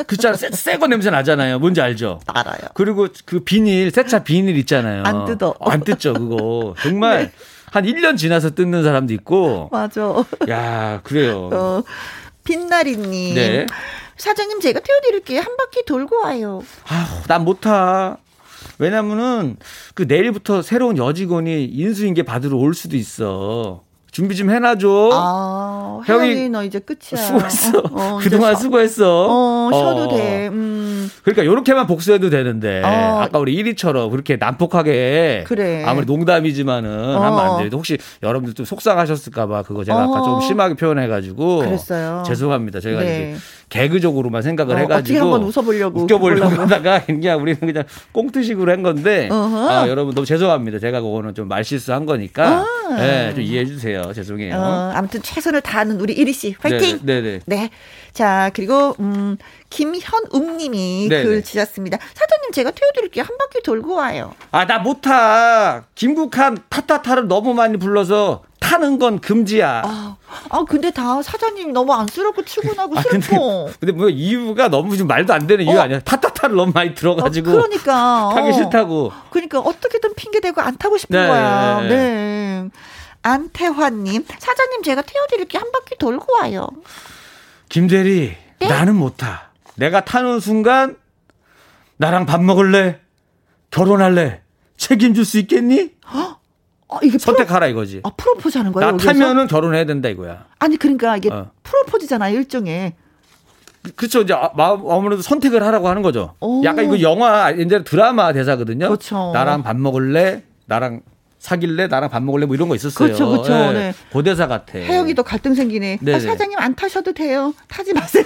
[0.07, 1.59] 그잖아 새거 냄새 나잖아요.
[1.59, 2.19] 뭔지 알죠?
[2.27, 2.59] 알아요.
[2.73, 5.03] 그리고 그 비닐, 세차 비닐 있잖아요.
[5.05, 5.55] 안 뜯어.
[5.59, 6.75] 어, 안 뜯죠, 그거.
[6.81, 7.31] 정말 네.
[7.71, 9.69] 한 1년 지나서 뜯는 사람도 있고.
[9.71, 10.23] 맞아.
[10.49, 11.49] 야, 그래요.
[11.51, 11.83] 어,
[12.43, 13.35] 빛나리님.
[13.35, 13.65] 네.
[14.17, 15.41] 사장님 제가 태워드릴게요.
[15.41, 16.63] 한 바퀴 돌고 와요.
[16.87, 18.17] 아, 난못 타.
[18.79, 19.57] 왜냐면은
[19.93, 23.83] 그 내일부터 새로운 여직원이 인수인계 받으러 올 수도 있어.
[24.17, 25.11] 준비 좀 해놔줘.
[25.13, 27.21] 아, 형이 혜영이 너 이제 끝이야.
[27.23, 27.77] 수고했어.
[27.77, 27.83] 어,
[28.15, 29.27] 어, 그동안 쉬- 수고했어.
[29.29, 30.07] 어, 쉬어도 어.
[30.17, 30.47] 돼.
[30.47, 31.07] 음.
[31.21, 33.19] 그러니까 요렇게만 복수해도 되는데 어.
[33.21, 35.83] 아까 우리 1위처럼 그렇게 난폭하게 그래.
[35.85, 37.21] 아무리 농담이지만은 어.
[37.21, 37.69] 하면 안 돼요.
[37.73, 40.23] 혹시 여러분들 좀 속상하셨을까봐 그거 제가 아까 어.
[40.23, 42.23] 좀 심하게 표현해가지고 그랬어요.
[42.25, 42.79] 죄송합니다.
[42.79, 43.33] 저희가 네.
[43.33, 46.01] 이제 개그적으로만 생각을 어, 해가지고 한번 웃어보려고.
[46.01, 46.61] 웃겨보려고 웃겨보려고.
[46.73, 47.83] 하다가 그냥 우리는 그냥
[48.13, 49.69] 꽁트식으로 한 건데 어허.
[49.69, 50.79] 아, 여러분 너무 죄송합니다.
[50.79, 52.95] 제가 그거는 좀 말실수 한 거니까 아.
[52.95, 54.13] 네, 좀 이해해 주세요.
[54.13, 54.55] 죄송해요.
[54.55, 56.99] 어, 아무튼 최선을 다하는 우리 이리 씨 화이팅.
[57.03, 57.57] 네, 네, 네.
[57.57, 57.69] 네.
[58.13, 59.37] 자, 그리고 음
[59.69, 61.23] 김현웅 님이 네네.
[61.23, 61.97] 글 주셨습니다.
[62.13, 63.25] 사장님 제가 태워드릴게요.
[63.25, 64.33] 한 바퀴 돌고 와요.
[64.51, 65.83] 아, 나 못 타.
[65.95, 69.83] 김국한 타타타를 너무 많이 불러서 타는 건 금지야.
[69.85, 70.17] 아,
[70.49, 73.69] 아 근데 다 사장님이 너무 안쓰럽고 출근하고 아, 슬퍼.
[73.79, 75.81] 근데 뭐 이유가 너무 좀 말도 안 되는 이유 어.
[75.81, 75.99] 아니야?
[75.99, 78.51] 타타타를 너무 많이 어, 들어가지고 그러니까 타기 어.
[78.51, 79.11] 싫다고.
[79.29, 81.81] 그러니까 어떻게든 핑계 대고 안 타고 싶은 네, 거야.
[81.81, 82.69] 네, 네.
[83.21, 86.67] 안태환님, 사장님 제가 태워드릴게 한 바퀴 돌고 와요.
[87.69, 88.67] 김대리, 네?
[88.67, 89.51] 나는 못 타.
[89.75, 90.95] 내가 타는 순간
[91.97, 92.99] 나랑 밥 먹을래?
[93.71, 94.41] 결혼할래?
[94.77, 95.91] 책임질 수 있겠니?
[96.89, 98.01] 아 이게 선택하라 이거지.
[98.03, 98.87] 아 프로포즈 하는 거예요?
[98.87, 99.11] 나 여기서?
[99.11, 100.45] 타면은 결혼해야 된다 이거야.
[100.59, 101.51] 아니 그러니까 이게 어.
[101.63, 102.93] 프로포즈잖아요 일종의.
[103.95, 104.21] 그렇죠.
[104.21, 106.33] 이제 아- 아무래도 선택을 하라고 하는 거죠.
[106.39, 106.63] 오.
[106.63, 108.87] 약간 이거 영화 옛날에 드라마 대사거든요.
[108.87, 109.31] 그렇죠.
[109.33, 110.43] 나랑 밥 먹을래?
[110.65, 111.01] 나랑
[111.39, 111.87] 사귈래?
[111.87, 112.45] 나랑 밥 먹을래?
[112.45, 113.07] 뭐 이런 거 있었어요.
[113.07, 113.53] 그렇죠, 그렇죠.
[113.53, 113.73] 예.
[113.73, 113.93] 네.
[114.11, 114.77] 그 대사 같아.
[114.79, 115.99] 혜영이도 갈등 생기네.
[116.13, 117.53] 아, 사장님 안 타셔도 돼요.
[117.69, 118.25] 타지 마세요.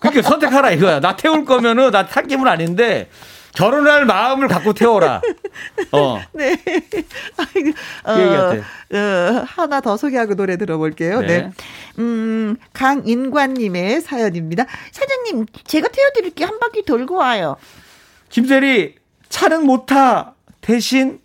[0.00, 1.00] 그러니까 선택하라 이거야.
[1.00, 3.08] 나 태울 거면은 나 탈 기분 아닌데
[3.56, 5.22] 결혼할 마음을 갖고 태워라.
[5.92, 6.20] 어.
[6.32, 6.56] 네.
[6.56, 7.72] 그 얘기
[8.04, 8.56] 같아.
[8.92, 11.20] 어, 하나 더 소개하고 노래 들어볼게요.
[11.20, 11.26] 네.
[11.26, 11.50] 네.
[11.98, 14.66] 음, 강인관님의 사연입니다.
[14.92, 16.48] 사장님, 제가 태워드릴게요.
[16.48, 17.56] 한 바퀴 돌고 와요.
[18.28, 18.96] 김대리
[19.30, 20.34] 차는 못 타.
[20.60, 21.20] 대신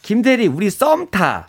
[0.00, 1.48] 김대리 우리 썸 타.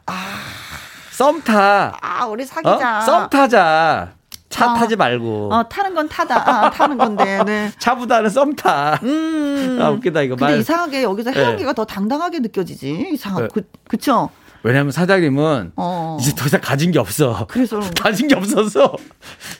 [1.11, 1.97] 썸 타.
[2.01, 2.45] 아, 우리 어?
[2.45, 3.01] 사귀자.
[3.01, 4.16] 썸 타자.
[4.49, 4.75] 차 어.
[4.75, 5.49] 타지 말고.
[5.53, 6.65] 어, 타는 건 타다.
[6.65, 7.71] 아, 타는 건데, 네.
[7.79, 8.99] 차보다는 썸 타.
[9.03, 9.77] 음.
[9.81, 10.59] 아, 웃기다, 이거 근데 말.
[10.59, 11.39] 이상하게 여기서 네.
[11.39, 13.09] 혜영이가 더 당당하게 느껴지지.
[13.13, 13.47] 이상, 네.
[13.53, 14.29] 그, 그쵸?
[14.63, 16.17] 왜냐면 사장님은 어.
[16.19, 17.45] 이제 더 이상 가진 게 없어.
[17.49, 17.79] 그래서.
[18.01, 18.93] 가진 게 없어서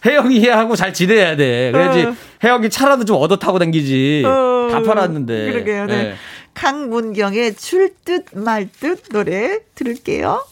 [0.06, 1.72] 혜영이 하고 잘 지내야 돼.
[1.72, 2.16] 그래야지 어.
[2.44, 4.24] 혜영이 차라도 좀 얻어 타고 다니지.
[4.26, 5.52] 어, 다 팔았는데.
[5.52, 5.86] 그러게요.
[5.86, 5.94] 네.
[5.94, 6.16] 예.
[6.54, 10.44] 강문경의 줄 듯 말 듯 노래 들을게요.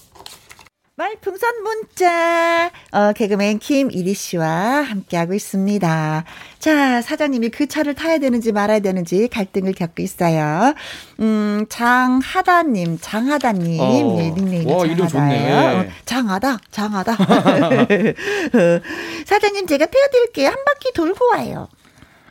[0.97, 6.23] 말풍선 문자 어, 개그맨 김이리 씨와 함께하고 있습니다.
[6.59, 10.73] 자 사장님이 그 차를 타야 되는지 말아야 되는지 갈등을 겪고 있어요.
[11.19, 14.17] 음 장하다님 장하다님 어.
[14.19, 15.51] 예, 닉네임이 와, 이름 좋네.
[15.51, 17.11] 어, 장하다 장하다.
[17.11, 17.17] 어,
[19.27, 20.47] 사장님 제가 태워드릴게요.
[20.47, 21.67] 한 바퀴 돌고 와요.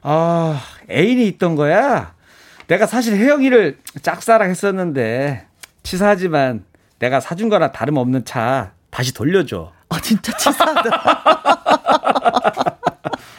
[0.00, 0.58] 아,
[0.90, 2.14] 애인이 있던 거야?
[2.66, 5.46] 내가 사실 혜영이를 짝사랑 했었는데,
[5.82, 6.64] 치사하지만
[6.98, 9.72] 내가 사준 거나 다름없는 차 다시 돌려줘.
[9.88, 10.90] 아 진짜 치사하다.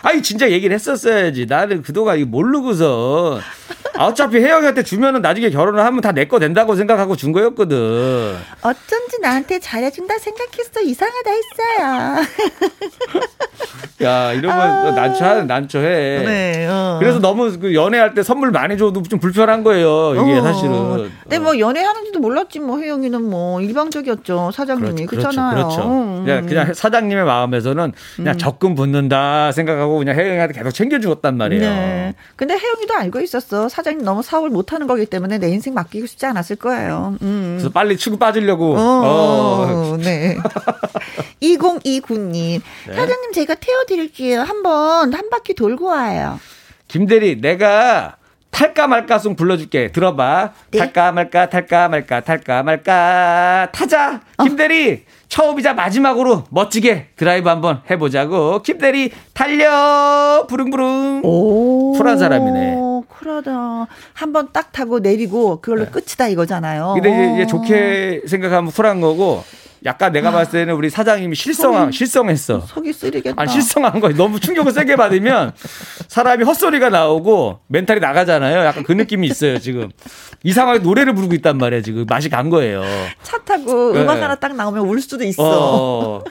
[0.04, 1.46] 아니, 진짜 얘기를 했었어야지.
[1.48, 3.40] 나는 그동안 모르고서.
[3.98, 8.36] 아, 어차피 혜영이한테 주면은 나중에 결혼을 하면 다 내 거 된다고 생각하고 준 거였거든.
[8.62, 12.26] 어쩐지 나한테 잘해준다 생각했어 이상하다 했어요.
[14.04, 16.24] 야, 이러면 난처하네, 난처해.
[16.26, 16.68] 네.
[16.70, 16.98] 어.
[17.00, 20.14] 그래서 너무 그 연애할 때 선물 많이 줘도 좀 불편한 거예요.
[20.22, 20.42] 이게 어.
[20.42, 21.12] 사실은.
[21.24, 25.56] 근데 뭐 연애하는지도 몰랐지 뭐 혜영이는 뭐 일방적이었죠 사장님이 그렇죠, 그렇잖아요.
[25.56, 25.82] 그렇죠.
[25.84, 26.46] 음, 그냥, 음.
[26.48, 31.62] 그냥 사장님의 마음에서는 그냥 적금 붙는다 생각하고 그냥 혜영이한테 계속 챙겨주었단 말이에요.
[31.64, 32.16] 네.
[32.36, 33.70] 근데 혜영이도 알고 있었어.
[33.70, 37.16] 사 장님 너무 사업을 못하는 거기 때문에 내 인생 맡기고 싶지 않았을 거예요.
[37.22, 37.56] 음.
[37.58, 38.76] 그래서 빨리 치고 빠지려고.
[38.76, 39.98] 어, 어.
[39.98, 40.38] 네.
[41.42, 42.62] 2029님.
[42.88, 42.94] 네.
[42.94, 44.42] 사장님 제가 태워드릴게요.
[44.42, 46.40] 한번 한 바퀴 돌고 와요.
[46.88, 48.18] 김대리, 내가
[48.50, 49.92] 탈까 말까 송 불러줄게.
[49.92, 50.54] 들어봐.
[50.72, 50.80] 네.
[50.80, 53.70] 탈까 말까, 탈까 말까, 탈까 말까.
[53.72, 54.22] 타자.
[54.38, 54.44] 어.
[54.46, 58.62] 김대리, 처음이자 마지막으로 멋지게 드라이브 한번 해보자고.
[58.64, 60.46] 김대리, 달려!
[60.48, 61.22] 부릉부릉.
[61.24, 61.94] 오.
[61.98, 62.95] 쿨한 사람이네.
[63.20, 63.88] 쿨하다.
[64.14, 66.94] 한 번 딱 타고 내리고 그걸로 끝이다 이거잖아요.
[66.96, 67.48] 근데 이제, 이제 어.
[67.48, 69.44] 좋게 생각하면 쿨한 거고,
[69.86, 72.62] 약간 내가 봤을 때는 우리 사장님이 실성, 실성했어.
[72.62, 73.40] 속이 쓰리겠다.
[73.40, 75.52] 아, 실성한 거 너무 충격을 세게 받으면
[76.08, 78.66] 사람이 헛소리가 나오고 멘탈이 나가잖아요.
[78.66, 79.90] 약간 그 느낌이 있어요, 지금.
[80.44, 82.06] 이상하게 노래를 부르고 있단 말이에요, 지금.
[82.10, 82.84] 맛이 간 거예요.
[83.22, 84.02] 차 타고 네.
[84.02, 85.44] 음악 하나 딱 나오면 울 수도 있어.
[85.44, 86.24] 어.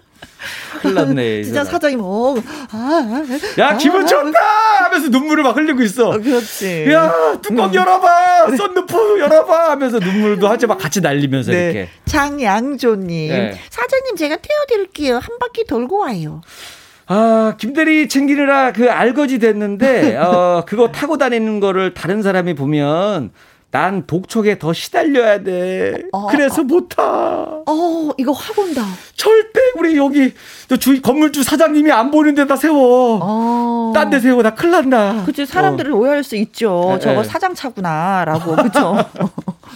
[0.85, 1.41] 큰일 났네.
[1.41, 1.65] 이 진짜.
[1.65, 2.35] 사장님, 어,
[2.71, 3.25] 아,
[3.59, 4.39] 야, 기분 좋다!
[4.85, 6.11] 하면서 눈물을 막 흘리고 있어.
[6.11, 6.87] 어, 그렇지.
[6.93, 8.57] 야, 뚜껑 열어봐!
[8.57, 9.71] 썬루프 열어봐!
[9.71, 11.65] 하면서 눈물도 하지 막 같이 날리면서 네.
[11.65, 11.89] 이렇게.
[12.05, 13.29] 장양조님.
[13.31, 13.61] 네.
[13.71, 15.15] 사장님, 제가 태워드릴게요.
[15.17, 16.43] 한 바퀴 돌고 와요.
[17.07, 23.31] 아, 김대리 챙기느라 그 알거지 됐는데, 어, 그거 타고 다니는 거를 다른 사람이 보면,
[23.75, 26.05] 난 독촉에 더 시달려야 돼.
[26.13, 27.03] 어, 그래서 못 타.
[27.03, 28.83] 어, 이거 확 온다.
[29.17, 30.33] 절대 우리 여기
[30.69, 33.19] 저 주, 건물주 사장님이 안 보는 데다 세워.
[33.21, 33.93] 어.
[33.93, 34.43] 딴데 세워.
[34.45, 35.25] 나 큰일 난다.
[35.27, 36.91] 그치, 사람들은 오해할 수 있죠.
[36.93, 37.29] 네, 저거 네.
[37.29, 38.55] 사장 차구나, 라고.
[38.63, 38.97] 그쵸?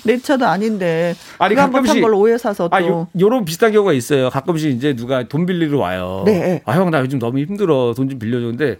[0.05, 1.17] 내 차도 아닌데.
[1.39, 2.77] 아니, 가끔씩- 걸 오해 사서 또.
[2.77, 4.31] 아, 요, 요런 비슷한 경우가 있어요.
[4.31, 6.23] 가끔씩 이제 누가 돈 빌리러 와요.
[6.25, 6.63] 네.
[6.67, 7.95] 아, 형, 나 요즘 너무 힘들어.
[7.97, 8.79] 돈 좀 빌려줬는데,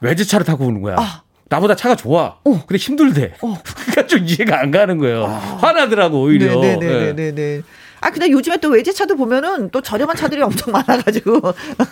[0.00, 0.96] 외제차를 타고 오는 거야.
[0.98, 1.20] 아.
[1.48, 2.36] 나보다 차가 좋아.
[2.44, 3.34] 근데 힘들대.
[3.40, 5.24] 그러니까 좀 이해가 안 가는 거예요.
[5.24, 6.52] 화나더라고, 오히려.
[6.52, 6.76] 예.
[6.76, 7.62] 네네네 네 네.
[8.00, 11.40] 아, 근데 요즘에 또 외제차도 보면은 또 저렴한 차들이 엄청 많아가지고.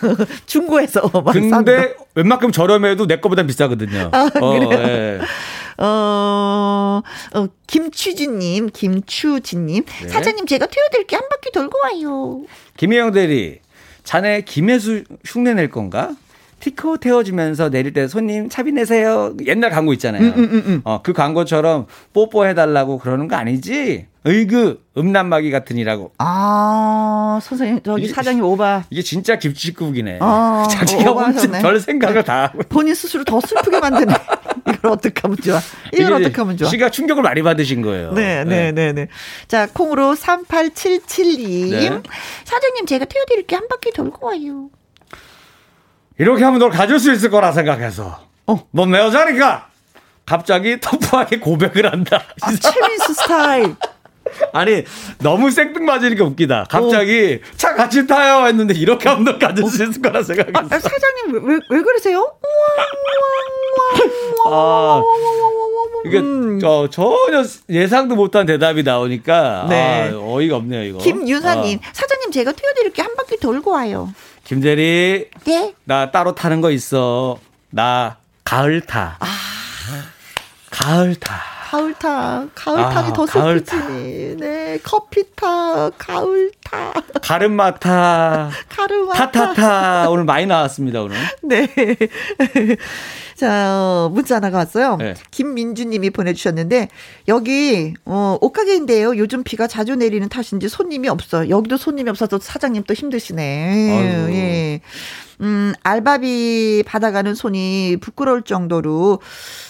[0.45, 1.01] 중고에서.
[1.33, 4.09] 근데 웬만큼 저렴해도 내 거보다 비싸거든요.
[4.13, 4.69] 아, 어, 그래요?
[4.71, 5.19] 예.
[5.79, 7.01] 어,
[7.35, 9.83] 어, 김추진님, 김추진님.
[9.85, 10.07] 네.
[10.07, 12.43] 사장님, 제가 태워드릴게 한 바퀴 돌고 와요.
[12.77, 13.59] 김혜영 대리,
[14.03, 16.15] 자네 김혜수 흉내 낼 건가?
[16.59, 19.33] 티코 태워주면서 내릴 때 손님 차비 내세요.
[19.45, 20.21] 옛날 광고 있잖아요.
[20.23, 24.07] 음, 어, 그 광고처럼 뽀뽀해달라고 그러는 거 아니지?
[24.25, 26.11] 으이그, 음란마귀 같으니라고.
[26.17, 28.83] 아, 선생님, 저기 이게- 사장님 오바.
[28.89, 30.17] 이게 진짜 김치국이네.
[30.21, 31.11] 아, 자기가.
[31.11, 32.59] 혼자 별 생각을 다 하고.
[32.67, 34.13] 본인 스스로 더 슬프게 만드네.
[34.67, 35.59] 이걸 어떡하면 좋아.
[35.93, 36.67] 이걸 어떡하면 좋아.
[36.69, 38.11] 씨가 충격을 많이 받으신 거예요.
[38.13, 39.07] 네, 네, 네, 네.
[39.47, 41.69] 자, 콩으로 3877님.
[41.71, 42.01] 네.
[42.43, 44.69] 사장님, 제가 태워드릴게 한 바퀴 돌고 와요.
[46.19, 48.19] 이렇게 하면 널 가질 수 있을 거라 생각해서.
[48.47, 48.59] 어.
[48.71, 49.67] 넌 내 여자니까!
[50.25, 52.21] 갑자기 터프하게 고백을 한다.
[52.41, 53.75] 아, 최민수 스타일.
[54.51, 54.83] 아니
[55.19, 56.65] 너무 생뚱맞으니까 웃기다.
[56.69, 60.75] 갑자기 차 같이 타요 했는데 이렇게 하면 너 가질 수 있을 거라 아, 생각했어.
[60.75, 62.29] 아, 사장님, 왜, 왜, 왜 그러세요?
[64.49, 65.01] 아,
[66.05, 66.21] 이게
[66.61, 70.11] 저 전혀 예상도 못한 대답이 나오니까 네.
[70.13, 70.97] 아, 어이가 없네요 이거.
[70.97, 71.81] 김윤사님, 어.
[71.93, 74.11] 사장님 제가 튀어드릴게 한 바퀴 돌고 와요.
[74.47, 75.73] 김대리 네.
[75.83, 77.37] 나 따로 타는 거 있어.
[77.69, 78.15] 나
[78.45, 79.17] 가을 타.
[79.19, 79.27] 아.
[80.69, 81.35] 가을 타.
[81.69, 83.77] 가을 타, 가을타니 아, 더 가을타.
[83.77, 84.37] 슬프지.
[84.39, 88.49] 네, 커피 타, 가을 타, 가르마 타.
[88.69, 89.13] 가르마.
[89.13, 91.17] 타타타 오늘 많이 나왔습니다 오늘.
[91.43, 91.67] 네.
[93.37, 94.95] 자, 어, 문자 하나가 왔어요.
[94.97, 95.13] 네.
[95.29, 96.89] 김민주님이 보내주셨는데,
[97.27, 99.15] 여기, 어, 옷가게인데요.
[99.17, 101.49] 요즘 비가 자주 내리는 탓인지 손님이 없어요.
[101.49, 103.43] 여기도 손님이 없어서 사장님 또 힘드시네.
[104.33, 104.81] 예.
[105.41, 109.19] 음, 알바비 받아가는 손이 부끄러울 정도로,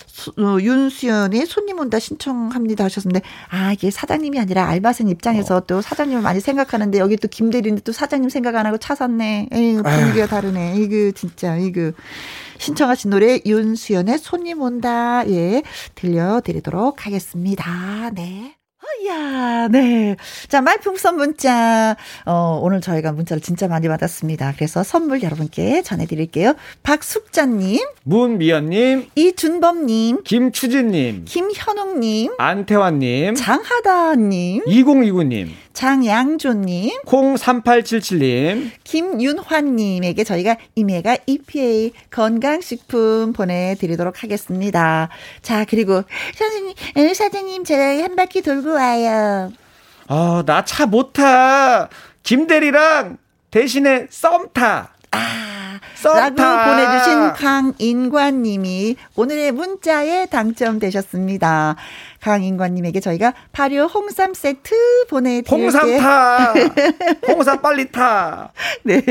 [0.06, 6.22] 수- 어, 윤수연의 손님 온다 신청합니다 하셨는데, 아, 이게 사장님이 아니라 알바생 입장에서 또 사장님을
[6.22, 9.50] 많이 생각하는데, 여기 또 김대리는 또 사장님 생각 안 하고 차 샀네.
[9.52, 10.76] 에이, 분위기가 다르네.
[10.78, 11.92] 이거 진짜, 이거.
[12.58, 15.28] 신청하신 노래 윤수연의 손님 온다.
[15.30, 15.64] 예,
[15.96, 18.10] 들려드리도록 하겠습니다.
[18.12, 18.58] 네.
[19.08, 20.16] 야, 네.
[20.48, 21.96] 자, 말풍선 문자.
[22.26, 24.54] 어, 오늘 저희가 문자를 진짜 많이 받았습니다.
[24.56, 26.56] 그래서 선물 여러분께 전해드릴게요.
[26.84, 43.32] 박숙자님, 문미연님, 이준범님, 김추진님, 김현웅님, 안태환님, 장하다님, 2029님, 장양조님, 콩3877님, 김윤환님에게 저희가 이메가 EPA 건강식품
[43.32, 45.10] 보내드리도록 하겠습니다.
[45.44, 46.02] 자, 그리고
[46.34, 49.52] 선생님, 에, 사장님, 제가 한 바퀴 돌고 와요.
[50.08, 51.90] 아, 나차 못 타.
[52.24, 53.18] 김대리랑
[53.52, 54.96] 대신에 썸 타.
[55.12, 56.66] 아, 썸 라고 타.
[56.66, 61.76] 보내주신 강인관님이 오늘의 문자에 당첨되셨습니다.
[62.22, 65.70] 강인관님에게 저희가 발효 홍삼 세트 보내드릴게요.
[65.70, 66.54] 홍삼 타.
[67.28, 68.52] 홍삼 빨리 타.
[68.84, 69.02] 네.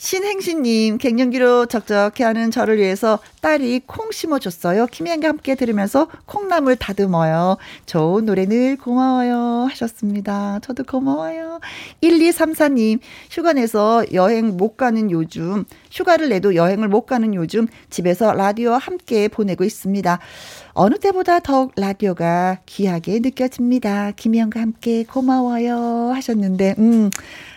[0.00, 4.86] 신행신님, 갱년기로 적적해 하는 저를 위해서 딸이 콩 심어줬어요.
[4.86, 7.58] 김혜영과 함께 들으면서 콩나물 다듬어요.
[7.84, 9.66] 좋은 노래 늘 고마워요.
[9.68, 10.58] 하셨습니다.
[10.62, 11.60] 저도 고마워요.
[12.02, 13.00] 1234님,
[13.30, 19.28] 휴가 내서 여행 못 가는 요즘, 휴가를 내도 여행을 못 가는 요즘 집에서 라디오와 함께
[19.28, 20.18] 보내고 있습니다.
[20.72, 24.12] 어느 때보다 더욱 라디오가 귀하게 느껴집니다.
[24.12, 26.12] 김혜영과 함께 고마워요.
[26.14, 27.10] 하셨는데, 음,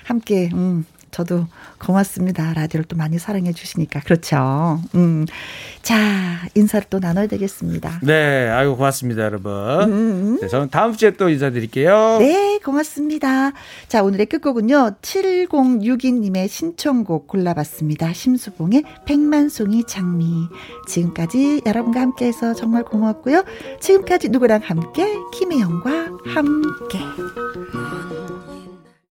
[0.04, 1.46] 함께, 음, 저도
[1.78, 2.54] 고맙습니다.
[2.54, 4.02] 라디오를 또 많이 사랑해 주시니까.
[4.02, 4.82] 그렇죠.
[4.96, 5.26] 음.
[5.84, 5.96] 자,
[6.56, 8.00] 인사를 또 나눠야 되겠습니다.
[8.02, 9.54] 네, 아이고 고맙습니다, 여러분.
[9.84, 10.40] 음.
[10.42, 12.18] 네, 저는 다음 주에 또 인사드릴게요.
[12.20, 13.52] 네, 고맙습니다.
[13.88, 14.96] 자, 오늘의 끝곡은요.
[15.02, 18.12] 7062님의 신청곡 골라봤습니다.
[18.12, 20.48] 심수봉의 백만송이 장미.
[20.88, 23.44] 지금까지 여러분과 함께해서 정말 고맙고요.
[23.80, 25.06] 지금까지 누구랑 함께?
[25.34, 28.23] 김혜영과 함께.